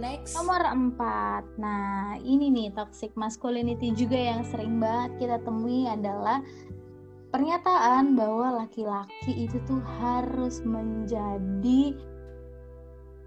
Next. 0.00 0.32
Nomor 0.32 0.64
empat. 0.64 1.44
Nah, 1.60 2.16
ini 2.24 2.48
nih 2.48 2.72
toxic 2.72 3.12
masculinity 3.12 3.92
juga 3.92 4.16
yang 4.16 4.40
sering 4.48 4.80
banget 4.80 5.20
kita 5.20 5.36
temui 5.44 5.84
adalah 5.84 6.40
pernyataan 7.28 8.16
bahwa 8.16 8.64
laki-laki 8.64 9.44
itu 9.44 9.60
tuh 9.68 9.84
harus 10.00 10.64
menjadi 10.64 11.92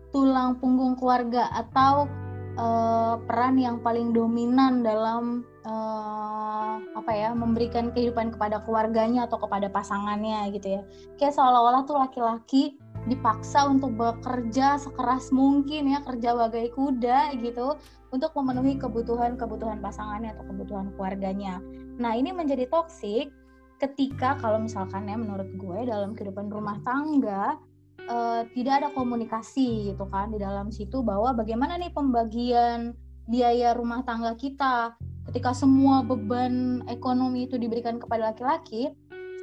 tulang 0.10 0.58
punggung 0.58 0.98
keluarga 0.98 1.50
atau 1.54 2.10
uh, 2.58 3.22
peran 3.30 3.62
yang 3.62 3.78
paling 3.82 4.10
dominan 4.14 4.82
dalam 4.82 5.46
uh, 5.66 6.80
apa 6.96 7.12
ya 7.12 7.30
memberikan 7.36 7.92
kehidupan 7.92 8.36
kepada 8.36 8.64
keluarganya 8.64 9.28
atau 9.28 9.42
kepada 9.42 9.68
pasangannya 9.68 10.52
gitu 10.56 10.80
ya 10.80 10.82
kayak 11.20 11.34
seolah-olah 11.36 11.84
tuh 11.84 11.98
laki-laki 12.00 12.78
dipaksa 13.04 13.68
untuk 13.68 14.00
bekerja 14.00 14.80
sekeras 14.80 15.28
mungkin 15.36 15.92
ya 15.92 16.00
kerja 16.08 16.36
bagai 16.40 16.72
kuda 16.72 17.36
gitu 17.44 17.76
untuk 18.16 18.32
memenuhi 18.40 18.80
kebutuhan-kebutuhan 18.80 19.84
pasangannya 19.84 20.38
atau 20.38 20.46
kebutuhan 20.48 20.94
keluarganya. 20.96 21.60
Nah 22.00 22.16
ini 22.16 22.32
menjadi 22.32 22.70
toksik 22.70 23.34
ketika 23.82 24.40
kalau 24.40 24.64
misalkan 24.64 25.10
ya 25.12 25.20
menurut 25.20 25.50
gue 25.60 25.80
dalam 25.90 26.16
kehidupan 26.16 26.48
rumah 26.48 26.80
tangga 26.88 27.60
uh, 28.08 28.48
tidak 28.56 28.74
ada 28.86 28.90
komunikasi 28.96 29.92
gitu 29.92 30.08
kan 30.08 30.32
di 30.32 30.40
dalam 30.40 30.72
situ 30.72 31.04
bahwa 31.04 31.36
bagaimana 31.36 31.76
nih 31.76 31.92
pembagian 31.92 32.96
biaya 33.28 33.72
rumah 33.76 34.04
tangga 34.04 34.36
kita 34.36 34.96
ketika 35.32 35.56
semua 35.56 36.04
beban 36.04 36.84
ekonomi 36.92 37.48
itu 37.48 37.56
diberikan 37.56 37.98
kepada 37.98 38.36
laki-laki 38.36 38.92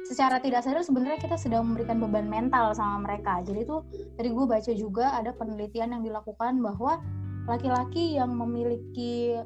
secara 0.05 0.37
tidak 0.43 0.61
sadar 0.61 0.85
sebenarnya 0.85 1.17
kita 1.21 1.37
sedang 1.39 1.71
memberikan 1.71 1.97
beban 1.97 2.29
mental 2.29 2.73
sama 2.77 3.01
mereka 3.01 3.41
jadi 3.41 3.65
itu 3.65 3.81
tadi 4.17 4.29
gue 4.29 4.45
baca 4.45 4.71
juga 4.77 5.17
ada 5.17 5.33
penelitian 5.33 5.97
yang 5.97 6.03
dilakukan 6.05 6.61
bahwa 6.61 7.01
laki-laki 7.49 8.17
yang 8.21 8.37
memiliki 8.37 9.41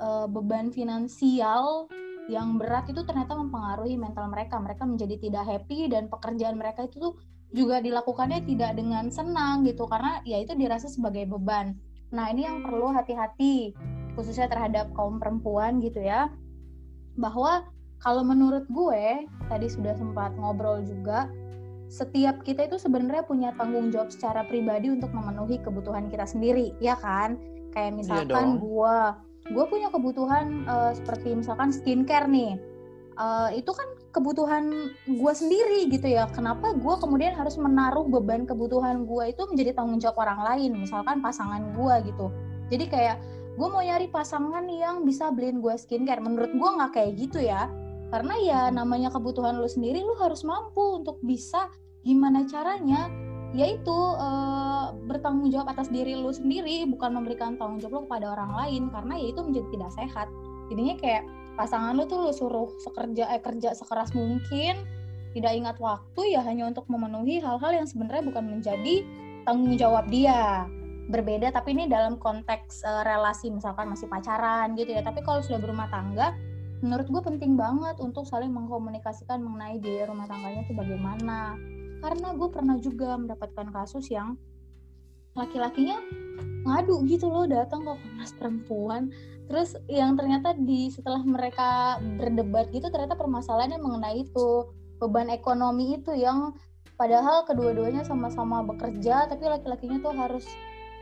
uh, 0.00 0.26
beban 0.28 0.68
finansial 0.68 1.88
yang 2.28 2.60
berat 2.60 2.84
itu 2.92 3.00
ternyata 3.08 3.32
mempengaruhi 3.34 3.96
mental 3.96 4.28
mereka. 4.28 4.60
Mereka 4.60 4.84
menjadi 4.84 5.16
tidak 5.16 5.44
happy 5.48 5.88
dan 5.88 6.12
pekerjaan 6.12 6.60
mereka 6.60 6.84
itu 6.84 7.00
tuh 7.00 7.14
juga 7.56 7.80
dilakukannya 7.80 8.44
tidak 8.44 8.76
dengan 8.76 9.08
senang 9.08 9.64
gitu 9.64 9.88
karena 9.88 10.20
ya 10.28 10.36
itu 10.44 10.52
dirasa 10.52 10.92
sebagai 10.92 11.24
beban. 11.24 11.72
Nah, 12.14 12.32
ini 12.32 12.48
yang 12.48 12.64
perlu 12.64 12.92
hati-hati 12.92 13.76
khususnya 14.18 14.50
terhadap 14.50 14.90
kaum 14.98 15.22
perempuan 15.22 15.78
gitu 15.78 16.02
ya. 16.02 16.32
Bahwa 17.18 17.66
kalau 18.02 18.22
menurut 18.22 18.66
gue 18.70 19.26
tadi 19.50 19.66
sudah 19.66 19.94
sempat 19.98 20.34
ngobrol 20.38 20.82
juga 20.86 21.26
setiap 21.88 22.44
kita 22.44 22.68
itu 22.68 22.76
sebenarnya 22.76 23.24
punya 23.24 23.50
tanggung 23.56 23.88
jawab 23.88 24.12
secara 24.12 24.44
pribadi 24.44 24.92
untuk 24.92 25.08
memenuhi 25.10 25.56
kebutuhan 25.64 26.12
kita 26.12 26.28
sendiri, 26.28 26.76
ya 26.84 26.94
kan? 27.00 27.40
Kayak 27.72 27.90
iya 27.92 27.96
misalkan 27.96 28.46
iya 28.56 28.60
gue 28.60 28.96
gue 29.48 29.64
punya 29.64 29.88
kebutuhan 29.88 30.68
uh, 30.68 30.92
seperti 30.92 31.32
misalkan 31.32 31.72
skincare 31.72 32.28
nih 32.28 32.60
uh, 33.16 33.48
itu 33.52 33.72
kan 33.72 33.88
kebutuhan 34.10 34.94
gue 35.04 35.32
sendiri 35.32 35.88
gitu 35.92 36.08
ya. 36.08 36.26
Kenapa 36.32 36.72
gue 36.74 36.94
kemudian 37.00 37.36
harus 37.36 37.60
menaruh 37.60 38.08
beban 38.08 38.48
kebutuhan 38.48 39.04
gue 39.04 39.32
itu 39.32 39.42
menjadi 39.46 39.76
tanggung 39.76 40.00
jawab 40.00 40.24
orang 40.24 40.40
lain 40.54 40.70
misalkan 40.80 41.20
pasangan 41.20 41.76
gue 41.76 41.94
gitu. 42.08 42.26
Jadi 42.72 42.84
kayak 42.88 43.16
gue 43.58 43.68
mau 43.68 43.82
nyari 43.82 44.08
pasangan 44.08 44.64
yang 44.70 45.04
bisa 45.04 45.28
beliin 45.34 45.60
gue 45.60 45.74
skincare. 45.76 46.22
Menurut 46.22 46.52
gue 46.54 46.70
nggak 46.78 46.92
kayak 46.94 47.12
gitu 47.20 47.38
ya. 47.42 47.68
Karena 48.08 48.34
ya 48.40 48.60
namanya 48.72 49.12
kebutuhan 49.12 49.60
lu 49.60 49.68
sendiri 49.68 50.00
lu 50.00 50.16
harus 50.16 50.40
mampu 50.40 51.04
untuk 51.04 51.20
bisa 51.20 51.68
gimana 52.00 52.48
caranya 52.48 53.12
yaitu 53.56 53.92
uh, 53.92 54.92
bertanggung 55.08 55.48
jawab 55.48 55.72
atas 55.72 55.88
diri 55.88 56.12
lu 56.16 56.28
sendiri 56.28 56.84
bukan 56.88 57.16
memberikan 57.16 57.56
tanggung 57.56 57.80
jawab 57.80 57.92
lu 57.92 58.02
kepada 58.08 58.32
orang 58.32 58.52
lain. 58.64 58.82
Karena 58.88 59.14
ya 59.20 59.26
itu 59.36 59.40
menjadi 59.44 59.68
tidak 59.76 59.90
sehat. 59.92 60.28
Jadinya 60.72 60.96
kayak 60.96 61.24
pasangan 61.58 61.90
lu 61.98 62.06
tuh 62.06 62.22
lu 62.22 62.30
suruh 62.30 62.70
sekerja 62.86 63.34
eh 63.34 63.42
kerja 63.42 63.74
sekeras 63.74 64.14
mungkin 64.14 64.86
tidak 65.34 65.52
ingat 65.58 65.76
waktu 65.82 66.38
ya 66.38 66.40
hanya 66.46 66.70
untuk 66.70 66.86
memenuhi 66.86 67.42
hal-hal 67.42 67.82
yang 67.82 67.86
sebenarnya 67.90 68.24
bukan 68.30 68.44
menjadi 68.46 69.04
tanggung 69.42 69.74
jawab 69.74 70.06
dia. 70.08 70.70
Berbeda 71.08 71.50
tapi 71.50 71.72
ini 71.72 71.88
dalam 71.88 72.20
konteks 72.20 72.84
uh, 72.84 73.02
relasi 73.02 73.48
misalkan 73.48 73.88
masih 73.88 74.06
pacaran 74.06 74.76
gitu 74.78 74.92
ya. 74.94 75.02
Tapi 75.02 75.20
kalau 75.26 75.42
sudah 75.42 75.58
berumah 75.60 75.90
tangga 75.90 76.36
menurut 76.78 77.10
gue 77.10 77.22
penting 77.26 77.58
banget 77.58 77.98
untuk 77.98 78.22
saling 78.22 78.54
mengkomunikasikan 78.54 79.42
mengenai 79.42 79.82
biaya 79.82 80.06
rumah 80.08 80.30
tangganya 80.30 80.62
itu 80.62 80.72
bagaimana. 80.76 81.58
Karena 81.98 82.28
gue 82.38 82.48
pernah 82.48 82.76
juga 82.78 83.18
mendapatkan 83.18 83.66
kasus 83.74 84.06
yang 84.14 84.38
laki-lakinya 85.34 85.98
ngadu 86.66 87.06
gitu 87.06 87.30
loh 87.30 87.46
datang 87.46 87.86
ke 87.86 87.92
Komnas 87.94 88.32
Perempuan 88.34 89.10
terus 89.48 89.74
yang 89.88 90.14
ternyata 90.14 90.52
di 90.54 90.92
setelah 90.92 91.24
mereka 91.24 91.96
berdebat 92.20 92.68
gitu 92.68 92.92
ternyata 92.92 93.16
permasalahannya 93.16 93.80
mengenai 93.80 94.28
itu 94.28 94.68
beban 95.00 95.32
ekonomi 95.32 95.96
itu 95.96 96.12
yang 96.12 96.52
padahal 97.00 97.48
kedua-duanya 97.48 98.04
sama-sama 98.04 98.60
bekerja 98.60 99.24
tapi 99.26 99.48
laki-lakinya 99.48 99.98
tuh 100.04 100.12
harus 100.12 100.44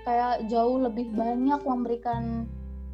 kayak 0.06 0.46
jauh 0.46 0.78
lebih 0.78 1.10
banyak 1.10 1.58
memberikan 1.66 2.46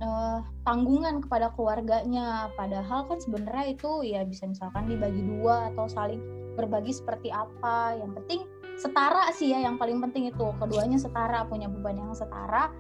uh, 0.03 0.41
tanggungan 0.65 1.21
kepada 1.23 1.53
keluarganya. 1.55 2.49
Padahal 2.59 3.07
kan 3.07 3.19
sebenarnya 3.21 3.77
itu 3.77 3.91
ya 4.03 4.25
bisa 4.25 4.49
misalkan 4.49 4.89
dibagi 4.89 5.21
dua 5.21 5.69
atau 5.73 5.87
saling 5.87 6.19
berbagi 6.59 6.97
seperti 6.97 7.29
apa. 7.29 8.01
Yang 8.01 8.11
penting 8.23 8.41
setara 8.81 9.29
sih 9.37 9.53
ya 9.55 9.63
yang 9.63 9.77
paling 9.77 10.03
penting 10.03 10.33
itu. 10.33 10.47
Keduanya 10.59 10.99
setara 10.99 11.45
punya 11.47 11.71
beban 11.71 12.01
yang 12.01 12.17
setara 12.17 12.73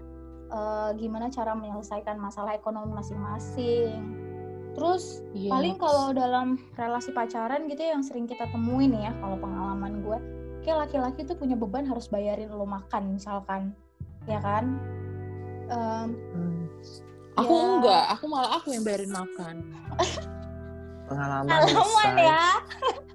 e, 0.52 0.60
gimana 1.00 1.32
cara 1.32 1.56
menyelesaikan 1.56 2.20
masalah 2.20 2.52
ekonomi 2.52 2.92
masing-masing 2.92 4.20
terus 4.76 5.24
yes. 5.32 5.52
paling 5.52 5.76
kalau 5.80 6.12
dalam 6.12 6.60
relasi 6.76 7.12
pacaran 7.12 7.68
gitu 7.68 7.80
ya 7.80 7.96
yang 7.96 8.04
sering 8.04 8.28
kita 8.28 8.44
temuin 8.52 8.92
ya 8.92 9.12
kalau 9.20 9.36
pengalaman 9.40 10.04
gue 10.04 10.18
kayak 10.64 10.88
laki-laki 10.88 11.24
tuh 11.24 11.36
punya 11.36 11.56
beban 11.56 11.88
harus 11.88 12.08
bayarin 12.08 12.52
lo 12.52 12.64
makan 12.64 13.16
misalkan 13.16 13.72
ya 14.28 14.40
kan 14.40 14.76
um, 15.68 16.08
hmm. 16.14 16.62
aku 17.36 17.52
ya... 17.52 17.64
enggak 17.68 18.04
aku 18.16 18.24
malah 18.30 18.50
aku 18.56 18.68
yang 18.72 18.84
bayarin 18.86 19.12
makan 19.12 19.56
pengalaman 21.08 22.12
ya 22.16 22.44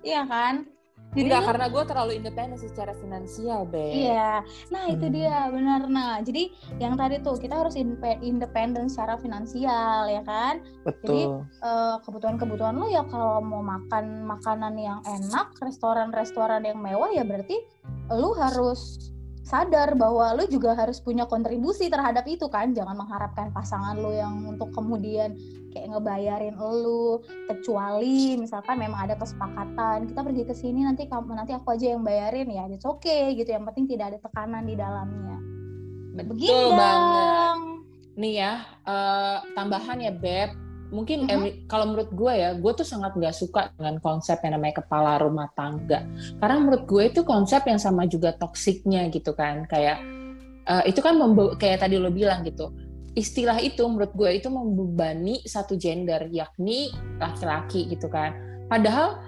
Iya 0.00 0.24
kan? 0.24 0.64
Jadi 1.10 1.26
Enggak, 1.26 1.42
karena 1.50 1.66
gue 1.66 1.82
terlalu 1.90 2.12
independen 2.22 2.58
secara 2.58 2.94
finansial, 2.94 3.66
Be. 3.66 4.06
Iya. 4.06 4.46
Nah, 4.70 4.84
itu 4.94 5.10
hmm. 5.10 5.14
dia, 5.14 5.36
benar. 5.50 5.80
Nah, 5.90 6.22
jadi 6.22 6.54
yang 6.78 6.94
tadi 6.94 7.18
tuh 7.18 7.34
kita 7.34 7.58
harus 7.58 7.74
independen 8.22 8.86
secara 8.86 9.18
finansial, 9.18 10.06
ya 10.06 10.22
kan? 10.22 10.62
Betul. 10.86 11.02
Jadi 11.02 11.22
uh, 11.66 11.96
kebutuhan-kebutuhan 12.06 12.78
lo 12.78 12.86
ya 12.86 13.02
kalau 13.10 13.42
mau 13.42 13.58
makan 13.58 14.22
makanan 14.22 14.78
yang 14.78 15.02
enak, 15.02 15.50
restoran-restoran 15.58 16.62
yang 16.62 16.78
mewah 16.78 17.10
ya 17.10 17.26
berarti 17.26 17.58
lo 18.14 18.30
harus 18.38 19.10
sadar 19.50 19.98
bahwa 19.98 20.38
lo 20.38 20.46
juga 20.46 20.78
harus 20.78 21.02
punya 21.02 21.26
kontribusi 21.26 21.90
terhadap 21.90 22.22
itu 22.30 22.46
kan. 22.46 22.70
Jangan 22.70 22.94
mengharapkan 22.94 23.50
pasangan 23.50 23.98
lo 23.98 24.14
yang 24.14 24.46
untuk 24.46 24.70
kemudian 24.70 25.34
kayak 25.74 25.90
ngebayarin 25.90 26.54
lo 26.54 27.26
kecuali 27.50 28.38
misalkan 28.38 28.78
memang 28.78 29.10
ada 29.10 29.18
kesepakatan 29.18 30.10
kita 30.10 30.20
pergi 30.22 30.42
ke 30.46 30.54
sini 30.54 30.86
nanti 30.86 31.10
kamu 31.10 31.34
nanti 31.34 31.50
aku 31.50 31.74
aja 31.74 31.90
yang 31.98 32.06
bayarin. 32.06 32.46
Ya 32.46 32.70
it's 32.70 32.86
okay 32.86 33.34
gitu. 33.34 33.50
Yang 33.50 33.74
penting 33.74 33.90
tidak 33.90 34.14
ada 34.14 34.18
tekanan 34.22 34.62
di 34.70 34.78
dalamnya. 34.78 35.36
Betul 36.14 36.30
Begini 36.38 36.66
banget. 36.78 37.58
Nih 38.14 38.32
ya 38.38 38.52
uh, 38.86 39.42
tambahan 39.58 39.98
ya 39.98 40.14
beb 40.14 40.69
mungkin 40.90 41.26
mm 41.26 41.30
-hmm. 41.30 41.52
kalau 41.70 41.94
menurut 41.94 42.10
gue 42.10 42.32
ya 42.34 42.50
gue 42.58 42.72
tuh 42.74 42.86
sangat 42.86 43.14
nggak 43.14 43.34
suka 43.34 43.70
dengan 43.78 44.02
konsep 44.02 44.38
yang 44.42 44.58
namanya 44.58 44.82
kepala 44.82 45.22
rumah 45.22 45.48
tangga. 45.54 46.04
Karena 46.42 46.56
menurut 46.58 46.84
gue 46.86 47.02
itu 47.10 47.20
konsep 47.22 47.62
yang 47.66 47.78
sama 47.78 48.06
juga 48.10 48.34
toksiknya 48.34 49.08
gitu 49.14 49.32
kan. 49.32 49.64
Kayak 49.70 50.02
uh, 50.66 50.84
itu 50.84 51.00
kan 51.00 51.16
kayak 51.56 51.86
tadi 51.86 51.96
lo 51.96 52.10
bilang 52.10 52.42
gitu. 52.42 52.74
Istilah 53.14 53.58
itu 53.58 53.82
menurut 53.86 54.14
gue 54.14 54.30
itu 54.38 54.46
membebani 54.50 55.42
satu 55.42 55.74
gender 55.74 56.30
yakni 56.30 56.94
laki-laki 57.18 57.90
gitu 57.90 58.06
kan. 58.06 58.34
Padahal 58.70 59.18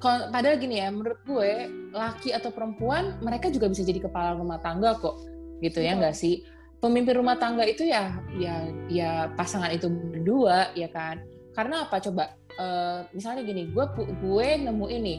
padahal 0.00 0.60
gini 0.60 0.80
ya 0.80 0.92
menurut 0.92 1.20
gue 1.24 1.50
laki 1.96 2.36
atau 2.36 2.52
perempuan 2.52 3.16
mereka 3.24 3.48
juga 3.48 3.72
bisa 3.72 3.82
jadi 3.82 4.04
kepala 4.04 4.36
rumah 4.36 4.60
tangga 4.60 4.96
kok. 4.96 5.20
Gitu 5.64 5.80
ya 5.80 5.96
nggak 5.96 6.16
sih 6.16 6.55
pemimpin 6.80 7.16
rumah 7.16 7.36
tangga 7.40 7.64
itu 7.64 7.88
ya 7.88 8.12
ya 8.36 8.68
ya 8.86 9.10
pasangan 9.34 9.72
itu 9.72 9.88
berdua 9.88 10.72
ya 10.76 10.88
kan? 10.92 11.22
Karena 11.56 11.88
apa? 11.88 12.00
Coba 12.00 12.36
uh, 12.60 13.08
misalnya 13.16 13.42
gini 13.44 13.72
gue 13.72 13.84
gue 14.22 14.48
nemu 14.60 14.86
ini. 14.92 15.16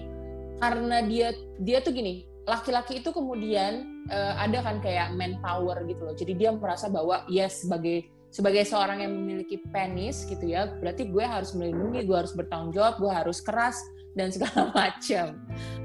Karena 0.58 1.06
dia 1.06 1.34
dia 1.62 1.82
tuh 1.82 1.94
gini 1.94 2.26
laki-laki 2.48 3.04
itu 3.04 3.12
kemudian 3.12 4.06
uh, 4.10 4.40
ada 4.40 4.64
kan 4.64 4.82
kayak 4.82 5.14
manpower 5.14 5.86
gitu 5.86 6.02
loh. 6.08 6.16
Jadi 6.18 6.34
dia 6.38 6.50
merasa 6.54 6.90
bahwa 6.90 7.26
ya 7.30 7.46
sebagai 7.50 8.10
sebagai 8.28 8.68
seorang 8.68 9.02
yang 9.02 9.16
memiliki 9.16 9.64
penis 9.72 10.28
gitu 10.28 10.52
ya 10.52 10.68
berarti 10.84 11.08
gue 11.08 11.24
harus 11.24 11.56
melindungi 11.56 12.04
gue 12.04 12.18
harus 12.18 12.36
bertanggung 12.36 12.76
jawab 12.76 13.00
gue 13.00 13.08
harus 13.08 13.40
keras 13.40 13.80
dan 14.14 14.34
segala 14.34 14.70
macam. 14.78 15.38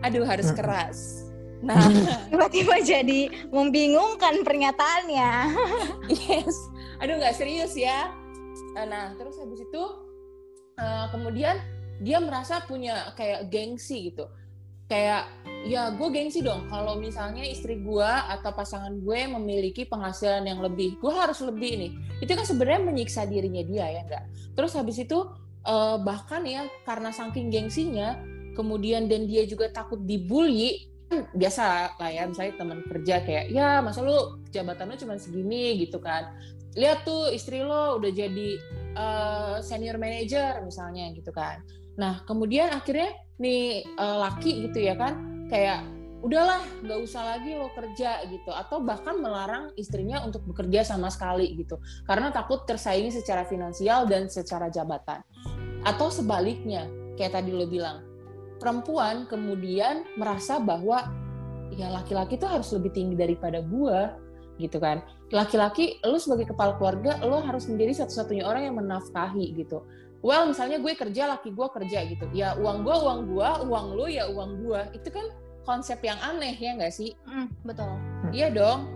Aduh 0.02 0.26
harus 0.26 0.50
keras 0.52 1.21
Nah, 1.62 1.78
tiba-tiba 2.30 2.82
jadi 2.82 3.20
membingungkan 3.54 4.42
pernyataannya. 4.42 5.32
yes. 6.10 6.54
Aduh 6.98 7.18
nggak 7.18 7.38
serius 7.38 7.78
ya. 7.78 8.10
Nah, 8.74 9.14
terus 9.16 9.38
habis 9.38 9.62
itu 9.62 9.82
uh, 10.76 11.06
kemudian 11.14 11.58
dia 12.02 12.18
merasa 12.18 12.62
punya 12.66 13.14
kayak 13.14 13.48
gengsi 13.48 14.12
gitu. 14.12 14.26
Kayak 14.90 15.30
ya 15.64 15.94
gue 15.94 16.08
gengsi 16.12 16.44
dong 16.44 16.68
kalau 16.68 16.98
misalnya 16.98 17.46
istri 17.46 17.80
gue 17.80 18.10
atau 18.28 18.52
pasangan 18.52 18.92
gue 18.98 19.20
memiliki 19.30 19.88
penghasilan 19.88 20.44
yang 20.44 20.60
lebih, 20.60 20.98
gue 21.00 21.12
harus 21.14 21.40
lebih 21.40 21.72
nih. 21.78 21.92
Itu 22.20 22.34
kan 22.36 22.44
sebenarnya 22.44 22.92
menyiksa 22.92 23.24
dirinya 23.24 23.62
dia 23.64 23.86
ya 23.88 24.00
enggak. 24.04 24.24
Terus 24.52 24.76
habis 24.76 25.00
itu 25.00 25.16
uh, 25.64 25.96
bahkan 26.02 26.44
ya 26.44 26.68
karena 26.84 27.08
saking 27.08 27.48
gengsinya, 27.48 28.20
kemudian 28.52 29.08
dan 29.08 29.24
dia 29.24 29.48
juga 29.48 29.72
takut 29.72 30.02
dibully, 30.04 30.91
biasa 31.32 31.96
lah 32.00 32.10
ya 32.10 32.22
misalnya 32.28 32.54
teman 32.58 32.80
kerja 32.86 33.22
kayak 33.22 33.44
ya 33.52 33.80
masa 33.84 34.00
lu 34.00 34.40
jabatan 34.50 34.92
lu 34.92 34.96
cuma 34.98 35.14
segini 35.20 35.80
gitu 35.84 36.00
kan. 36.02 36.32
Lihat 36.72 37.04
tuh 37.04 37.28
istri 37.28 37.60
lo 37.60 38.00
udah 38.00 38.12
jadi 38.12 38.50
uh, 38.96 39.56
senior 39.60 40.00
manager 40.00 40.64
misalnya 40.64 41.12
gitu 41.12 41.30
kan. 41.30 41.60
Nah 42.00 42.24
kemudian 42.24 42.72
akhirnya 42.72 43.12
nih 43.36 43.84
uh, 44.00 44.24
laki 44.28 44.68
gitu 44.68 44.80
ya 44.80 44.96
kan 44.96 45.46
kayak 45.52 45.84
udahlah 46.22 46.62
nggak 46.86 46.98
usah 47.02 47.36
lagi 47.36 47.58
lo 47.58 47.68
kerja 47.74 48.24
gitu. 48.30 48.50
Atau 48.54 48.80
bahkan 48.86 49.18
melarang 49.18 49.74
istrinya 49.76 50.22
untuk 50.22 50.46
bekerja 50.48 50.86
sama 50.86 51.10
sekali 51.10 51.52
gitu. 51.58 51.76
Karena 52.06 52.30
takut 52.30 52.62
tersaingi 52.64 53.10
secara 53.10 53.44
finansial 53.44 54.06
dan 54.06 54.30
secara 54.30 54.70
jabatan. 54.70 55.20
Atau 55.82 56.08
sebaliknya 56.14 56.86
kayak 57.18 57.42
tadi 57.42 57.50
lo 57.50 57.66
bilang 57.66 58.11
perempuan 58.62 59.26
kemudian 59.26 60.06
merasa 60.14 60.62
bahwa 60.62 61.10
ya 61.74 61.90
laki-laki 61.90 62.38
tuh 62.38 62.46
harus 62.46 62.70
lebih 62.70 62.94
tinggi 62.94 63.18
daripada 63.18 63.58
gua 63.58 64.14
gitu 64.62 64.78
kan. 64.78 65.02
Laki-laki 65.34 65.98
lo 66.06 66.20
sebagai 66.20 66.54
kepala 66.54 66.78
keluarga 66.78 67.18
lo 67.24 67.42
harus 67.42 67.66
menjadi 67.66 68.04
satu-satunya 68.04 68.46
orang 68.46 68.70
yang 68.70 68.76
menafkahi 68.78 69.56
gitu. 69.58 69.82
Well 70.22 70.46
misalnya 70.46 70.78
gue 70.78 70.94
kerja 70.94 71.26
laki 71.34 71.50
gue 71.50 71.66
kerja 71.66 71.98
gitu. 72.06 72.30
Ya 72.30 72.54
uang 72.54 72.86
gue 72.86 72.94
uang 72.94 73.20
gue 73.34 73.48
uang 73.66 73.86
lo 73.98 74.06
ya 74.06 74.30
uang 74.30 74.62
gue 74.62 74.80
itu 74.94 75.08
kan 75.10 75.26
konsep 75.66 75.98
yang 76.04 76.18
aneh 76.22 76.54
ya 76.54 76.78
nggak 76.78 76.94
sih? 76.94 77.10
Mm, 77.26 77.48
betul. 77.66 77.90
iya 78.30 78.48
dong. 78.52 78.86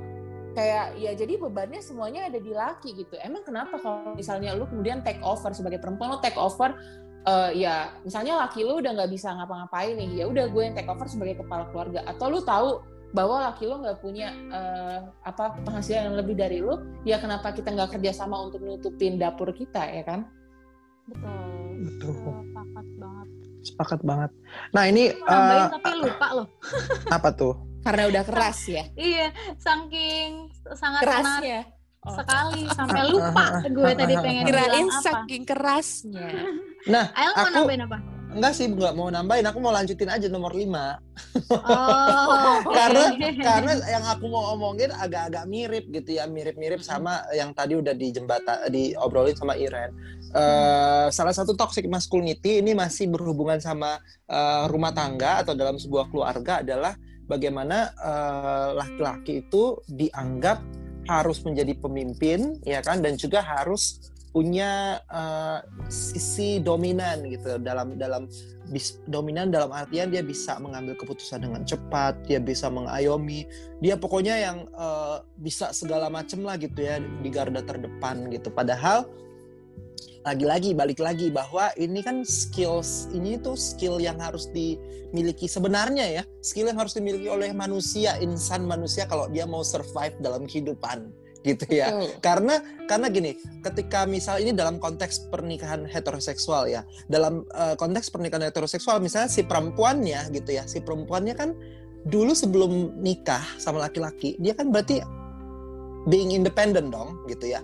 Kayak 0.55 0.97
ya 0.97 1.13
jadi 1.13 1.35
bebannya 1.37 1.83
semuanya 1.83 2.31
ada 2.31 2.39
di 2.39 2.53
laki 2.55 2.95
gitu. 2.95 3.19
Emang 3.21 3.43
kenapa 3.43 3.77
kalau 3.83 4.15
misalnya 4.15 4.55
lu 4.55 4.71
kemudian 4.71 5.03
take 5.03 5.21
over 5.21 5.51
sebagai 5.51 5.83
perempuan 5.83 6.15
lo 6.15 6.23
take 6.23 6.39
over 6.39 6.79
eh, 7.27 7.51
ya 7.59 7.91
misalnya 8.03 8.47
laki 8.47 8.63
lu 8.63 8.79
udah 8.79 8.93
nggak 8.95 9.11
bisa 9.11 9.35
ngapa-ngapain 9.35 9.99
nih 9.99 10.23
ya 10.23 10.25
udah 10.31 10.47
gue 10.49 10.63
yang 10.63 10.75
take 10.75 10.89
over 10.89 11.07
sebagai 11.07 11.43
kepala 11.43 11.67
keluarga 11.71 12.01
atau 12.07 12.27
lu 12.31 12.41
tahu 12.41 12.81
bahwa 13.15 13.51
laki 13.51 13.67
lu 13.67 13.83
nggak 13.83 13.99
punya 13.99 14.31
eh, 14.51 14.99
apa 15.23 15.59
penghasilan 15.67 16.11
yang 16.13 16.17
lebih 16.19 16.35
dari 16.39 16.59
lu 16.63 16.79
ya 17.03 17.19
kenapa 17.19 17.51
kita 17.51 17.71
nggak 17.71 17.99
kerjasama 17.99 18.39
untuk 18.41 18.63
nutupin 18.63 19.19
dapur 19.19 19.51
kita 19.51 19.83
ya 19.91 20.05
kan 20.07 20.27
Betul. 21.07 21.87
Betul. 21.87 22.19
Sepakat 22.19 22.87
banget. 22.99 23.29
Sepakat 23.63 24.01
banget. 24.03 24.31
Nah 24.75 24.85
ini 24.91 25.15
Nambahin 25.23 25.63
eh, 25.63 25.71
tapi 25.71 25.91
lupa 26.03 26.27
loh. 26.35 26.47
apa 27.15 27.31
tuh? 27.31 27.55
karena 27.87 28.03
udah 28.11 28.23
keras 28.27 28.67
ya 28.67 28.85
Iya, 28.99 29.31
saking 29.63 30.51
sangat 30.75 31.01
kerasnya 31.07 31.61
Oh. 31.63 31.76
Sekali 32.15 32.63
sampai 32.79 33.03
lupa 33.11 33.47
gue 33.67 33.91
tadi 33.97 34.15
pengen 34.21 34.45
kirain 34.47 34.89
saking 35.03 35.43
kerasnya. 35.47 36.31
Nah 36.87 37.11
Ayo 37.19 37.35
mau 37.35 37.43
aku 37.43 37.51
nambahin 37.51 37.83
apa? 37.83 37.99
enggak 38.37 38.53
sih 38.55 38.71
nggak 38.71 38.95
mau 38.95 39.11
nambahin. 39.11 39.47
Aku 39.51 39.59
mau 39.59 39.75
lanjutin 39.75 40.07
aja 40.07 40.31
nomor 40.31 40.55
5 40.55 40.71
Oh, 41.51 42.63
karena 42.79 43.17
karena 43.43 43.73
yang 43.91 44.05
aku 44.07 44.31
mau 44.31 44.55
omongin 44.55 44.95
agak-agak 44.95 45.51
mirip 45.51 45.91
gitu 45.91 46.21
ya. 46.21 46.31
Mirip-mirip 46.31 46.79
sama 46.85 47.27
yang 47.35 47.51
tadi 47.57 47.75
udah 47.75 47.91
di 47.91 48.15
jembatan 48.15 48.71
diobrolin 48.71 49.35
sama 49.35 49.59
Iren. 49.59 49.91
Eh, 50.37 51.07
salah 51.11 51.35
satu 51.35 51.57
toxic 51.57 51.89
masculinity 51.89 52.61
ini 52.61 52.77
masih 52.77 53.09
berhubungan 53.09 53.59
sama 53.59 53.99
eh, 54.29 54.65
rumah 54.69 54.93
tangga 54.93 55.43
atau 55.43 55.57
dalam 55.57 55.81
sebuah 55.81 56.13
keluarga 56.13 56.61
adalah 56.61 56.95
bagaimana 57.27 57.91
eh, 57.97 58.69
laki-laki 58.77 59.43
itu 59.49 59.81
dianggap 59.89 60.61
harus 61.07 61.43
menjadi 61.43 61.73
pemimpin 61.79 62.61
ya 62.67 62.83
kan? 62.83 63.01
Dan 63.01 63.17
juga 63.17 63.43
harus 63.43 64.13
punya 64.37 65.01
eh, 65.09 65.59
sisi 65.89 66.61
dominan 66.61 67.25
gitu. 67.25 67.57
Dalam 67.57 67.97
dalam 67.97 68.29
bis- 68.69 69.01
dominan 69.09 69.49
dalam 69.49 69.73
artian 69.73 70.13
dia 70.13 70.21
bisa 70.21 70.61
mengambil 70.61 70.93
keputusan 71.01 71.41
dengan 71.49 71.65
cepat, 71.65 72.21
dia 72.29 72.37
bisa 72.37 72.69
mengayomi, 72.69 73.49
dia 73.81 73.97
pokoknya 73.97 74.37
yang 74.37 74.69
eh, 74.77 75.17
bisa 75.41 75.73
segala 75.73 76.13
macam 76.13 76.45
lah 76.45 76.61
gitu 76.61 76.85
ya 76.85 77.01
di 77.01 77.29
garda 77.33 77.65
terdepan 77.65 78.29
gitu. 78.29 78.53
Padahal 78.53 79.09
lagi-lagi 80.27 80.75
balik 80.75 80.99
lagi 80.99 81.31
bahwa 81.31 81.71
ini 81.79 82.03
kan 82.03 82.27
skills 82.27 83.07
ini 83.15 83.39
tuh 83.39 83.55
skill 83.55 84.03
yang 84.03 84.19
harus 84.19 84.51
dimiliki 84.51 85.47
sebenarnya 85.47 86.21
ya 86.21 86.23
skill 86.43 86.67
yang 86.67 86.83
harus 86.83 86.99
dimiliki 86.99 87.31
oleh 87.31 87.55
manusia 87.55 88.19
insan 88.19 88.67
manusia 88.67 89.07
kalau 89.07 89.31
dia 89.31 89.47
mau 89.47 89.63
survive 89.63 90.19
dalam 90.19 90.43
kehidupan 90.51 91.15
gitu 91.47 91.63
ya 91.71 91.95
Betul. 91.95 92.11
karena 92.27 92.55
karena 92.91 93.07
gini 93.07 93.39
ketika 93.63 94.03
misal 94.03 94.43
ini 94.43 94.51
dalam 94.51 94.83
konteks 94.83 95.31
pernikahan 95.31 95.87
heteroseksual 95.87 96.67
ya 96.67 96.83
dalam 97.07 97.47
eh, 97.55 97.79
konteks 97.79 98.11
pernikahan 98.11 98.51
heteroseksual 98.51 98.99
misalnya 98.99 99.31
si 99.31 99.47
perempuannya 99.47 100.35
gitu 100.35 100.59
ya 100.59 100.67
si 100.67 100.83
perempuannya 100.83 101.39
kan 101.39 101.55
dulu 102.03 102.35
sebelum 102.35 102.99
nikah 102.99 103.47
sama 103.63 103.87
laki-laki 103.87 104.35
dia 104.43 104.59
kan 104.59 104.75
berarti 104.75 105.07
being 106.07 106.31
independent 106.31 106.95
dong 106.95 107.27
gitu 107.27 107.51
ya. 107.51 107.61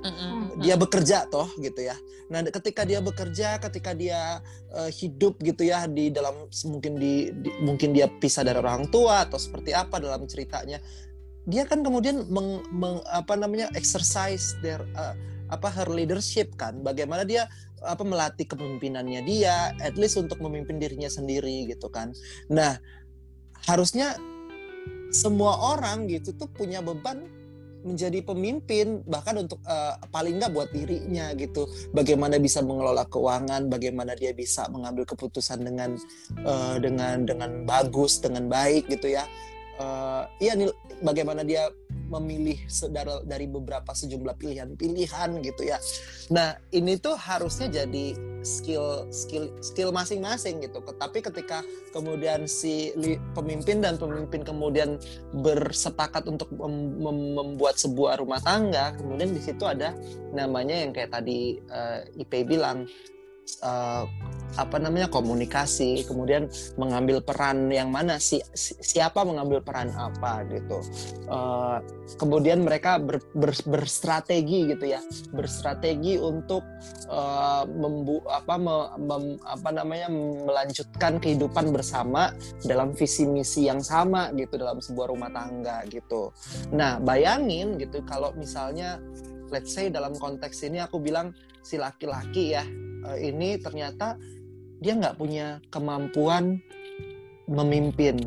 Dia 0.59 0.75
bekerja 0.75 1.31
toh 1.31 1.47
gitu 1.63 1.87
ya. 1.87 1.95
Nah, 2.27 2.43
ketika 2.43 2.83
dia 2.83 2.99
bekerja, 2.99 3.63
ketika 3.63 3.95
dia 3.95 4.43
eh, 4.75 4.91
hidup 4.91 5.39
gitu 5.41 5.63
ya 5.69 5.87
di 5.87 6.11
dalam 6.11 6.51
mungkin 6.67 6.99
di, 6.99 7.31
di- 7.31 7.55
mungkin 7.63 7.95
dia 7.95 8.11
pisah 8.11 8.43
dari 8.43 8.59
orang 8.59 8.91
tua 8.91 9.25
atau 9.29 9.39
seperti 9.39 9.71
apa 9.77 10.03
dalam 10.03 10.27
ceritanya, 10.27 10.83
dia 11.47 11.63
kan 11.69 11.85
kemudian 11.85 12.27
meng, 12.33 12.65
meng- 12.73 13.05
apa 13.11 13.37
namanya 13.39 13.71
exercise 13.79 14.59
their 14.65 14.81
eh, 14.97 15.15
apa 15.53 15.69
her 15.69 15.93
leadership 15.93 16.57
kan, 16.57 16.81
bagaimana 16.81 17.29
dia 17.29 17.47
apa 17.83 18.01
melatih 18.07 18.47
kepemimpinannya 18.49 19.27
dia, 19.27 19.77
at 19.83 19.99
least 20.01 20.17
untuk 20.17 20.41
memimpin 20.41 20.81
dirinya 20.81 21.11
sendiri 21.11 21.69
gitu 21.69 21.91
kan. 21.93 22.15
Nah, 22.49 22.79
harusnya 23.69 24.17
semua 25.13 25.77
orang 25.77 26.09
gitu 26.09 26.33
tuh 26.33 26.49
punya 26.49 26.81
beban 26.81 27.29
menjadi 27.83 28.23
pemimpin 28.23 29.03
bahkan 29.07 29.39
untuk 29.39 29.59
eh, 29.67 29.95
paling 30.11 30.39
nggak 30.39 30.53
buat 30.55 30.71
dirinya 30.71 31.35
gitu. 31.37 31.67
Bagaimana 31.91 32.39
bisa 32.39 32.63
mengelola 32.63 33.07
keuangan 33.07 33.69
bagaimana 33.69 34.15
dia 34.17 34.33
bisa 34.35 34.67
mengambil 34.71 35.07
keputusan 35.07 35.63
dengan 35.63 35.99
eh, 36.43 36.77
dengan 36.81 37.27
dengan 37.27 37.51
bagus 37.67 38.23
dengan 38.23 38.49
baik 38.49 38.89
gitu 38.89 39.13
ya. 39.13 39.27
Eh, 39.79 40.25
iya 40.49 40.53
nil- 40.55 40.79
bagaimana 41.03 41.43
dia 41.43 41.67
memilih 42.13 42.61
dari, 42.93 43.15
dari 43.25 43.47
beberapa 43.49 43.97
sejumlah 43.97 44.37
pilihan-pilihan 44.37 45.31
gitu 45.41 45.63
ya. 45.65 45.81
Nah 46.29 46.61
ini 46.71 47.01
tuh 47.01 47.17
harusnya 47.17 47.83
jadi 47.83 48.32
skill 48.43 49.09
skill 49.09 49.49
skill 49.65 49.91
masing-masing 49.91 50.63
gitu. 50.63 50.83
Tapi 50.83 51.23
ketika 51.23 51.63
kemudian 51.95 52.45
si 52.51 52.91
pemimpin 53.33 53.81
dan 53.81 53.97
pemimpin 53.97 54.43
kemudian 54.43 54.99
bersepakat 55.33 56.27
untuk 56.27 56.51
mem- 56.55 56.99
mem- 56.99 57.33
membuat 57.37 57.77
sebuah 57.79 58.21
rumah 58.21 58.41
tangga 58.41 58.97
kemudian 58.97 59.33
di 59.33 59.41
situ 59.43 59.63
ada 59.65 59.93
namanya 60.33 60.83
yang 60.83 60.91
kayak 60.91 61.13
tadi 61.13 61.61
eh, 61.61 62.01
IP 62.21 62.49
bilang 62.49 62.89
eh, 63.63 64.05
apa 64.53 64.77
namanya 64.77 65.09
komunikasi 65.09 66.05
kemudian 66.05 66.45
mengambil 66.77 67.25
peran 67.25 67.73
yang 67.73 67.89
mana 67.89 68.21
si, 68.21 68.45
si- 68.53 68.77
siapa 68.85 69.25
mengambil 69.25 69.65
peran 69.65 69.89
apa 69.97 70.45
gitu 70.53 70.81
Eh, 71.33 71.79
kemudian 72.21 72.61
mereka 72.61 73.01
ber- 73.01 73.25
ber- 73.33 73.65
berstrategi 73.65 74.69
gitu 74.69 74.85
ya 74.93 75.01
berstrategi 75.33 76.21
untuk 76.21 76.61
eh, 77.09 77.65
membu 77.65 78.21
apa 78.29 78.61
me- 78.61 78.93
mem- 79.01 79.41
apa 79.49 79.69
namanya 79.73 80.13
melanjutkan 80.45 81.17
kehidupan 81.17 81.73
bersama 81.73 82.37
dalam 82.69 82.93
visi 82.93 83.25
misi 83.25 83.65
yang 83.65 83.81
sama 83.81 84.29
gitu 84.37 84.61
dalam 84.61 84.85
sebuah 84.85 85.09
rumah 85.09 85.33
tangga 85.33 85.81
gitu. 85.89 86.37
Nah, 86.77 87.01
bayangin 87.01 87.81
gitu 87.81 88.05
kalau 88.05 88.37
misalnya 88.37 89.01
let's 89.49 89.73
say 89.73 89.89
dalam 89.89 90.13
konteks 90.13 90.61
ini 90.69 90.85
aku 90.85 91.01
bilang 91.01 91.33
si 91.65 91.81
laki-laki 91.81 92.53
ya 92.59 92.65
eh, 93.11 93.19
ini 93.31 93.59
ternyata 93.59 94.19
dia 94.83 94.99
nggak 94.99 95.17
punya 95.19 95.63
kemampuan 95.71 96.59
memimpin. 97.47 98.19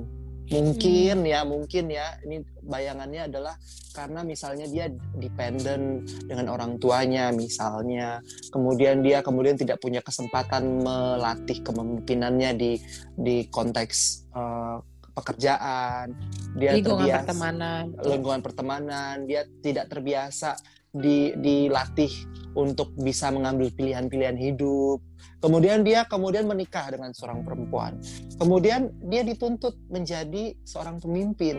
Mungkin 0.45 1.25
ya, 1.25 1.41
mungkin 1.41 1.89
ya. 1.89 2.21
Ini 2.21 2.45
bayangannya 2.61 3.27
adalah 3.27 3.57
karena 3.97 4.21
misalnya 4.21 4.69
dia 4.69 4.85
dependent 5.17 6.05
dengan 6.29 6.53
orang 6.53 6.77
tuanya 6.77 7.33
misalnya. 7.33 8.21
Kemudian 8.53 9.01
dia 9.01 9.25
kemudian 9.25 9.57
tidak 9.57 9.81
punya 9.81 10.05
kesempatan 10.05 10.85
melatih 10.85 11.65
kepemimpinannya 11.65 12.51
di 12.55 12.71
di 13.17 13.49
konteks 13.49 14.29
eh, 14.37 14.77
pekerjaan. 15.17 16.13
Dia 16.59 16.77
lingkungan 16.77 17.03
terbiasa 17.03 17.19
pertemanan 17.25 17.83
lingkungan 18.05 18.41
pertemanan, 18.45 19.15
dia 19.25 19.41
tidak 19.65 19.89
terbiasa 19.89 20.55
di 20.95 21.35
dilatih 21.35 22.09
untuk 22.55 22.95
bisa 22.95 23.27
mengambil 23.29 23.67
pilihan-pilihan 23.75 24.39
hidup. 24.39 25.03
Kemudian 25.43 25.83
dia 25.83 26.07
kemudian 26.07 26.47
menikah 26.47 26.87
dengan 26.87 27.11
seorang 27.11 27.43
perempuan. 27.43 27.99
Kemudian 28.39 28.89
dia 29.11 29.21
dituntut 29.27 29.75
menjadi 29.91 30.55
seorang 30.63 31.03
pemimpin. 31.03 31.57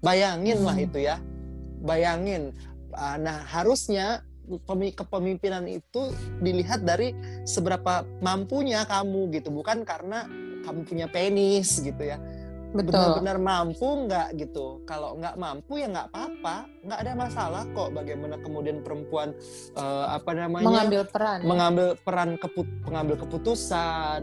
Bayangin 0.00 0.64
lah 0.64 0.76
Hmm. 0.76 0.86
itu 0.88 0.98
ya. 1.04 1.16
Bayangin. 1.84 2.56
Ah, 2.96 3.20
Nah, 3.20 3.44
harusnya 3.44 4.24
pemi- 4.64 4.96
kepemimpinan 4.96 5.68
itu 5.68 6.08
dilihat 6.40 6.80
dari 6.86 7.12
seberapa 7.44 8.08
mampunya 8.24 8.88
kamu 8.88 9.36
gitu, 9.36 9.52
bukan 9.52 9.84
karena 9.84 10.24
kamu 10.64 10.80
punya 10.82 11.06
penis 11.06 11.78
gitu 11.78 12.02
ya 12.02 12.18
benar-benar 12.84 13.38
mampu 13.40 13.88
nggak 14.04 14.28
gitu. 14.36 14.84
Kalau 14.84 15.16
nggak 15.16 15.36
mampu 15.40 15.80
ya 15.80 15.88
nggak 15.88 16.08
apa-apa. 16.12 16.56
Nggak 16.84 17.00
ada 17.00 17.12
masalah 17.16 17.62
kok 17.72 17.90
bagaimana 17.96 18.36
kemudian 18.42 18.84
perempuan 18.84 19.32
eh, 19.78 20.06
apa 20.12 20.30
namanya 20.36 20.66
mengambil 20.66 21.02
peran 21.08 21.38
ya. 21.40 21.46
mengambil 21.46 21.88
peran 22.02 22.30
keput 22.36 22.68
pengambil 22.84 23.16
keputusan. 23.24 24.20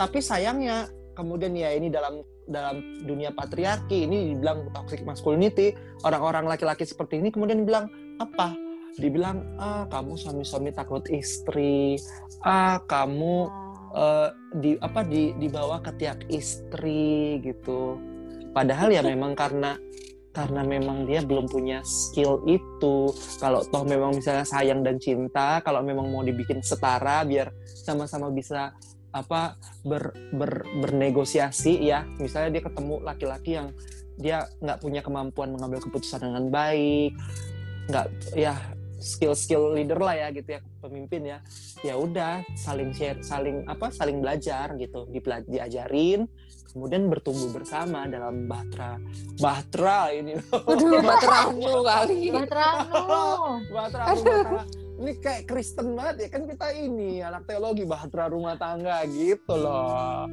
Tapi 0.00 0.18
sayangnya 0.24 0.88
kemudian 1.12 1.52
ya 1.52 1.74
ini 1.76 1.92
dalam 1.92 2.24
dalam 2.50 2.82
dunia 3.06 3.30
patriarki 3.30 4.08
ini 4.10 4.34
dibilang 4.34 4.66
toxic 4.74 5.06
masculinity 5.06 5.76
orang-orang 6.02 6.50
laki-laki 6.50 6.82
seperti 6.82 7.22
ini 7.22 7.30
kemudian 7.30 7.62
bilang 7.62 7.86
apa? 8.18 8.56
Dibilang 8.98 9.46
ah 9.56 9.86
kamu 9.86 10.18
suami-suami 10.18 10.74
takut 10.74 11.06
istri. 11.14 11.94
Ah 12.42 12.82
kamu 12.84 13.59
uh, 13.94 14.28
di 14.56 14.76
apa 14.78 15.06
di 15.06 15.34
dibawa 15.36 15.82
ke 15.82 15.92
tiap 15.98 16.18
istri 16.30 17.38
gitu. 17.42 17.98
Padahal 18.50 18.90
ya 18.90 19.02
memang 19.02 19.38
karena 19.38 19.78
karena 20.30 20.62
memang 20.62 21.10
dia 21.10 21.22
belum 21.22 21.50
punya 21.50 21.82
skill 21.82 22.42
itu. 22.46 23.10
Kalau 23.38 23.66
toh 23.66 23.82
memang 23.82 24.14
misalnya 24.14 24.46
sayang 24.46 24.86
dan 24.86 24.98
cinta 25.02 25.58
kalau 25.62 25.82
memang 25.82 26.06
mau 26.10 26.22
dibikin 26.22 26.62
setara 26.62 27.26
biar 27.26 27.50
sama-sama 27.66 28.30
bisa 28.30 28.74
apa 29.10 29.58
ber, 29.82 30.14
ber, 30.34 30.62
bernegosiasi 30.82 31.82
ya. 31.82 32.06
Misalnya 32.22 32.58
dia 32.58 32.62
ketemu 32.62 32.94
laki-laki 33.02 33.58
yang 33.58 33.74
dia 34.20 34.44
nggak 34.60 34.78
punya 34.84 35.00
kemampuan 35.00 35.56
mengambil 35.56 35.80
keputusan 35.80 36.20
dengan 36.20 36.52
baik 36.52 37.16
nggak 37.88 38.06
ya 38.36 38.54
skill-skill 39.00 39.72
leader 39.74 39.98
lah 39.98 40.14
ya 40.14 40.28
gitu 40.30 40.56
ya 40.56 40.60
pemimpin 40.84 41.22
ya. 41.24 41.38
Ya 41.80 41.96
udah 41.96 42.44
saling 42.54 42.92
share 42.92 43.24
saling 43.24 43.64
apa 43.66 43.88
saling 43.90 44.20
belajar 44.20 44.76
gitu. 44.76 45.08
Diajarin 45.48 46.28
kemudian 46.70 47.10
bertumbuh 47.10 47.50
bersama 47.50 48.06
dalam 48.06 48.46
bahtera 48.46 48.94
bahtera 49.42 50.14
ini 50.14 50.38
Aduh, 50.54 51.02
bahtera 51.08 51.50
kali. 51.50 52.30
Bahtera 52.30 52.68
bahtera 53.74 54.04
ini 55.00 55.16
kayak 55.16 55.48
Kristen 55.48 55.96
banget 55.96 56.28
ya 56.28 56.28
kan 56.28 56.42
kita 56.44 56.66
ini 56.76 57.24
anak 57.24 57.48
teologi 57.48 57.88
bahtera 57.88 58.28
rumah 58.28 58.60
tangga 58.60 59.00
gitu 59.08 59.56
loh. 59.56 60.28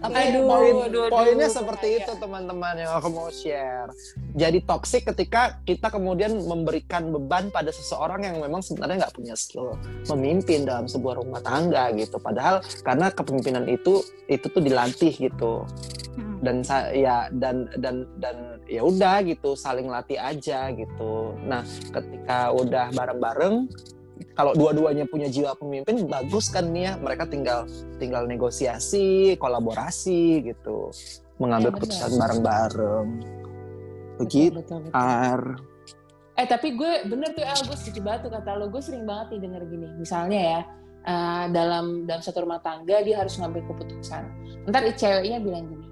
Tapi 0.00 0.16
aduh, 0.32 0.48
poin, 0.48 0.74
aduh, 0.88 1.12
poinnya 1.12 1.44
aduh, 1.44 1.56
seperti 1.60 2.00
itu 2.00 2.12
teman-teman 2.16 2.74
yang 2.80 2.92
aku 2.96 3.12
mau 3.12 3.28
share. 3.28 3.92
Jadi 4.32 4.64
toxic 4.64 5.04
ketika 5.12 5.60
kita 5.68 5.92
kemudian 5.92 6.40
memberikan 6.40 7.12
beban 7.12 7.52
pada 7.52 7.68
seseorang 7.68 8.24
yang 8.24 8.40
memang 8.40 8.64
sebenarnya 8.64 9.04
nggak 9.04 9.16
punya 9.20 9.36
skill 9.36 9.76
memimpin 10.08 10.64
dalam 10.64 10.88
sebuah 10.88 11.20
rumah 11.20 11.44
tangga 11.44 11.92
gitu. 11.92 12.16
Padahal 12.16 12.64
karena 12.80 13.12
kepemimpinan 13.12 13.68
itu 13.68 14.00
itu 14.24 14.48
tuh 14.48 14.62
dilatih 14.64 15.12
gitu 15.12 15.68
hmm. 16.16 16.40
dan 16.40 16.56
ya 16.96 17.28
dan 17.32 17.68
dan 17.76 18.08
dan 18.20 18.36
ya 18.68 18.84
udah 18.84 19.24
gitu 19.24 19.56
saling 19.56 19.88
latih 19.88 20.20
aja 20.20 20.68
gitu 20.76 21.32
nah 21.48 21.64
ketika 21.64 22.52
udah 22.52 22.92
bareng-bareng 22.92 23.64
kalau 24.34 24.52
dua-duanya 24.54 25.04
punya 25.08 25.26
jiwa 25.26 25.54
pemimpin 25.58 26.06
bagus 26.06 26.50
kan 26.50 26.70
nih 26.70 26.90
ya 26.90 26.92
mereka 26.98 27.24
tinggal 27.26 27.64
tinggal 27.98 28.24
negosiasi 28.24 29.34
kolaborasi 29.38 30.52
gitu. 30.52 30.90
Mengambil 31.38 31.70
ya, 31.70 31.74
keputusan 31.78 32.10
bareng-bareng. 32.18 33.08
Begitu 34.18 34.58
betul. 34.58 34.90
eh 36.38 36.46
tapi 36.46 36.78
gue 36.78 37.06
bener 37.10 37.34
tuh 37.34 37.42
El 37.42 37.60
gue 37.66 37.76
setuju 37.78 38.00
banget 38.02 38.20
tuh 38.26 38.32
kata 38.34 38.50
lo. 38.58 38.66
Gue 38.70 38.82
sering 38.82 39.06
banget 39.06 39.38
nih 39.38 39.40
denger 39.46 39.62
gini. 39.70 39.86
Misalnya 39.98 40.40
ya 40.40 40.60
uh, 41.06 41.44
dalam 41.50 42.06
dalam 42.06 42.22
satu 42.22 42.46
rumah 42.46 42.62
tangga 42.62 43.02
dia 43.02 43.22
harus 43.22 43.38
ngambil 43.38 43.66
keputusan. 43.70 44.22
Ntar 44.66 44.86
ceweknya 44.94 45.38
bilang 45.42 45.66
gini 45.70 45.88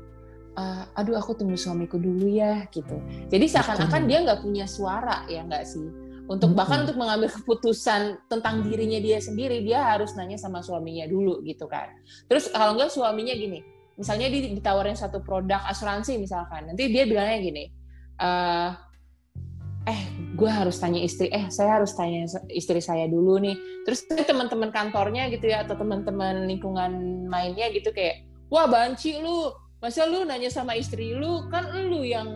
uh, 0.57 0.85
aduh 0.97 1.17
aku 1.21 1.37
tunggu 1.37 1.55
suamiku 1.55 2.01
dulu 2.01 2.27
ya 2.27 2.65
gitu. 2.73 2.97
Jadi 3.29 3.47
seakan-akan 3.47 4.03
dia 4.09 4.25
nggak 4.25 4.41
punya 4.43 4.65
suara 4.65 5.29
ya 5.29 5.45
nggak 5.45 5.65
sih 5.69 6.06
untuk 6.27 6.53
hmm. 6.53 6.59
bahkan 6.59 6.79
untuk 6.83 6.99
mengambil 6.99 7.31
keputusan 7.31 8.27
tentang 8.27 8.67
dirinya 8.67 8.99
dia 8.99 9.19
sendiri 9.23 9.63
dia 9.63 9.83
harus 9.83 10.15
nanya 10.19 10.37
sama 10.37 10.61
suaminya 10.61 11.07
dulu 11.07 11.43
gitu 11.47 11.71
kan. 11.71 11.91
Terus 12.27 12.51
kalau 12.51 12.75
enggak 12.75 12.91
suaminya 12.91 13.35
gini 13.35 13.63
misalnya 13.97 14.29
dia 14.29 14.53
ditawarin 14.53 14.93
satu 14.93 15.25
produk 15.25 15.65
asuransi 15.73 16.21
misalkan 16.21 16.69
nanti 16.69 16.93
dia 16.93 17.09
bilangnya 17.09 17.39
gini 17.41 17.65
uh, 18.21 18.77
eh 19.87 20.01
gue 20.37 20.51
harus 20.51 20.77
tanya 20.77 21.01
istri 21.01 21.33
eh 21.33 21.49
saya 21.49 21.81
harus 21.81 21.95
tanya 21.95 22.27
istri 22.51 22.83
saya 22.83 23.07
dulu 23.07 23.39
nih. 23.39 23.57
Terus 23.87 24.05
teman-teman 24.27 24.75
kantornya 24.75 25.31
gitu 25.31 25.47
ya 25.47 25.63
atau 25.63 25.79
teman-teman 25.79 26.45
lingkungan 26.51 27.25
mainnya 27.31 27.71
gitu 27.71 27.95
kayak 27.95 28.27
wah 28.51 28.67
banci 28.67 29.17
lu 29.23 29.55
masa 29.79 30.05
lu 30.05 30.27
nanya 30.27 30.51
sama 30.51 30.75
istri 30.75 31.15
lu? 31.15 31.47
Kan 31.49 31.71
lu 31.87 32.03
yang 32.03 32.27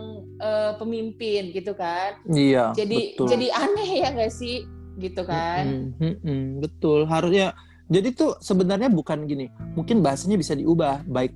uh, 0.41 0.71
pemimpin 0.81 1.53
gitu 1.53 1.77
kan. 1.77 2.17
Iya 2.25 2.73
jadi 2.73 3.15
betul. 3.15 3.27
jadi 3.29 3.47
aneh 3.53 3.89
ya 4.01 4.09
gak 4.11 4.33
sih? 4.33 4.65
Gitu 4.97 5.21
kan. 5.23 5.93
Mm 5.95 6.19
-hmm, 6.19 6.41
betul. 6.59 7.05
Harusnya 7.07 7.53
jadi 7.91 8.09
tuh 8.15 8.39
sebenarnya 8.39 8.87
bukan 8.87 9.27
gini 9.27 9.51
mungkin 9.75 9.99
bahasanya 9.99 10.39
bisa 10.39 10.55
diubah 10.55 11.03
baik 11.05 11.35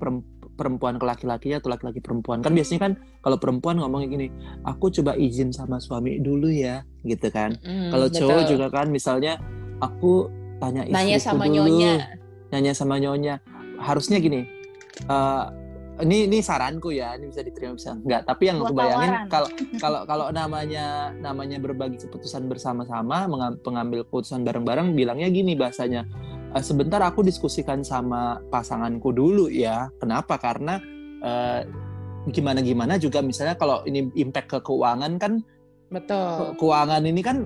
perempuan 0.55 0.95
ke 0.95 1.05
laki-laki 1.05 1.51
atau 1.51 1.67
laki-laki 1.69 1.99
perempuan. 1.99 2.39
Kan 2.39 2.55
biasanya 2.55 2.81
kan 2.81 2.93
kalau 3.21 3.37
perempuan 3.37 3.79
ngomongnya 3.79 4.09
gini 4.09 4.27
aku 4.63 4.89
coba 4.89 5.13
izin 5.19 5.51
sama 5.51 5.77
suami 5.83 6.17
dulu 6.19 6.47
ya 6.47 6.81
gitu 7.03 7.27
kan. 7.29 7.59
Mm, 7.61 7.91
kalau 7.91 8.07
cowok 8.07 8.41
juga 8.49 8.67
kan 8.71 8.87
misalnya 8.89 9.37
aku 9.83 10.31
tanya 10.63 10.87
nanya 10.87 11.19
sama 11.19 11.45
dulu, 11.45 11.67
nyonya. 11.67 11.93
nanya 12.55 12.71
sama 12.71 12.95
nyonya. 12.97 13.43
Harusnya 13.75 14.23
gini 14.23 14.47
uh, 15.11 15.51
ini 16.03 16.27
ini 16.27 16.43
saranku 16.43 16.91
ya 16.91 17.15
ini 17.15 17.31
bisa 17.31 17.39
diterima 17.39 17.79
bisa 17.79 17.95
enggak. 17.95 18.27
Tapi 18.27 18.43
yang 18.51 18.57
aku 18.59 18.75
bayangin 18.75 19.13
kalau 19.31 19.49
kalau 19.83 20.01
kalau 20.03 20.25
namanya 20.35 21.15
namanya 21.15 21.57
berbagi 21.61 22.03
keputusan 22.03 22.51
bersama-sama 22.51 23.31
mengambil 23.31 24.03
keputusan 24.03 24.43
bareng-bareng 24.43 24.91
bilangnya 24.91 25.31
gini 25.31 25.55
bahasanya 25.55 26.03
e, 26.51 26.57
sebentar 26.59 26.99
aku 26.99 27.23
diskusikan 27.23 27.79
sama 27.87 28.43
pasanganku 28.51 29.15
dulu 29.15 29.47
ya. 29.47 29.87
Kenapa? 30.01 30.35
Karena 30.35 30.83
uh, 31.23 31.61
gimana 32.27 32.59
gimana 32.59 32.93
juga 32.99 33.21
misalnya 33.21 33.55
kalau 33.55 33.85
ini 33.85 34.09
impact 34.17 34.49
ke 34.49 34.59
keuangan 34.65 35.15
kan 35.21 35.39
betul. 35.93 36.57
keuangan 36.57 37.05
ini 37.05 37.21
kan 37.21 37.45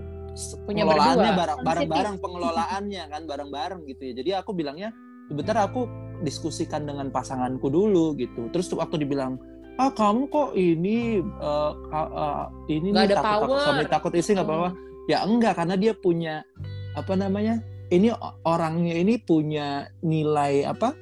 punya 0.63 0.87
pengelolaannya 0.87 1.31
bareng-bareng 1.61 2.15
pengelolaannya 2.23 3.03
kan 3.11 3.21
bareng-bareng 3.27 3.81
gitu 3.85 4.01
ya. 4.09 4.13
Jadi 4.23 4.29
aku 4.39 4.51
bilangnya 4.55 4.89
sebentar 5.27 5.57
aku 5.61 6.08
diskusikan 6.25 6.83
dengan 6.83 7.11
pasanganku 7.11 7.71
dulu 7.71 8.15
gitu 8.19 8.51
terus 8.51 8.67
waktu 8.75 9.03
dibilang 9.03 9.39
ah 9.79 9.91
kamu 9.95 10.27
kok 10.27 10.49
ini 10.59 11.23
uh, 11.39 11.71
uh, 11.95 12.51
ini 12.67 12.91
nih, 12.91 13.15
takut, 13.15 13.47
takut 13.47 13.59
suami 13.63 13.83
takut 13.87 14.11
istri 14.19 14.35
nggak 14.35 14.47
apa-apa 14.47 14.69
hmm. 14.75 15.07
ya 15.07 15.17
enggak 15.23 15.53
karena 15.55 15.75
dia 15.79 15.93
punya 15.95 16.35
apa 16.99 17.13
namanya 17.15 17.63
ini 17.89 18.11
orangnya 18.43 18.95
ini 18.99 19.15
punya 19.17 19.87
nilai 20.03 20.67
apa 20.67 20.93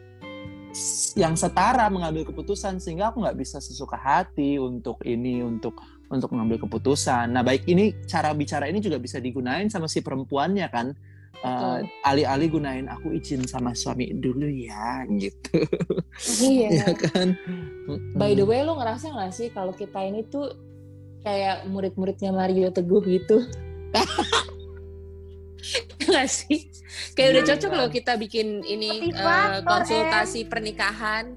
yang 1.17 1.33
setara 1.33 1.89
mengambil 1.89 2.27
keputusan 2.29 2.77
sehingga 2.77 3.09
aku 3.09 3.25
nggak 3.25 3.37
bisa 3.39 3.57
sesuka 3.57 3.97
hati 3.97 4.61
untuk 4.61 5.01
ini 5.01 5.41
untuk 5.41 5.81
untuk 6.07 6.31
mengambil 6.31 6.63
keputusan. 6.67 7.33
Nah 7.33 7.43
baik 7.43 7.67
ini 7.67 7.91
cara 8.07 8.31
bicara 8.31 8.69
ini 8.69 8.79
juga 8.79 9.01
bisa 9.01 9.17
digunain 9.19 9.67
sama 9.67 9.89
si 9.91 9.99
perempuannya 9.99 10.67
kan 10.71 10.93
uh, 11.43 11.79
alih-alih 12.05 12.49
gunain 12.49 12.87
aku 12.89 13.13
izin 13.13 13.45
sama 13.45 13.75
suami 13.77 14.13
dulu 14.15 14.47
ya 14.47 15.05
gitu. 15.11 15.61
Iya. 16.41 16.69
Ya 16.87 16.93
kan? 16.93 17.37
By 18.17 18.37
the 18.37 18.45
way 18.45 18.63
lo 18.63 18.77
ngerasa 18.77 19.13
gak 19.13 19.33
sih 19.33 19.49
kalau 19.53 19.73
kita 19.73 20.01
ini 20.05 20.23
tuh 20.25 20.53
kayak 21.21 21.67
murid-muridnya 21.67 22.31
Mario 22.31 22.71
Teguh 22.71 23.03
gitu? 23.03 23.43
Nggak 26.07 26.29
sih? 26.31 26.71
Kayak 27.13 27.29
udah 27.33 27.43
iya, 27.43 27.49
cocok 27.51 27.71
loh 27.75 27.89
kita 27.91 28.13
bikin 28.15 28.63
ini 28.63 29.11
uh, 29.11 29.59
konsultasi 29.65 30.47
pernikahan. 30.47 31.35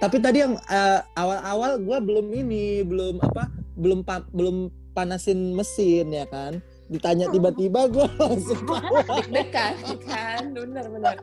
Tapi 0.00 0.16
tadi 0.16 0.40
yang 0.40 0.56
uh, 0.56 1.00
awal-awal 1.12 1.76
gue 1.84 1.98
belum 2.00 2.26
ini 2.32 2.80
belum 2.86 3.20
apa 3.20 3.52
belum 3.76 4.00
pa 4.00 4.24
belum 4.32 4.72
panasin 4.96 5.52
mesin 5.52 6.08
ya 6.08 6.24
kan 6.24 6.64
ditanya 6.86 7.26
tiba-tiba 7.34 7.90
gue 7.90 8.06
langsung 8.22 8.62
deg-degan 8.62 9.74
kan? 10.06 10.42
Bener-bener 10.54 11.16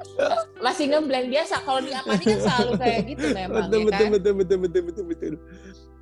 masih 0.60 0.86
ngeblend 0.92 1.28
biasa 1.32 1.56
kalau 1.64 1.80
di 1.80 1.92
apa 1.96 2.14
kan 2.20 2.38
selalu 2.40 2.72
kayak 2.80 3.00
gitu 3.16 3.26
memang 3.32 3.68
betul, 3.68 3.80
ya 3.80 3.86
betul, 3.88 4.06
kan? 4.06 4.14
betul 4.14 4.34
betul 4.34 4.58
betul 4.60 4.82
betul 4.84 5.06
betul. 5.08 5.34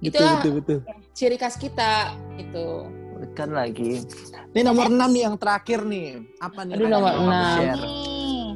Itu 0.02 0.18
betul, 0.18 0.52
betul, 0.58 0.78
ciri 1.14 1.38
khas 1.38 1.56
kita 1.62 2.18
itu 2.42 2.90
kan 3.38 3.54
lagi. 3.54 4.02
Ini 4.52 4.66
nomor 4.66 4.90
enam 4.90 5.14
nih 5.14 5.30
yang 5.30 5.38
terakhir 5.38 5.86
nih. 5.86 6.26
Apa 6.42 6.66
nih 6.66 6.74
Aduh, 6.76 6.88
nomor 6.90 7.14
enam 7.22 7.62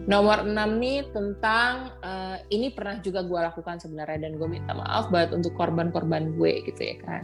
Nomor 0.06 0.46
6 0.46 0.54
nih 0.54 1.10
tentang 1.10 1.90
uh, 2.06 2.38
ini 2.54 2.70
pernah 2.70 3.02
juga 3.02 3.26
gue 3.26 3.40
lakukan 3.42 3.82
sebenarnya 3.82 4.30
dan 4.30 4.38
gue 4.38 4.46
minta 4.46 4.78
maaf 4.78 5.10
buat 5.10 5.34
untuk 5.34 5.58
korban-korban 5.58 6.38
gue 6.38 6.62
gitu 6.70 6.82
ya 6.82 6.98
kan. 7.02 7.24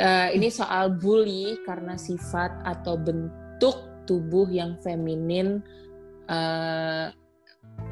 Uh, 0.00 0.28
ini 0.32 0.48
soal 0.48 0.96
bully 0.96 1.60
karena 1.68 2.00
sifat 2.00 2.64
atau 2.64 2.96
bentuk 2.96 3.76
tubuh 4.08 4.48
yang 4.48 4.80
feminin 4.80 5.60
uh, 6.32 7.12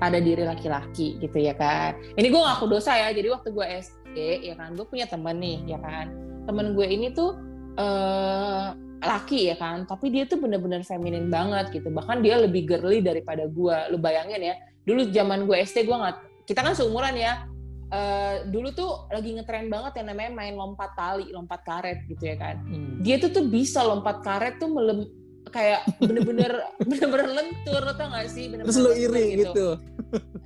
pada 0.00 0.18
diri 0.18 0.48
laki-laki 0.48 1.20
gitu 1.20 1.36
ya 1.36 1.52
kan. 1.52 1.92
Ini 2.16 2.32
gue 2.32 2.40
ngaku 2.40 2.72
dosa 2.72 2.96
ya. 2.96 3.12
Jadi 3.12 3.28
waktu 3.28 3.52
gue 3.52 3.66
SD 3.68 4.16
ya 4.48 4.54
kan, 4.56 4.72
gue 4.72 4.86
punya 4.88 5.04
temen 5.04 5.36
nih 5.44 5.76
ya 5.76 5.78
kan. 5.78 6.08
Temen 6.48 6.72
gue 6.72 6.86
ini 6.88 7.12
tuh 7.12 7.36
uh, 7.76 8.72
laki 9.02 9.50
ya 9.50 9.56
kan 9.58 9.82
tapi 9.84 10.14
dia 10.14 10.24
tuh 10.24 10.38
bener-bener 10.38 10.86
feminin 10.86 11.26
banget 11.28 11.74
gitu. 11.74 11.90
Bahkan 11.90 12.22
dia 12.22 12.38
lebih 12.38 12.64
girly 12.70 13.02
daripada 13.02 13.44
gue 13.50 13.76
lu 13.90 13.98
bayangin 13.98 14.40
ya 14.40 14.54
dulu 14.82 15.10
zaman 15.10 15.46
gue 15.46 15.56
SD 15.62 15.86
gue 15.86 15.96
nggak 15.96 16.16
kita 16.46 16.60
kan 16.62 16.74
seumuran 16.74 17.16
ya. 17.18 17.46
Uh, 17.92 18.48
dulu 18.48 18.72
tuh 18.72 19.04
lagi 19.12 19.36
ngetren 19.36 19.68
banget 19.68 20.00
yang 20.00 20.16
namanya 20.16 20.32
main 20.32 20.56
lompat 20.56 20.96
tali, 20.96 21.28
lompat 21.28 21.60
karet 21.60 22.08
gitu 22.08 22.24
ya 22.24 22.40
kan. 22.40 22.56
Hmm. 22.64 23.04
Dia 23.04 23.20
tuh 23.20 23.28
tuh 23.36 23.44
bisa 23.44 23.84
lompat 23.84 24.24
karet 24.24 24.56
tuh 24.56 24.72
melem 24.72 25.04
kayak 25.52 25.84
bener-bener 26.00 26.52
bener-bener 26.88 27.28
lentur 27.28 27.84
tau 27.92 28.08
gak 28.08 28.32
sih? 28.32 28.48
Bener-bener 28.48 28.72
Terus 28.72 28.80
lu 28.80 28.90
lentur 28.96 29.12
iri 29.12 29.24
gitu. 29.44 29.66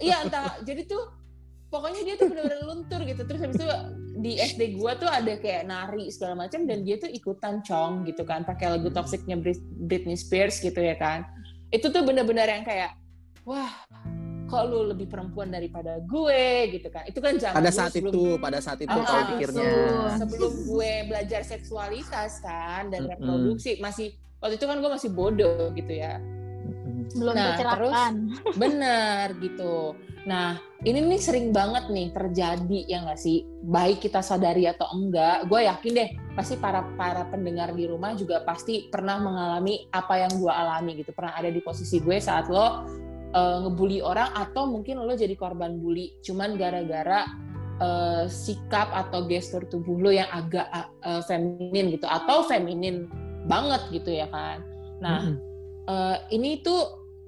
iya 0.02 0.26
entah. 0.26 0.58
Jadi 0.66 0.90
tuh 0.90 1.06
pokoknya 1.70 2.02
dia 2.02 2.14
tuh 2.18 2.26
bener-bener 2.34 2.60
luntur 2.66 3.00
gitu. 3.06 3.22
Terus 3.22 3.40
habis 3.46 3.56
itu 3.62 3.66
di 4.16 4.34
SD 4.34 4.74
gua 4.74 4.96
tuh 4.96 5.06
ada 5.06 5.36
kayak 5.36 5.64
nari 5.64 6.08
segala 6.08 6.34
macam 6.38 6.64
dan 6.64 6.82
dia 6.82 6.96
tuh 6.96 7.08
ikutan 7.08 7.60
cong 7.60 8.04
gitu 8.04 8.24
kan 8.24 8.42
pakai 8.42 8.72
lagu 8.72 8.88
toksiknya 8.88 9.36
Britney 9.78 10.16
Spears 10.16 10.58
gitu 10.58 10.78
ya 10.78 10.96
kan. 10.96 11.28
Itu 11.68 11.92
tuh 11.92 12.00
bener-bener 12.00 12.48
yang 12.48 12.64
kayak 12.64 12.96
wah 13.44 13.68
kok 14.46 14.62
lu 14.64 14.86
lebih 14.86 15.10
perempuan 15.10 15.50
daripada 15.50 15.98
gue? 16.00 16.44
gitu 16.72 16.86
kan. 16.86 17.02
Itu 17.04 17.18
kan 17.18 17.34
zaman 17.34 17.58
Pada 17.58 17.70
saat 17.70 17.90
sebelum- 17.92 18.14
itu, 18.14 18.22
pada 18.38 18.58
saat 18.62 18.78
itu 18.78 18.88
Ah, 18.88 19.02
kalau 19.02 19.24
pikirnya. 19.34 19.70
sebelum 20.16 20.52
gue 20.64 20.92
belajar 21.04 21.40
seksualitas 21.42 22.40
kan 22.40 22.88
dan 22.88 23.10
reproduksi 23.10 23.76
masih 23.76 24.14
waktu 24.38 24.54
itu 24.54 24.64
kan 24.64 24.78
gue 24.78 24.86
masih 24.88 25.10
bodoh 25.10 25.74
gitu 25.74 25.92
ya 25.92 26.22
belum 27.14 27.34
Nah, 27.36 27.46
kecelakaan 27.54 28.14
bener 28.56 29.26
gitu. 29.38 29.94
Nah 30.26 30.58
ini 30.82 30.98
nih 31.06 31.20
sering 31.22 31.54
banget 31.54 31.86
nih 31.86 32.10
terjadi 32.10 32.80
ya 32.90 33.06
nggak 33.06 33.20
sih? 33.20 33.46
Baik 33.62 34.02
kita 34.02 34.20
sadari 34.20 34.66
atau 34.66 34.90
enggak 34.90 35.46
gue 35.46 35.60
yakin 35.70 35.92
deh 35.94 36.08
pasti 36.34 36.58
para 36.58 36.82
para 36.98 37.30
pendengar 37.30 37.70
di 37.72 37.86
rumah 37.86 38.12
juga 38.18 38.42
pasti 38.42 38.90
pernah 38.90 39.22
mengalami 39.22 39.86
apa 39.94 40.26
yang 40.26 40.32
gue 40.34 40.50
alami 40.50 40.98
gitu. 40.98 41.14
Pernah 41.14 41.38
ada 41.38 41.48
di 41.48 41.62
posisi 41.62 42.02
gue 42.02 42.18
saat 42.18 42.50
lo 42.50 42.82
eh, 43.30 43.56
ngebully 43.62 44.02
orang 44.02 44.34
atau 44.34 44.66
mungkin 44.66 44.98
lo 44.98 45.14
jadi 45.14 45.32
korban 45.38 45.78
bully. 45.78 46.18
Cuman 46.26 46.58
gara-gara 46.58 47.22
eh, 47.78 48.24
sikap 48.26 48.90
atau 48.90 49.30
gestur 49.30 49.62
tubuh 49.70 49.94
lo 49.94 50.10
yang 50.10 50.28
agak 50.34 50.66
eh, 51.06 51.22
feminin 51.22 51.94
gitu 51.94 52.10
atau 52.10 52.42
feminin 52.50 53.06
banget 53.46 53.94
gitu 53.94 54.10
ya 54.10 54.26
kan. 54.26 54.58
Nah 54.98 55.22
Mm-mm. 55.22 55.45
Eh, 55.86 56.16
ini 56.34 56.60
tuh 56.62 56.82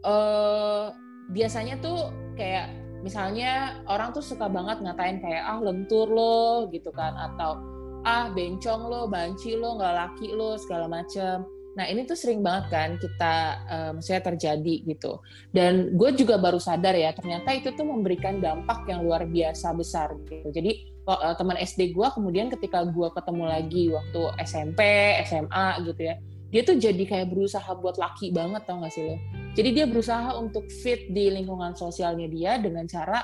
eh, 0.04 0.86
biasanya 1.32 1.78
tuh 1.80 2.10
kayak 2.38 2.70
misalnya 3.02 3.78
orang 3.86 4.10
tuh 4.10 4.22
suka 4.22 4.50
banget 4.50 4.82
ngatain 4.82 5.22
kayak 5.22 5.42
ah 5.46 5.58
lentur 5.62 6.10
lo 6.10 6.66
gitu 6.74 6.90
kan 6.90 7.14
atau 7.14 7.62
ah 8.02 8.30
bencong 8.30 8.82
lo 8.90 9.06
banci 9.06 9.54
lo 9.54 9.78
nggak 9.78 9.94
laki 9.94 10.34
lo 10.34 10.58
segala 10.58 10.90
macem. 10.90 11.46
Nah 11.78 11.86
ini 11.86 12.02
tuh 12.10 12.18
sering 12.18 12.42
banget 12.42 12.74
kan 12.74 12.90
kita 12.98 13.34
eh, 13.70 13.90
maksudnya 13.94 14.22
terjadi 14.34 14.74
gitu. 14.86 15.22
Dan 15.54 15.94
gue 15.94 16.10
juga 16.18 16.38
baru 16.38 16.58
sadar 16.58 16.98
ya 16.98 17.14
ternyata 17.14 17.54
itu 17.54 17.70
tuh 17.74 17.86
memberikan 17.86 18.42
dampak 18.42 18.86
yang 18.90 19.06
luar 19.06 19.26
biasa 19.26 19.74
besar 19.78 20.14
gitu. 20.26 20.50
Jadi 20.50 20.98
teman 21.08 21.56
SD 21.56 21.96
gue 21.96 22.08
kemudian 22.12 22.52
ketika 22.52 22.84
gue 22.84 23.08
ketemu 23.16 23.44
lagi 23.48 23.88
waktu 23.88 24.22
SMP 24.44 24.80
SMA 25.24 25.80
gitu 25.88 26.04
ya 26.04 26.20
dia 26.48 26.64
tuh 26.64 26.80
jadi 26.80 27.04
kayak 27.04 27.28
berusaha 27.28 27.68
buat 27.76 28.00
laki 28.00 28.32
banget 28.32 28.64
tau 28.64 28.80
gak 28.80 28.92
sih 28.92 29.04
lo? 29.04 29.16
Jadi 29.52 29.68
dia 29.74 29.84
berusaha 29.84 30.32
untuk 30.40 30.64
fit 30.72 31.12
di 31.12 31.28
lingkungan 31.28 31.76
sosialnya 31.76 32.24
dia 32.28 32.56
dengan 32.56 32.88
cara 32.88 33.20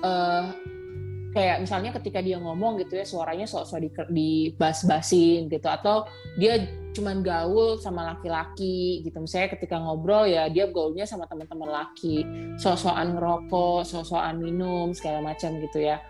eh 0.00 0.46
kayak 1.30 1.62
misalnya 1.62 1.94
ketika 1.94 2.18
dia 2.18 2.42
ngomong 2.42 2.82
gitu 2.82 2.98
ya 2.98 3.06
suaranya 3.06 3.46
sok-sok 3.46 3.78
di, 3.78 3.90
dibas-basin 4.10 5.46
gitu. 5.46 5.68
Atau 5.70 6.10
dia 6.34 6.66
cuman 6.90 7.22
gaul 7.22 7.78
sama 7.78 8.14
laki-laki 8.14 9.06
gitu. 9.06 9.22
Misalnya 9.22 9.54
ketika 9.54 9.78
ngobrol 9.78 10.26
ya 10.26 10.50
dia 10.50 10.66
gaulnya 10.66 11.06
sama 11.06 11.30
teman-teman 11.30 11.70
laki. 11.70 12.26
Sok-sokan 12.58 13.14
ngerokok 13.14 13.86
sok-sokan 13.86 14.42
minum 14.42 14.90
segala 14.90 15.22
macam 15.22 15.54
gitu 15.62 15.78
ya. 15.86 16.02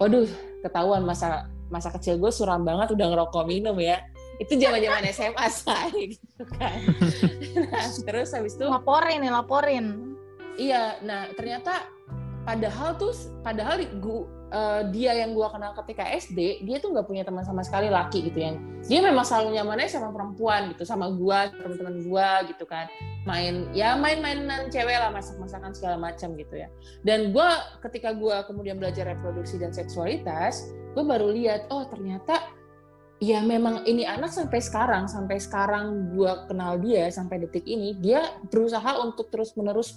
Waduh 0.00 0.24
ketahuan 0.64 1.04
masa 1.04 1.52
masa 1.68 1.92
kecil 1.92 2.16
gue 2.16 2.32
suram 2.32 2.62
banget 2.64 2.94
udah 2.94 3.06
ngerokok 3.12 3.44
minum 3.44 3.76
ya 3.76 4.00
itu 4.42 4.52
zaman-zaman 4.58 5.02
SMA 5.12 5.46
say 5.60 5.90
gitu 6.12 6.42
kan 6.56 6.78
nah, 7.72 7.88
terus 8.04 8.34
habis 8.36 8.54
itu 8.54 8.64
laporin 8.68 9.24
nih 9.24 9.32
laporin 9.32 10.16
Iya, 10.56 11.04
nah 11.04 11.28
ternyata 11.36 11.84
padahal 12.48 12.96
tuh 12.96 13.12
padahal 13.44 13.76
gua, 14.00 14.24
eh, 14.48 14.82
dia 14.88 15.12
yang 15.20 15.36
gua 15.36 15.52
kenal 15.52 15.76
ketika 15.84 16.08
SD, 16.16 16.64
dia 16.64 16.80
tuh 16.80 16.96
nggak 16.96 17.04
punya 17.04 17.22
teman 17.28 17.44
sama 17.44 17.60
sekali 17.60 17.92
laki 17.92 18.32
gitu 18.32 18.40
yang 18.40 18.56
dia 18.88 19.04
memang 19.04 19.26
selalu 19.26 19.60
nyamannya 19.60 19.88
sama 19.92 20.08
perempuan 20.16 20.72
gitu, 20.72 20.88
sama 20.88 21.12
gua, 21.12 21.52
teman-teman 21.52 21.96
gua 22.08 22.28
gitu 22.48 22.64
kan. 22.64 22.88
Main 23.28 23.68
ya 23.76 24.00
main-mainan 24.00 24.72
cewek 24.72 24.96
lah, 24.96 25.12
masak-masakan 25.12 25.76
segala 25.76 26.00
macam 26.00 26.32
gitu 26.40 26.56
ya. 26.56 26.72
Dan 27.04 27.36
gua 27.36 27.60
ketika 27.84 28.16
gua 28.16 28.48
kemudian 28.48 28.80
belajar 28.80 29.04
reproduksi 29.04 29.60
dan 29.60 29.76
seksualitas, 29.76 30.72
gua 30.96 31.04
baru 31.04 31.36
lihat 31.36 31.68
oh 31.68 31.84
ternyata 31.92 32.48
ya 33.16 33.40
memang 33.40 33.88
ini 33.88 34.04
anak 34.04 34.28
sampai 34.28 34.60
sekarang 34.60 35.08
sampai 35.08 35.40
sekarang 35.40 36.12
gua 36.12 36.44
kenal 36.44 36.76
dia 36.76 37.08
sampai 37.08 37.40
detik 37.48 37.64
ini 37.64 37.96
dia 37.96 38.36
berusaha 38.52 39.00
untuk 39.00 39.32
terus 39.32 39.56
menerus 39.56 39.96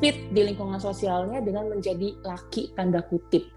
fit 0.00 0.32
di 0.32 0.40
lingkungan 0.48 0.80
sosialnya 0.80 1.44
dengan 1.44 1.68
menjadi 1.68 2.16
laki 2.24 2.72
tanda 2.72 3.04
kutip. 3.04 3.50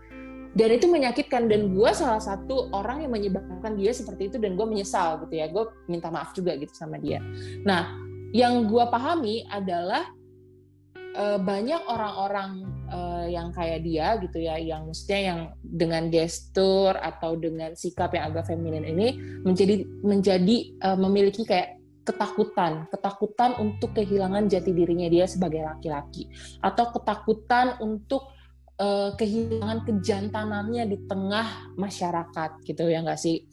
Dan 0.57 0.73
itu 0.73 0.89
menyakitkan 0.89 1.45
dan 1.45 1.69
gue 1.69 1.91
salah 1.93 2.17
satu 2.17 2.73
orang 2.73 3.05
yang 3.05 3.13
menyebabkan 3.13 3.77
dia 3.77 3.93
seperti 3.93 4.33
itu 4.33 4.37
dan 4.41 4.57
gue 4.57 4.65
menyesal 4.65 5.21
gitu 5.21 5.37
ya. 5.37 5.45
Gue 5.53 5.69
minta 5.85 6.09
maaf 6.09 6.33
juga 6.33 6.57
gitu 6.57 6.73
sama 6.73 6.97
dia. 6.97 7.21
Nah 7.61 7.93
yang 8.33 8.65
gue 8.65 8.85
pahami 8.89 9.45
adalah 9.53 10.09
eh, 10.97 11.37
banyak 11.37 11.85
orang-orang 11.85 12.65
eh, 12.87 13.25
yang 13.35 13.51
kayak 13.51 13.83
dia 13.83 14.17
gitu 14.23 14.37
ya 14.41 14.55
yang 14.57 14.87
maksudnya 14.87 15.19
yang 15.19 15.39
dengan 15.61 16.07
gestur 16.07 16.95
atau 16.95 17.35
dengan 17.35 17.75
sikap 17.75 18.15
yang 18.15 18.31
agak 18.31 18.49
feminin 18.49 18.87
ini 18.87 19.19
menjadi 19.43 19.83
menjadi 20.01 20.57
eh, 20.79 20.97
memiliki 20.97 21.43
kayak 21.43 21.77
ketakutan, 22.07 22.87
ketakutan 22.87 23.51
untuk 23.59 23.91
kehilangan 23.91 24.47
jati 24.47 24.71
dirinya 24.71 25.11
dia 25.11 25.27
sebagai 25.27 25.67
laki-laki, 25.67 26.31
atau 26.63 26.95
ketakutan 26.95 27.75
untuk 27.83 28.31
eh, 28.79 29.11
kehilangan 29.19 29.83
kejantanannya 29.83 30.87
di 30.87 30.97
tengah 31.03 31.75
masyarakat, 31.75 32.63
gitu 32.63 32.87
ya 32.87 33.03
nggak 33.03 33.19
sih? 33.19 33.43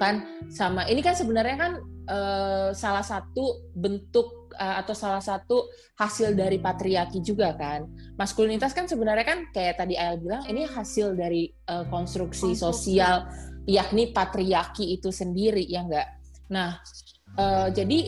Kan 0.00 0.24
sama 0.48 0.88
ini 0.88 1.04
kan 1.04 1.12
sebenarnya 1.12 1.56
kan 1.60 1.72
eh, 2.06 2.70
salah 2.72 3.04
satu 3.04 3.70
bentuk 3.74 4.54
eh, 4.54 4.76
atau 4.80 4.94
salah 4.94 5.20
satu 5.20 5.68
hasil 5.98 6.32
dari 6.32 6.62
patriarki 6.62 7.20
juga 7.20 7.52
kan. 7.58 7.86
Maskulinitas 8.16 8.72
kan 8.72 8.86
sebenarnya 8.86 9.26
kan 9.26 9.38
kayak 9.50 9.82
tadi 9.82 9.98
Ayel 9.98 10.22
bilang 10.22 10.42
ini 10.46 10.64
hasil 10.64 11.18
dari 11.18 11.50
eh, 11.50 11.84
konstruksi, 11.90 12.54
Konstruksi. 12.54 12.96
sosial 12.96 13.26
yakni 13.66 14.14
patriarki 14.14 14.94
itu 14.94 15.10
sendiri 15.10 15.66
ya 15.66 15.82
enggak. 15.82 16.08
Nah, 16.50 16.78
eh, 17.36 17.68
jadi 17.74 17.98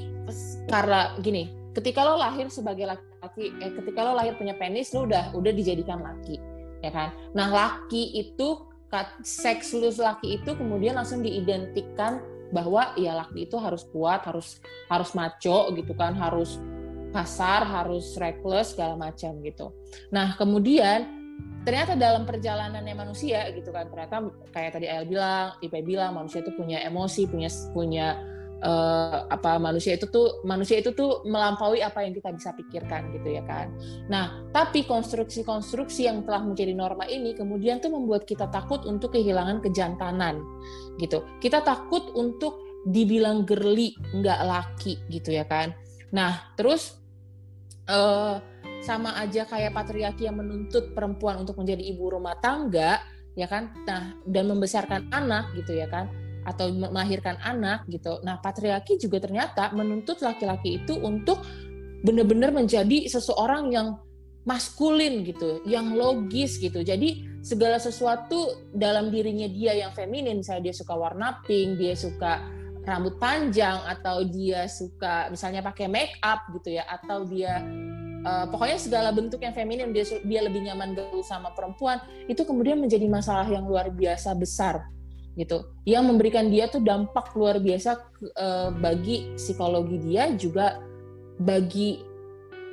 karena 0.71 1.19
gini, 1.19 1.51
ketika 1.75 2.07
lo 2.07 2.19
lahir 2.19 2.47
sebagai 2.49 2.87
laki-laki, 2.87 3.51
eh, 3.59 3.73
ketika 3.75 4.01
lo 4.07 4.13
lahir 4.15 4.39
punya 4.39 4.55
penis, 4.55 4.95
lo 4.95 5.07
udah 5.11 5.35
udah 5.35 5.53
dijadikan 5.53 5.99
laki, 5.99 6.39
ya 6.81 6.91
kan? 6.95 7.11
Nah, 7.35 7.51
laki 7.51 8.15
itu 8.15 8.69
seks 9.21 9.77
lu 9.77 9.93
laki 9.93 10.41
itu 10.41 10.57
kemudian 10.57 10.97
langsung 10.97 11.21
diidentikan 11.21 12.25
bahwa 12.49 12.97
ya 12.97 13.13
laki 13.17 13.49
itu 13.49 13.57
harus 13.61 13.85
kuat, 13.93 14.25
harus 14.25 14.61
harus 14.89 15.11
maco 15.13 15.69
gitu 15.77 15.93
kan, 15.93 16.17
harus 16.17 16.57
kasar, 17.13 17.65
harus 17.65 18.17
reckless 18.21 18.77
segala 18.77 18.97
macam 18.97 19.41
gitu. 19.41 19.73
Nah, 20.13 20.37
kemudian 20.37 21.19
ternyata 21.63 21.95
dalam 21.95 22.25
perjalanannya 22.25 22.95
manusia 22.97 23.53
gitu 23.53 23.69
kan 23.71 23.87
ternyata 23.93 24.25
kayak 24.53 24.81
tadi 24.81 24.87
Ayel 24.89 25.07
bilang, 25.09 25.57
Ipe 25.61 25.81
bilang 25.85 26.17
manusia 26.17 26.41
itu 26.41 26.53
punya 26.57 26.81
emosi, 26.85 27.29
punya 27.29 27.51
punya 27.77 28.07
eh, 28.59 29.19
apa 29.31 29.59
manusia 29.63 29.95
itu 29.95 30.11
tuh 30.11 30.43
manusia 30.43 30.83
itu 30.83 30.91
tuh 30.95 31.23
melampaui 31.27 31.79
apa 31.83 32.03
yang 32.03 32.15
kita 32.15 32.35
bisa 32.35 32.51
pikirkan 32.55 33.15
gitu 33.15 33.39
ya 33.39 33.43
kan. 33.47 33.71
Nah, 34.11 34.51
tapi 34.51 34.83
konstruksi-konstruksi 34.87 36.11
yang 36.11 36.27
telah 36.27 36.43
menjadi 36.43 36.75
norma 36.75 37.07
ini 37.07 37.35
kemudian 37.39 37.79
tuh 37.79 37.95
membuat 37.95 38.27
kita 38.27 38.51
takut 38.51 38.83
untuk 38.87 39.15
kehilangan 39.15 39.63
kejantanan 39.63 40.43
gitu. 40.99 41.23
Kita 41.39 41.63
takut 41.63 42.11
untuk 42.19 42.59
dibilang 42.89 43.47
girly, 43.47 43.95
nggak 44.15 44.41
laki 44.47 44.99
gitu 45.11 45.35
ya 45.35 45.47
kan. 45.47 45.75
Nah, 46.15 46.55
terus 46.59 46.99
eh, 47.89 48.37
sama 48.83 49.19
aja 49.19 49.43
kayak 49.45 49.75
patriarki 49.75 50.27
yang 50.31 50.39
menuntut 50.39 50.95
perempuan 50.95 51.43
untuk 51.43 51.59
menjadi 51.59 51.83
ibu 51.83 52.15
rumah 52.15 52.39
tangga, 52.39 53.03
ya 53.35 53.47
kan? 53.51 53.75
Nah, 53.87 54.15
dan 54.27 54.45
membesarkan 54.51 55.11
anak 55.11 55.55
gitu 55.59 55.75
ya 55.75 55.91
kan? 55.91 56.28
Atau 56.49 56.73
melahirkan 56.73 57.37
anak 57.45 57.85
gitu. 57.93 58.25
Nah, 58.25 58.41
patriarki 58.41 58.97
juga 58.97 59.21
ternyata 59.21 59.69
menuntut 59.77 60.17
laki-laki 60.25 60.81
itu 60.81 60.97
untuk 60.97 61.45
benar-benar 62.01 62.57
menjadi 62.57 63.05
seseorang 63.05 63.69
yang 63.69 64.01
maskulin 64.49 65.29
gitu, 65.29 65.61
yang 65.69 65.93
logis 65.93 66.57
gitu. 66.57 66.81
Jadi 66.81 67.29
segala 67.45 67.77
sesuatu 67.77 68.73
dalam 68.73 69.13
dirinya 69.13 69.45
dia 69.45 69.77
yang 69.77 69.93
feminin, 69.93 70.41
misalnya 70.41 70.73
dia 70.73 70.75
suka 70.81 70.97
warna 70.97 71.45
pink, 71.45 71.77
dia 71.77 71.93
suka 71.93 72.41
rambut 72.89 73.21
panjang 73.21 73.85
atau 73.85 74.25
dia 74.25 74.65
suka 74.65 75.29
misalnya 75.29 75.61
pakai 75.61 75.93
make 75.93 76.17
up 76.25 76.49
gitu 76.57 76.81
ya 76.81 76.89
atau 76.89 77.29
dia 77.29 77.61
uh, 78.25 78.49
pokoknya 78.49 78.81
segala 78.81 79.13
bentuk 79.13 79.45
yang 79.45 79.53
feminin 79.53 79.93
dia 79.93 80.09
dia 80.25 80.41
lebih 80.41 80.65
nyaman 80.65 80.97
gaul 80.97 81.21
sama 81.21 81.53
perempuan 81.53 82.01
itu 82.25 82.41
kemudian 82.49 82.81
menjadi 82.81 83.05
masalah 83.05 83.45
yang 83.45 83.69
luar 83.69 83.93
biasa 83.93 84.33
besar 84.33 84.89
gitu. 85.39 85.63
Yang 85.87 86.05
memberikan 86.11 86.51
dia 86.51 86.67
tuh 86.67 86.83
dampak 86.83 87.31
luar 87.39 87.63
biasa 87.63 88.03
uh, 88.35 88.75
bagi 88.75 89.33
psikologi 89.39 90.03
dia 90.03 90.35
juga 90.35 90.83
bagi 91.39 92.03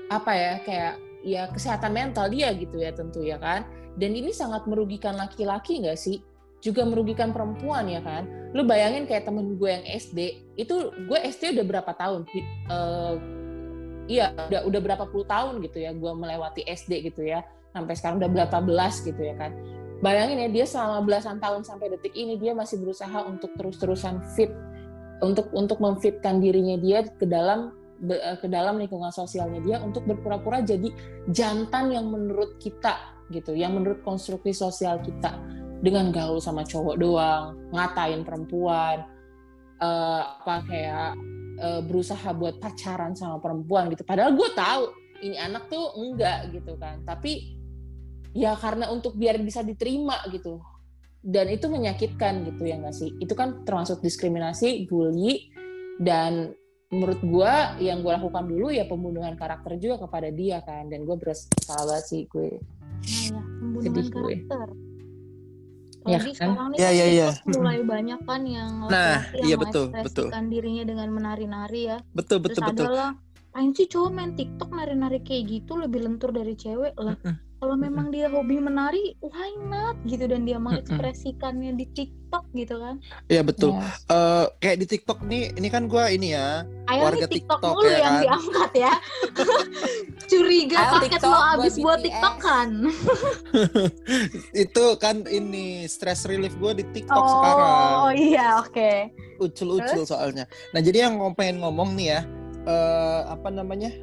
apa 0.09 0.31
ya 0.33 0.53
kayak 0.65 0.93
ya 1.25 1.41
kesehatan 1.53 1.93
mental 1.93 2.25
dia 2.33 2.49
gitu 2.57 2.81
ya 2.81 2.89
tentu 2.91 3.21
ya 3.21 3.37
kan. 3.37 3.63
Dan 3.95 4.17
ini 4.17 4.33
sangat 4.33 4.65
merugikan 4.65 5.15
laki-laki 5.15 5.85
nggak 5.85 5.95
sih? 5.95 6.19
Juga 6.59 6.83
merugikan 6.83 7.29
perempuan 7.29 7.85
ya 7.85 8.01
kan. 8.01 8.25
Lu 8.57 8.65
bayangin 8.65 9.05
kayak 9.05 9.29
temen 9.29 9.61
gue 9.61 9.69
yang 9.69 9.85
SD 9.85 10.19
itu 10.57 10.89
gue 10.89 11.19
SD 11.21 11.61
udah 11.61 11.65
berapa 11.69 11.91
tahun? 11.93 12.25
Uh, 12.67 13.15
iya 14.09 14.33
udah 14.33 14.65
udah 14.65 14.81
berapa 14.81 15.05
puluh 15.09 15.25
tahun 15.29 15.61
gitu 15.61 15.85
ya 15.85 15.93
gue 15.93 16.11
melewati 16.17 16.65
SD 16.65 17.13
gitu 17.13 17.21
ya. 17.29 17.45
Sampai 17.77 17.93
sekarang 17.93 18.17
udah 18.17 18.31
berapa 18.31 18.57
belas 18.65 19.05
gitu 19.05 19.21
ya 19.21 19.37
kan 19.37 19.53
bayangin 20.03 20.47
ya 20.47 20.49
dia 20.51 20.65
selama 20.67 21.03
belasan 21.03 21.37
tahun 21.39 21.63
sampai 21.63 21.95
detik 21.95 22.15
ini 22.15 22.35
dia 22.35 22.51
masih 22.51 22.79
berusaha 22.81 23.23
untuk 23.23 23.51
terus-terusan 23.55 24.23
fit 24.35 24.51
untuk 25.23 25.47
untuk 25.55 25.79
memfitkan 25.79 26.43
dirinya 26.43 26.75
dia 26.75 27.07
ke 27.07 27.23
dalam 27.23 27.71
eh, 28.03 28.37
ke 28.39 28.47
dalam 28.51 28.79
lingkungan 28.79 29.11
sosialnya 29.11 29.63
dia 29.63 29.77
untuk 29.79 30.03
berpura-pura 30.03 30.59
jadi 30.59 30.91
jantan 31.31 31.95
yang 31.95 32.11
menurut 32.11 32.59
kita 32.59 33.15
gitu 33.31 33.55
yang 33.55 33.73
menurut 33.73 34.03
konstruksi 34.03 34.51
sosial 34.53 34.99
kita 35.01 35.39
dengan 35.79 36.11
gaul 36.11 36.37
sama 36.43 36.67
cowok 36.67 36.95
doang 36.99 37.57
ngatain 37.71 38.21
perempuan 38.21 39.07
uh, 39.81 40.21
apa 40.41 40.55
kayak 40.67 41.09
uh, 41.59 41.81
berusaha 41.83 42.29
buat 42.35 42.59
pacaran 42.59 43.15
sama 43.15 43.39
perempuan 43.39 43.91
gitu. 43.91 44.03
Padahal 44.07 44.35
gue 44.35 44.49
tahu 44.55 44.83
ini 45.23 45.37
anak 45.39 45.67
tuh 45.71 45.95
enggak 45.99 46.51
gitu 46.51 46.75
kan. 46.79 47.01
Tapi 47.03 47.55
ya 48.35 48.51
karena 48.59 48.91
untuk 48.91 49.15
biar 49.15 49.39
bisa 49.39 49.63
diterima 49.63 50.19
gitu. 50.29 50.59
Dan 51.25 51.49
itu 51.49 51.71
menyakitkan 51.71 52.45
gitu 52.45 52.69
ya 52.69 52.77
nggak 52.77 52.93
sih? 52.93 53.09
Itu 53.17 53.33
kan 53.33 53.65
termasuk 53.65 54.03
diskriminasi, 54.03 54.85
bully, 54.85 55.49
dan 55.97 56.53
menurut 56.93 57.17
gue 57.17 57.53
yang 57.81 58.05
gue 58.05 58.13
lakukan 58.13 58.45
dulu 58.45 58.69
ya 58.69 58.85
pembunuhan 58.85 59.33
karakter 59.33 59.81
juga 59.81 60.05
kepada 60.05 60.29
dia 60.29 60.61
kan. 60.61 60.85
Dan 60.91 61.07
gue 61.07 61.17
bersalah 61.17 62.03
sih 62.05 62.29
gue. 62.29 62.61
Nah, 62.61 63.23
ya, 63.33 63.41
pembunuhan 63.41 64.07
karakter. 64.13 64.67
Gue 66.05 66.13
ya, 66.13 66.19
kan? 66.21 66.29
sekarang 66.37 66.67
nih 66.69 66.77
ya, 66.77 66.89
ya, 66.93 67.05
ya. 67.09 67.29
mulai 67.49 67.81
banyak 67.81 68.19
kan 68.29 68.41
yang 68.45 68.69
nah, 68.85 69.25
yang 69.33 69.41
iya 69.49 69.55
betul, 69.57 69.89
betul. 69.89 70.29
dirinya 70.29 70.85
dengan 70.85 71.09
menari-nari 71.09 71.89
ya. 71.89 71.97
Betul, 72.13 72.45
betul, 72.45 72.61
Terus 72.61 72.69
betul. 72.69 72.85
Adalah, 72.93 73.09
Ain 73.55 73.71
sih 73.71 73.87
cowok 73.87 74.11
main 74.11 74.35
TikTok 74.35 74.75
nari-nari 74.75 75.23
kayak 75.23 75.47
gitu 75.47 75.79
lebih 75.79 76.03
lentur 76.03 76.35
dari 76.35 76.59
cewek 76.59 76.91
lah. 76.99 77.15
Kalau 77.55 77.75
memang 77.79 78.11
dia 78.11 78.27
hobi 78.27 78.59
menari, 78.59 79.15
why 79.23 79.55
not 79.71 79.95
gitu 80.03 80.27
dan 80.27 80.43
dia 80.43 80.59
mengekspresikannya 80.59 81.79
di 81.79 81.87
TikTok 81.95 82.43
gitu 82.51 82.75
kan? 82.83 82.99
Iya 83.31 83.47
betul. 83.47 83.79
Yes. 83.79 84.03
Uh, 84.11 84.51
kayak 84.59 84.83
di 84.83 84.85
TikTok 84.91 85.23
nih, 85.23 85.55
ini 85.55 85.67
kan 85.71 85.87
gue 85.87 86.03
ini 86.11 86.35
ya 86.35 86.67
Ayah 86.91 87.03
warga 87.07 87.25
TikTok, 87.31 87.63
TikTok 87.63 87.73
mulu 87.79 87.87
ya 87.87 87.97
yang 88.03 88.11
kan? 88.11 88.23
diangkat 88.27 88.71
ya. 88.75 88.93
Curiga 90.29 90.77
Ayo, 90.77 90.91
paket 90.99 91.21
lo 91.23 91.39
abis 91.55 91.73
buat 91.79 91.99
TikTok 92.03 92.35
kan? 92.43 92.69
Itu 94.67 94.85
kan 94.99 95.15
ini 95.23 95.87
stress 95.87 96.27
relief 96.27 96.53
gue 96.59 96.83
di 96.83 96.85
TikTok 96.91 97.23
oh, 97.23 97.31
sekarang. 97.31 97.71
Oh 97.71 98.11
iya 98.11 98.47
oke. 98.59 98.75
Okay. 98.75 98.97
Ucul-ucul 99.39 100.03
soalnya. 100.03 100.43
Nah 100.75 100.83
jadi 100.83 101.07
yang 101.07 101.17
pengen 101.39 101.63
ngomong 101.63 101.95
nih 101.95 102.19
ya, 102.19 102.21
uh, 102.67 103.31
apa 103.31 103.47
namanya 103.47 103.95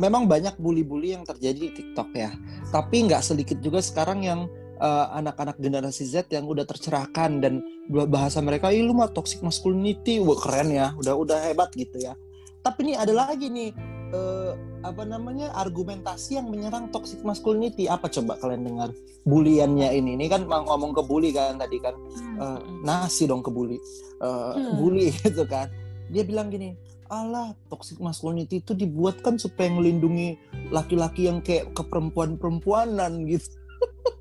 memang 0.00 0.24
banyak 0.28 0.56
bully-bully 0.56 1.16
yang 1.16 1.24
terjadi 1.26 1.68
di 1.68 1.70
TikTok 1.72 2.08
ya. 2.16 2.32
Tapi 2.72 3.08
nggak 3.08 3.22
sedikit 3.24 3.58
juga 3.60 3.84
sekarang 3.84 4.24
yang 4.24 4.40
uh, 4.80 5.06
anak-anak 5.16 5.60
generasi 5.60 6.08
Z 6.08 6.32
yang 6.32 6.48
udah 6.48 6.64
tercerahkan 6.64 7.42
dan 7.42 7.60
bahasa 8.08 8.40
mereka 8.40 8.72
ih 8.72 8.84
lu 8.84 8.96
mah 8.96 9.12
toxic 9.12 9.44
masculinity. 9.44 10.22
Wah 10.22 10.38
keren 10.38 10.72
ya. 10.72 10.96
Udah 10.96 11.14
udah 11.18 11.38
hebat 11.50 11.72
gitu 11.76 12.00
ya. 12.00 12.16
Tapi 12.62 12.78
ini 12.88 12.94
ada 12.94 13.10
lagi 13.10 13.50
nih 13.50 13.74
uh, 14.14 14.54
apa 14.86 15.02
namanya 15.02 15.50
argumentasi 15.58 16.38
yang 16.38 16.48
menyerang 16.48 16.88
toxic 16.94 17.20
masculinity. 17.26 17.90
Apa 17.90 18.08
coba 18.08 18.38
kalian 18.40 18.64
dengar 18.64 18.90
buliannya 19.28 19.92
ini? 19.92 20.16
Ini 20.16 20.26
kan 20.30 20.46
ngomong 20.46 20.94
ke 20.96 21.02
bully 21.04 21.34
kan 21.34 21.58
tadi 21.58 21.76
kan. 21.82 21.94
Uh, 22.38 22.58
nasi 22.86 23.28
dong 23.28 23.44
ke 23.44 23.50
bully. 23.50 23.76
Uh, 24.22 24.78
bully 24.78 25.12
gitu 25.20 25.44
kan. 25.44 25.68
Dia 26.12 26.22
bilang 26.24 26.48
gini 26.52 26.91
Allah 27.12 27.52
toxic 27.68 28.00
masculinity 28.00 28.64
itu 28.64 28.72
dibuatkan 28.72 29.36
supaya 29.36 29.68
melindungi 29.68 30.40
laki-laki 30.72 31.28
yang 31.28 31.44
kayak 31.44 31.68
keperempuan-perempuanan 31.76 33.28
gitu. 33.28 33.52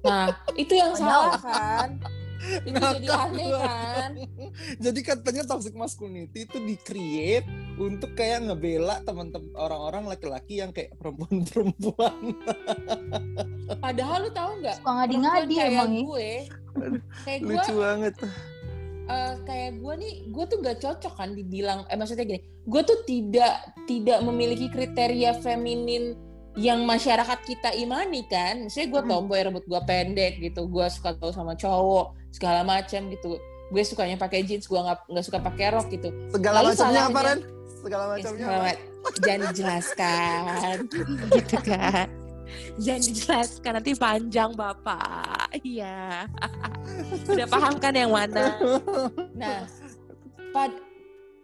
Nah, 0.03 0.35
itu 0.59 0.75
yang 0.75 0.91
salah 0.99 1.39
kan? 1.39 1.95
Itu 2.65 2.73
nah, 2.73 2.97
jadi 2.97 3.07
aneh 3.13 3.49
kan? 3.53 4.11
Jadi 4.89 4.99
katanya 5.05 5.45
toxic 5.45 5.77
masculinity 5.77 6.49
itu 6.49 6.57
di-create 6.57 7.45
untuk 7.77 8.17
kayak 8.17 8.49
ngebela 8.49 8.97
teman-teman 9.05 9.53
orang-orang 9.53 10.09
laki-laki 10.09 10.57
yang 10.57 10.73
kayak 10.73 10.89
perempuan-perempuan. 10.97 12.33
Padahal 13.77 14.25
lu 14.25 14.31
tahu 14.33 14.57
nggak? 14.57 14.73
Suka 14.81 14.89
ngadi-ngadi 14.89 15.55
emang 15.69 16.01
gue. 16.01 16.31
Kayak 17.29 17.39
gue. 17.45 17.53
Lucu 17.53 17.73
banget 17.77 18.13
uh, 19.11 19.33
kayak 19.43 19.83
gue 19.83 19.93
nih 19.99 20.13
gue 20.31 20.45
tuh 20.47 20.57
gak 20.63 20.79
cocok 20.79 21.13
kan 21.19 21.29
dibilang 21.35 21.83
eh 21.91 21.99
maksudnya 21.99 22.23
gini 22.23 22.39
gue 22.63 22.81
tuh 22.87 23.03
tidak 23.03 23.75
tidak 23.85 24.19
memiliki 24.23 24.71
kriteria 24.71 25.35
feminin 25.43 26.15
yang 26.59 26.83
masyarakat 26.83 27.39
kita 27.47 27.71
imani 27.79 28.27
kan. 28.27 28.67
Misalnya 28.67 28.99
gue 28.99 29.01
hmm. 29.07 29.09
tomboy 29.09 29.39
rambut 29.39 29.63
gue 29.63 29.81
pendek 29.87 30.35
gitu 30.43 30.67
gue 30.67 30.85
suka 30.91 31.15
tau 31.15 31.31
sama 31.31 31.55
cowok 31.55 32.11
segala 32.35 32.67
macam 32.67 33.07
gitu. 33.07 33.39
Gue 33.71 33.83
sukanya 33.87 34.19
pakai 34.19 34.43
jeans 34.43 34.67
gue 34.67 34.75
nggak 34.75 35.07
nggak 35.07 35.25
suka 35.25 35.39
pakai 35.39 35.71
rok 35.71 35.87
gitu. 35.87 36.11
Segala 36.27 36.59
macamnya 36.59 37.07
apa 37.07 37.19
Ren? 37.23 37.39
Segala 37.81 38.03
macamnya 38.11 38.45
eh, 38.67 38.77
jangan 39.23 39.41
dijelaskan. 39.49 40.75
Gitu 41.39 41.57
kan 41.63 42.20
jangan 42.79 43.01
dijelaskan 43.01 43.71
nanti 43.79 43.91
panjang 43.95 44.51
bapak. 44.55 45.51
Iya. 45.61 46.25
Udah 47.31 47.47
paham 47.47 47.75
kan 47.77 47.93
yang 47.95 48.11
mana? 48.11 48.55
Nah 49.35 49.67
pad 50.51 50.71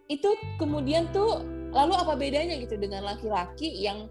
itu 0.08 0.30
kemudian 0.60 1.08
tuh 1.12 1.43
lalu 1.76 1.93
apa 1.95 2.14
bedanya 2.16 2.55
gitu 2.60 2.80
dengan 2.80 3.03
laki-laki 3.03 3.84
yang 3.84 4.08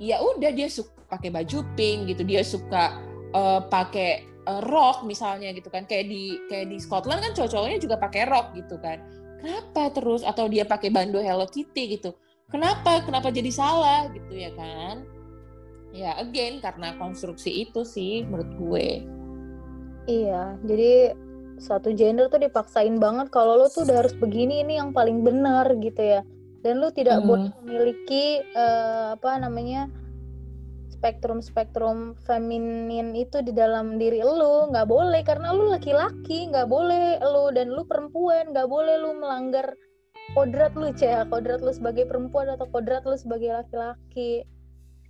ya 0.00 0.20
udah 0.22 0.52
dia 0.54 0.68
suka 0.72 0.94
pakai 1.08 1.28
baju 1.32 1.64
pink 1.76 2.12
gitu 2.12 2.22
dia 2.24 2.40
suka 2.44 2.96
uh, 3.36 3.60
pakai 3.68 4.24
uh, 4.48 4.60
rok 4.64 5.04
misalnya 5.04 5.52
gitu 5.52 5.68
kan. 5.68 5.84
Kayak 5.84 6.08
di 6.08 6.40
kayak 6.48 6.66
di 6.72 6.78
Scotland 6.80 7.20
kan 7.20 7.32
cowok-cowoknya 7.36 7.78
juga 7.80 7.96
pakai 8.00 8.22
rok 8.28 8.56
gitu 8.56 8.76
kan. 8.80 9.00
Kenapa 9.38 9.94
terus? 9.94 10.26
Atau 10.26 10.50
dia 10.50 10.66
pakai 10.66 10.90
bando 10.90 11.20
Hello 11.22 11.46
Kitty 11.46 12.00
gitu. 12.00 12.16
Kenapa? 12.48 13.04
Kenapa 13.04 13.28
jadi 13.28 13.52
salah 13.52 14.08
gitu 14.10 14.32
ya 14.32 14.50
kan 14.56 15.17
ya 15.92 16.16
again 16.20 16.60
karena 16.60 16.94
konstruksi 17.00 17.64
itu 17.68 17.82
sih 17.84 18.24
menurut 18.28 18.50
gue. 18.60 18.88
Iya 20.08 20.56
jadi 20.64 21.16
satu 21.58 21.90
gender 21.92 22.30
tuh 22.30 22.40
dipaksain 22.40 22.96
banget 23.02 23.28
kalau 23.34 23.58
lo 23.58 23.66
tuh 23.66 23.82
udah 23.82 24.06
harus 24.06 24.14
begini 24.14 24.62
ini 24.62 24.78
yang 24.78 24.94
paling 24.94 25.26
benar 25.26 25.68
gitu 25.82 26.00
ya. 26.00 26.20
Dan 26.62 26.82
lo 26.82 26.90
tidak 26.90 27.22
hmm. 27.22 27.26
boleh 27.28 27.50
memiliki 27.62 28.42
uh, 28.54 29.14
apa 29.14 29.38
namanya 29.38 29.86
spektrum-spektrum 30.98 32.18
feminin 32.26 33.14
itu 33.14 33.42
di 33.42 33.54
dalam 33.54 33.98
diri 33.98 34.22
lo. 34.22 34.66
Nggak 34.70 34.86
boleh 34.86 35.22
karena 35.22 35.54
lo 35.54 35.70
laki-laki 35.70 36.50
nggak 36.50 36.66
boleh 36.66 37.22
lo 37.22 37.50
dan 37.54 37.70
lo 37.74 37.86
perempuan. 37.86 38.50
Nggak 38.50 38.68
boleh 38.70 38.94
lo 38.98 39.14
melanggar 39.18 39.74
kodrat 40.36 40.76
lo 40.76 40.92
cek 40.92 41.30
kodrat 41.32 41.60
lo 41.64 41.72
sebagai 41.72 42.04
perempuan 42.04 42.52
atau 42.52 42.68
kodrat 42.68 43.06
lo 43.08 43.16
sebagai 43.16 43.48
laki-laki 43.54 44.44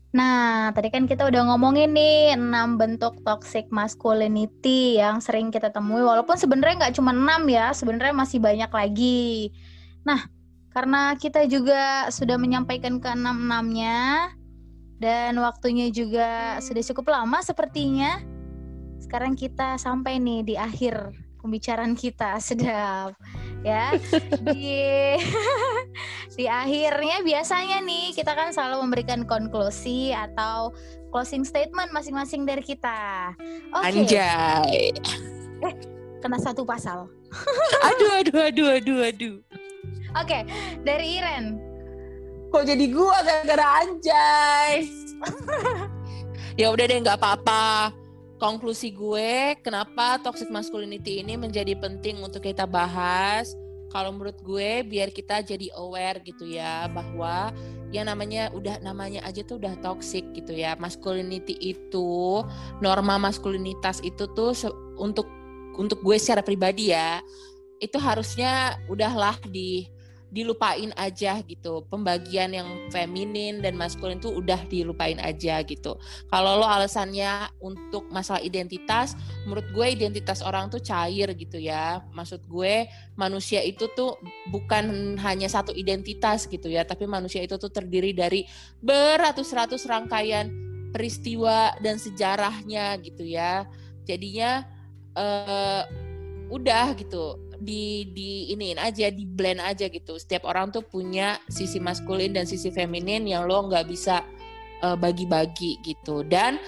Nah, 0.08 0.72
tadi 0.72 0.88
kan 0.88 1.04
kita 1.04 1.28
udah 1.28 1.52
ngomongin 1.52 1.92
nih 1.92 2.32
enam 2.32 2.80
bentuk 2.80 3.20
toxic 3.28 3.68
masculinity 3.68 4.96
yang 4.96 5.20
sering 5.20 5.52
kita 5.52 5.68
temui. 5.68 6.00
Walaupun 6.00 6.40
sebenarnya 6.40 6.88
nggak 6.88 6.96
cuma 6.96 7.12
enam 7.12 7.44
ya, 7.44 7.76
sebenarnya 7.76 8.16
masih 8.16 8.40
banyak 8.40 8.72
lagi. 8.72 9.52
Nah, 10.08 10.24
karena 10.72 11.12
kita 11.20 11.44
juga 11.44 12.08
sudah 12.08 12.40
menyampaikan 12.40 12.96
ke 12.96 13.08
enam-enamnya 13.12 14.32
dan 14.96 15.36
waktunya 15.44 15.92
juga 15.92 16.56
sudah 16.64 16.82
cukup 16.88 17.12
lama 17.12 17.44
sepertinya. 17.44 18.16
Sekarang 19.04 19.36
kita 19.36 19.76
sampai 19.76 20.16
nih 20.16 20.40
di 20.40 20.54
akhir 20.56 21.27
pembicaraan 21.38 21.94
kita 21.94 22.36
sedap 22.46 23.14
ya 23.66 23.94
di 24.54 24.78
di 26.38 26.44
akhirnya 26.46 27.22
biasanya 27.26 27.82
nih 27.82 28.14
kita 28.14 28.30
kan 28.34 28.54
selalu 28.54 28.86
memberikan 28.86 29.26
konklusi 29.26 30.14
atau 30.14 30.70
closing 31.10 31.42
statement 31.42 31.90
masing-masing 31.90 32.44
dari 32.44 32.62
kita. 32.62 33.32
Oke. 33.74 33.82
Okay. 33.82 33.90
Anjay. 34.04 34.72
Eh, 35.64 35.74
kena 36.20 36.38
satu 36.38 36.62
pasal. 36.62 37.10
aduh, 37.88 38.10
aduh, 38.22 38.38
aduh, 38.46 38.68
aduh, 38.78 38.98
aduh. 39.08 39.36
Oke, 40.16 40.40
okay, 40.40 40.42
dari 40.86 41.20
Iren. 41.20 41.60
Kok 42.48 42.64
jadi 42.64 42.84
gua 42.88 43.20
gara-gara 43.20 43.84
anjay? 43.84 44.88
ya 46.60 46.72
udah 46.72 46.84
deh 46.88 46.98
nggak 47.04 47.18
apa-apa. 47.20 47.92
Konklusi 48.38 48.94
gue, 48.94 49.58
kenapa 49.66 50.22
toxic 50.22 50.46
masculinity 50.46 51.18
ini 51.18 51.34
menjadi 51.34 51.74
penting 51.74 52.22
untuk 52.22 52.46
kita 52.46 52.70
bahas? 52.70 53.50
Kalau 53.90 54.14
menurut 54.14 54.38
gue, 54.46 54.86
biar 54.86 55.10
kita 55.10 55.42
jadi 55.42 55.74
aware 55.74 56.22
gitu 56.22 56.46
ya 56.46 56.86
bahwa 56.86 57.50
yang 57.90 58.06
namanya 58.06 58.46
udah 58.54 58.78
namanya 58.78 59.26
aja 59.26 59.42
tuh 59.42 59.58
udah 59.58 59.74
toxic 59.82 60.22
gitu 60.38 60.54
ya. 60.54 60.78
Masculinity 60.78 61.58
itu, 61.58 62.46
norma 62.78 63.18
maskulinitas 63.18 63.98
itu 64.06 64.30
tuh 64.38 64.54
untuk 64.94 65.26
untuk 65.74 65.98
gue 65.98 66.14
secara 66.14 66.38
pribadi 66.38 66.94
ya, 66.94 67.18
itu 67.82 67.98
harusnya 67.98 68.78
udahlah 68.86 69.34
di 69.50 69.90
dilupain 70.28 70.92
aja 70.94 71.40
gitu. 71.44 71.84
Pembagian 71.88 72.52
yang 72.52 72.68
feminin 72.92 73.64
dan 73.64 73.74
maskulin 73.80 74.20
tuh 74.20 74.36
udah 74.36 74.60
dilupain 74.68 75.16
aja 75.20 75.60
gitu. 75.64 75.96
Kalau 76.28 76.60
lo 76.60 76.66
alasannya 76.68 77.48
untuk 77.64 78.08
masalah 78.12 78.44
identitas, 78.44 79.16
menurut 79.48 79.64
gue 79.72 79.86
identitas 79.88 80.44
orang 80.44 80.68
tuh 80.68 80.84
cair 80.84 81.32
gitu 81.32 81.56
ya. 81.56 82.04
Maksud 82.12 82.44
gue 82.44 82.88
manusia 83.16 83.64
itu 83.64 83.88
tuh 83.96 84.20
bukan 84.52 85.16
hanya 85.20 85.48
satu 85.48 85.72
identitas 85.72 86.44
gitu 86.44 86.68
ya, 86.68 86.84
tapi 86.84 87.08
manusia 87.08 87.40
itu 87.40 87.56
tuh 87.56 87.72
terdiri 87.72 88.12
dari 88.12 88.44
beratus-ratus 88.84 89.88
rangkaian 89.88 90.52
peristiwa 90.92 91.72
dan 91.80 91.96
sejarahnya 91.96 93.00
gitu 93.00 93.24
ya. 93.24 93.64
Jadinya 94.04 94.64
uh, 95.16 95.84
udah 96.48 96.96
gitu 96.96 97.47
di 97.58 98.08
di 98.14 98.54
iniin 98.54 98.78
aja 98.78 99.10
di 99.10 99.26
blend 99.26 99.58
aja 99.58 99.90
gitu. 99.90 100.16
Setiap 100.16 100.46
orang 100.46 100.70
tuh 100.70 100.86
punya 100.86 101.42
sisi 101.50 101.82
maskulin 101.82 102.34
dan 102.34 102.46
sisi 102.46 102.70
feminin 102.70 103.26
yang 103.26 103.50
lo 103.50 103.66
nggak 103.66 103.86
bisa 103.90 104.22
uh, 104.82 104.94
bagi-bagi 104.94 105.82
gitu. 105.82 106.22
Dan 106.22 106.62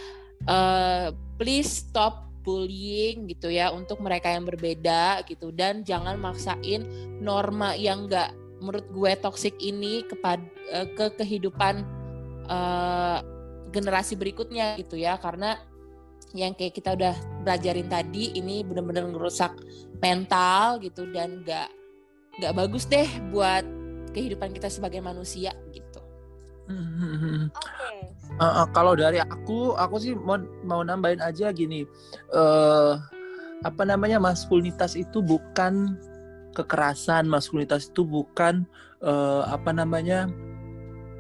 uh, 0.51 1.15
please 1.39 1.87
stop 1.87 2.27
bullying 2.41 3.29
gitu 3.29 3.53
ya 3.53 3.71
untuk 3.71 4.03
mereka 4.03 4.33
yang 4.35 4.45
berbeda 4.45 5.23
gitu. 5.31 5.55
Dan 5.55 5.87
jangan 5.87 6.19
maksain 6.19 6.85
norma 7.23 7.79
yang 7.79 8.11
nggak 8.11 8.35
menurut 8.61 8.87
gue 8.93 9.13
toxic 9.23 9.57
ini 9.63 10.05
kepada 10.05 10.43
uh, 10.75 10.87
ke 10.93 11.17
kehidupan 11.23 11.87
uh, 12.51 13.23
generasi 13.71 14.19
berikutnya 14.19 14.75
gitu 14.83 14.99
ya. 14.99 15.17
Karena 15.23 15.70
yang 16.35 16.55
kayak 16.55 16.79
kita 16.79 16.95
udah 16.95 17.15
belajarin 17.43 17.91
tadi 17.91 18.39
ini 18.39 18.63
bener-bener 18.63 19.11
ngerusak 19.11 19.55
mental 19.99 20.79
gitu 20.79 21.11
dan 21.11 21.43
nggak 21.43 21.69
nggak 22.39 22.53
bagus 22.55 22.87
deh 22.87 23.09
buat 23.35 23.67
kehidupan 24.15 24.55
kita 24.55 24.71
sebagai 24.71 25.03
manusia 25.03 25.55
gitu. 25.75 26.01
Oke. 27.51 27.51
Okay. 27.51 27.99
Uh, 28.39 28.63
uh, 28.63 28.67
kalau 28.71 28.95
dari 28.95 29.19
aku, 29.19 29.75
aku 29.75 29.97
sih 29.99 30.15
mau 30.15 30.39
mau 30.63 30.81
nambahin 30.87 31.19
aja 31.19 31.51
gini, 31.51 31.83
uh, 32.31 32.95
apa 33.67 33.83
namanya 33.83 34.23
maskulinitas 34.23 34.95
itu 34.95 35.19
bukan 35.19 35.99
kekerasan, 36.55 37.27
maskulinitas 37.27 37.91
itu 37.91 38.07
bukan 38.07 38.65
uh, 39.03 39.45
apa 39.51 39.75
namanya 39.75 40.31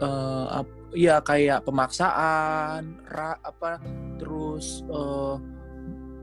uh, 0.00 0.64
ya 0.96 1.22
kayak 1.22 1.62
pemaksaan, 1.62 2.98
ra, 3.06 3.38
apa 3.44 3.78
terus 4.18 4.82
uh, 4.90 5.38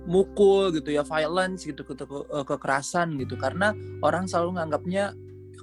mukul 0.07 0.71
gitu 0.71 0.95
ya, 0.95 1.03
violence 1.03 1.67
gitu, 1.67 1.83
ke, 1.83 1.93
ke, 1.93 2.05
eh, 2.07 2.45
kekerasan 2.47 3.19
gitu. 3.19 3.35
Karena 3.35 3.75
orang 3.99 4.25
selalu 4.25 4.55
nganggapnya 4.59 5.11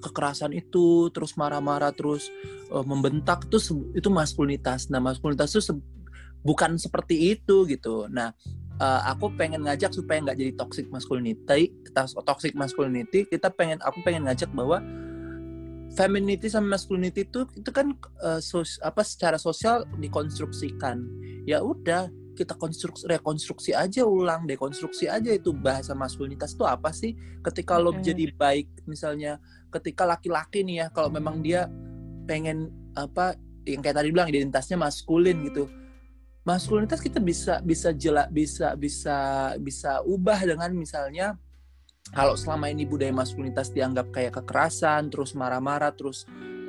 kekerasan 0.04 0.52
itu 0.52 1.08
terus 1.16 1.32
marah-marah 1.40 1.88
terus 1.96 2.28
uh, 2.68 2.84
membentak 2.84 3.48
itu 3.48 3.56
itu 3.96 4.08
maskulinitas. 4.12 4.92
Nah, 4.92 5.00
maskulinitas 5.00 5.56
itu 5.56 5.64
se 5.64 5.72
bukan 6.44 6.76
seperti 6.76 7.32
itu 7.32 7.64
gitu. 7.64 8.04
Nah, 8.12 8.36
uh, 8.76 9.00
aku 9.08 9.32
pengen 9.32 9.64
ngajak 9.64 9.96
supaya 9.96 10.20
nggak 10.20 10.36
jadi 10.36 10.52
toxic 10.60 10.86
masculinity, 10.92 11.72
toxic 12.28 12.52
masculinity, 12.52 13.24
kita 13.24 13.48
pengen 13.48 13.80
aku 13.80 14.04
pengen 14.04 14.28
ngajak 14.28 14.52
bahwa 14.52 14.84
femininity 15.94 16.50
sama 16.50 16.74
masculinity 16.74 17.24
itu 17.26 17.46
itu 17.54 17.70
kan 17.70 17.94
uh, 18.20 18.42
sos, 18.42 18.82
apa 18.82 19.06
secara 19.06 19.38
sosial 19.38 19.86
dikonstruksikan. 19.98 21.00
Ya 21.46 21.62
udah 21.62 22.10
kita 22.34 22.58
konstruksi 22.58 23.06
rekonstruksi 23.06 23.70
aja 23.72 24.02
ulang 24.02 24.44
dekonstruksi 24.50 25.06
aja 25.06 25.30
itu 25.30 25.54
bahasa 25.54 25.94
maskulinitas 25.94 26.58
itu 26.58 26.66
apa 26.66 26.90
sih? 26.90 27.14
Ketika 27.40 27.78
lo 27.78 27.94
jadi 27.94 28.34
baik 28.34 28.84
misalnya 28.90 29.38
ketika 29.70 30.02
laki-laki 30.02 30.66
nih 30.66 30.84
ya 30.84 30.86
kalau 30.90 31.08
memang 31.14 31.40
dia 31.40 31.70
pengen 32.26 32.74
apa 32.98 33.38
yang 33.64 33.80
kayak 33.80 33.96
tadi 34.02 34.10
bilang 34.10 34.28
identitasnya 34.28 34.76
maskulin 34.76 35.46
gitu. 35.46 35.70
Maskulinitas 36.44 37.00
kita 37.00 37.22
bisa 37.22 37.62
bisa 37.64 37.94
jelak 37.94 38.28
bisa 38.28 38.76
bisa 38.76 39.16
bisa 39.56 40.04
ubah 40.04 40.36
dengan 40.44 40.74
misalnya 40.76 41.38
kalau 42.14 42.38
selama 42.38 42.70
ini 42.70 42.86
budaya 42.86 43.10
maskulinitas 43.10 43.74
dianggap 43.74 44.14
kayak 44.14 44.38
kekerasan, 44.40 45.10
terus 45.10 45.34
marah-marah, 45.34 45.90
terus 45.92 46.24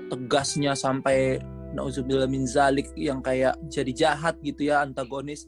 tegasnya 0.10 0.74
sampai 0.74 1.38
nauzubillah 1.78 2.26
min 2.26 2.50
zalik 2.50 2.90
yang 2.98 3.22
kayak 3.22 3.54
jadi 3.70 3.92
jahat 3.94 4.42
gitu 4.42 4.74
ya, 4.74 4.82
antagonis. 4.82 5.46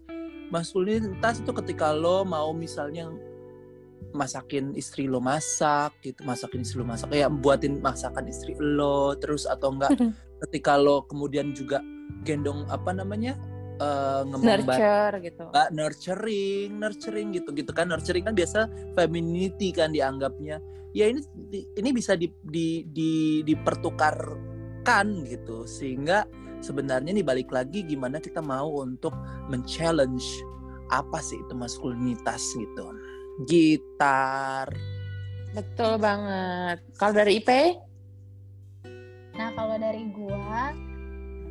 Maskulinitas 0.53 1.41
itu 1.41 1.51
ketika 1.51 1.91
lo 1.91 2.23
mau 2.23 2.53
misalnya 2.53 3.09
masakin 4.15 4.71
istri 4.77 5.09
lo 5.09 5.19
masak 5.19 5.97
gitu, 6.05 6.23
masakin 6.23 6.61
istri 6.61 6.79
lo 6.79 6.87
masak, 6.87 7.11
ya 7.11 7.27
buatin 7.27 7.81
masakan 7.81 8.29
istri 8.29 8.53
lo, 8.61 9.17
terus 9.17 9.49
atau 9.49 9.73
enggak 9.73 9.97
ketika 10.47 10.77
lo 10.77 11.03
kemudian 11.09 11.51
juga 11.57 11.81
gendong 12.23 12.69
apa 12.69 12.93
namanya 12.93 13.35
uh, 13.77 14.23
nurture 14.25 15.15
gitu. 15.23 15.45
Uh, 15.53 15.69
nurturing 15.73 16.69
nurturing 16.77 17.27
gitu 17.33 17.49
gitu 17.53 17.71
kan. 17.73 17.89
Nurturing 17.89 18.25
kan 18.25 18.33
biasa 18.33 18.69
femininity 18.93 19.73
kan 19.73 19.93
dianggapnya. 19.93 20.61
Ya 20.95 21.11
ini 21.11 21.21
ini 21.77 21.89
bisa 21.93 22.17
di, 22.17 22.31
di, 22.41 22.85
di 22.89 23.41
dipertukarkan 23.45 25.25
gitu. 25.29 25.65
Sehingga 25.69 26.25
sebenarnya 26.61 27.13
nih 27.13 27.25
balik 27.25 27.53
lagi 27.53 27.85
gimana 27.85 28.17
kita 28.17 28.41
mau 28.41 28.81
untuk 28.81 29.13
men-challenge 29.49 30.25
apa 30.89 31.19
sih 31.19 31.37
itu 31.37 31.53
maskulinitas 31.53 32.41
gitu. 32.57 32.85
Gitar. 33.45 34.69
Betul 35.53 36.01
banget. 36.01 36.81
Kalau 36.97 37.13
dari 37.13 37.39
IP 37.41 37.51
nah 39.37 39.53
kalau 39.53 39.77
dari 39.77 40.09
gua 40.09 40.73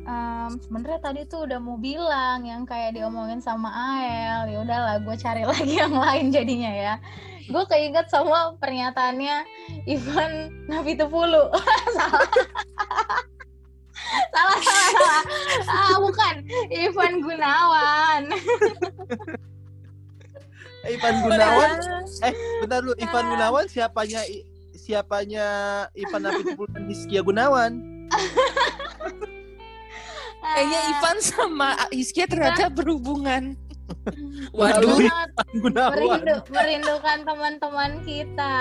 um, 0.07 0.51
sebenarnya 0.63 0.99
tadi 1.03 1.21
tuh 1.27 1.45
udah 1.45 1.59
mau 1.59 1.77
bilang 1.77 2.47
yang 2.47 2.63
kayak 2.63 2.95
diomongin 2.95 3.43
sama 3.43 3.69
Ael. 3.69 4.55
Ya 4.55 4.57
udahlah 4.63 4.95
gue 5.03 5.15
cari 5.19 5.43
lagi 5.51 5.75
yang 5.77 5.93
lain 5.93 6.31
jadinya 6.31 6.71
ya. 6.71 6.93
Gue 7.47 7.63
keinget 7.71 8.11
sama 8.11 8.55
pernyataannya 8.59 9.43
Ivan 9.87 10.51
Navitupulu. 10.67 11.51
Salah. 11.95 12.27
Salah 14.07 14.59
salah 14.63 14.91
salah. 14.95 15.23
Ah 15.67 15.95
bukan. 15.99 16.35
Ivan 16.71 17.19
Gunawan. 17.19 18.21
Ivan 20.87 21.15
Gunawan? 21.27 21.71
Eh 22.23 22.33
bentar 22.63 22.79
lu 22.87 22.95
Ivan 23.03 23.25
Gunawan 23.35 23.65
siapanya 23.67 24.23
siapanya 24.79 25.47
Ivan 25.91 26.23
Navitupulu 26.23 26.71
dan 26.71 26.87
Hiskia 26.87 27.19
Gunawan 27.19 27.97
Kayaknya 30.55 30.79
Ivan 30.95 31.17
sama 31.19 31.69
Iskia 31.91 32.25
ternyata 32.29 32.71
berhubungan. 32.71 33.55
Waduh, 34.57 34.99
merindu, 35.63 36.35
merindukan 36.51 37.17
teman-teman 37.23 37.91
kita. 38.03 38.55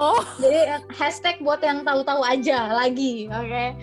Oh, 0.00 0.24
jadi 0.40 0.80
hashtag 0.92 1.40
buat 1.44 1.60
yang 1.60 1.84
tahu-tahu 1.84 2.24
aja 2.24 2.72
lagi, 2.72 3.28
oke? 3.28 3.44
Okay? 3.44 3.76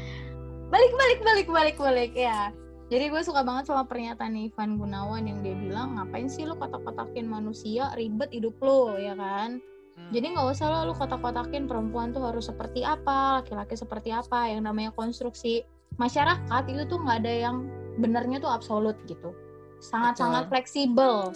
Balik, 0.70 0.94
balik, 0.94 1.20
balik, 1.26 1.48
balik, 1.50 1.78
balik 1.78 2.14
ya. 2.14 2.54
Jadi 2.90 3.06
gue 3.14 3.22
suka 3.22 3.46
banget 3.46 3.70
sama 3.70 3.86
pernyataan 3.86 4.34
Ivan 4.34 4.82
Gunawan 4.82 5.30
yang 5.30 5.46
dia 5.46 5.54
bilang 5.54 5.98
ngapain 5.98 6.26
sih 6.26 6.50
lo 6.50 6.58
kotak-kotakin 6.58 7.30
manusia 7.30 7.94
ribet 7.94 8.34
hidup 8.34 8.58
lo 8.66 8.98
ya 8.98 9.14
kan? 9.14 9.62
Hmm. 9.94 10.10
Jadi 10.10 10.34
nggak 10.34 10.58
usah 10.58 10.74
lo 10.74 10.90
lu 10.90 10.94
kotak-kotakin 10.98 11.70
perempuan 11.70 12.10
tuh 12.10 12.26
harus 12.26 12.50
seperti 12.50 12.82
apa, 12.82 13.42
laki-laki 13.42 13.78
seperti 13.78 14.10
apa. 14.10 14.50
Yang 14.50 14.62
namanya 14.66 14.92
konstruksi 14.98 15.62
masyarakat 16.00 16.64
itu 16.72 16.82
tuh 16.88 16.98
nggak 17.04 17.28
ada 17.28 17.34
yang 17.52 17.68
benernya 18.00 18.40
tuh 18.40 18.50
absolut 18.50 18.96
gitu. 19.06 19.36
Sangat-sangat 19.84 20.48
fleksibel. 20.48 21.36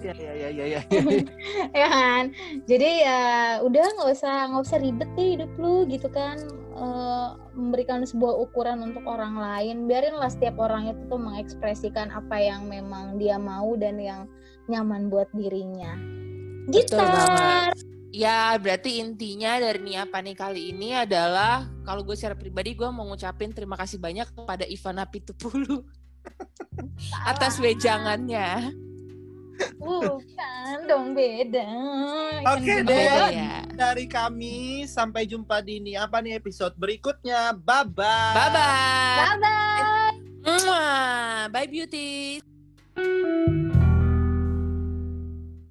Ya 0.00 0.16
ya 0.16 0.32
ya 0.32 0.48
ya 0.48 0.64
ya. 0.78 0.80
Ya 1.80 1.88
kan? 1.88 2.24
Jadi 2.66 2.90
ya 3.04 3.22
udah 3.62 3.84
nggak 4.00 4.10
usah 4.10 4.50
nggak 4.50 4.64
usah 4.66 4.78
ribet 4.82 5.10
deh 5.14 5.38
hidup 5.38 5.52
lu 5.60 5.86
gitu 5.86 6.08
kan. 6.10 6.40
E, 6.74 6.86
memberikan 7.54 8.02
sebuah 8.02 8.34
ukuran 8.48 8.80
untuk 8.82 9.04
orang 9.06 9.38
lain. 9.38 9.86
Biarinlah 9.86 10.32
setiap 10.32 10.58
orang 10.58 10.90
itu 10.90 11.02
tuh 11.06 11.20
mengekspresikan 11.20 12.10
apa 12.10 12.36
yang 12.40 12.66
memang 12.66 13.20
dia 13.20 13.36
mau 13.36 13.76
dan 13.76 14.00
yang 14.00 14.24
nyaman 14.66 15.12
buat 15.12 15.28
dirinya. 15.36 15.94
Gitar 16.70 17.74
Ya, 18.10 18.58
berarti 18.58 18.98
intinya 18.98 19.54
dari 19.62 19.78
nih 19.86 20.02
apa 20.02 20.18
nih 20.18 20.34
kali 20.34 20.74
ini 20.74 20.98
adalah 20.98 21.70
kalau 21.86 22.02
gue 22.02 22.18
secara 22.18 22.34
pribadi 22.34 22.74
gue 22.74 22.88
mau 22.90 23.06
ngucapin 23.06 23.54
terima 23.54 23.78
kasih 23.78 24.02
banyak 24.02 24.26
kepada 24.34 24.66
Ivana 24.66 25.06
Pitupulu 25.06 25.86
atas 27.30 27.62
wejangannya. 27.62 28.74
Bukan 29.76 30.76
dong 30.88 31.12
beda. 31.12 31.68
Oke 32.56 32.80
Kan 32.80 32.88
deh. 32.88 32.96
beda. 33.04 33.28
ya. 33.28 33.54
Dari 33.68 34.08
kami 34.08 34.88
sampai 34.88 35.28
jumpa 35.28 35.60
di 35.60 35.78
ini 35.78 35.92
apa 36.00 36.18
nih 36.24 36.40
episode 36.40 36.72
berikutnya. 36.80 37.52
Bye 37.60 37.84
bye. 37.92 38.34
Bye 38.34 38.50
bye. 38.50 39.16
Bye 39.20 39.36
bye. 40.64 41.46
Bye 41.52 41.68
beauty. 41.68 42.40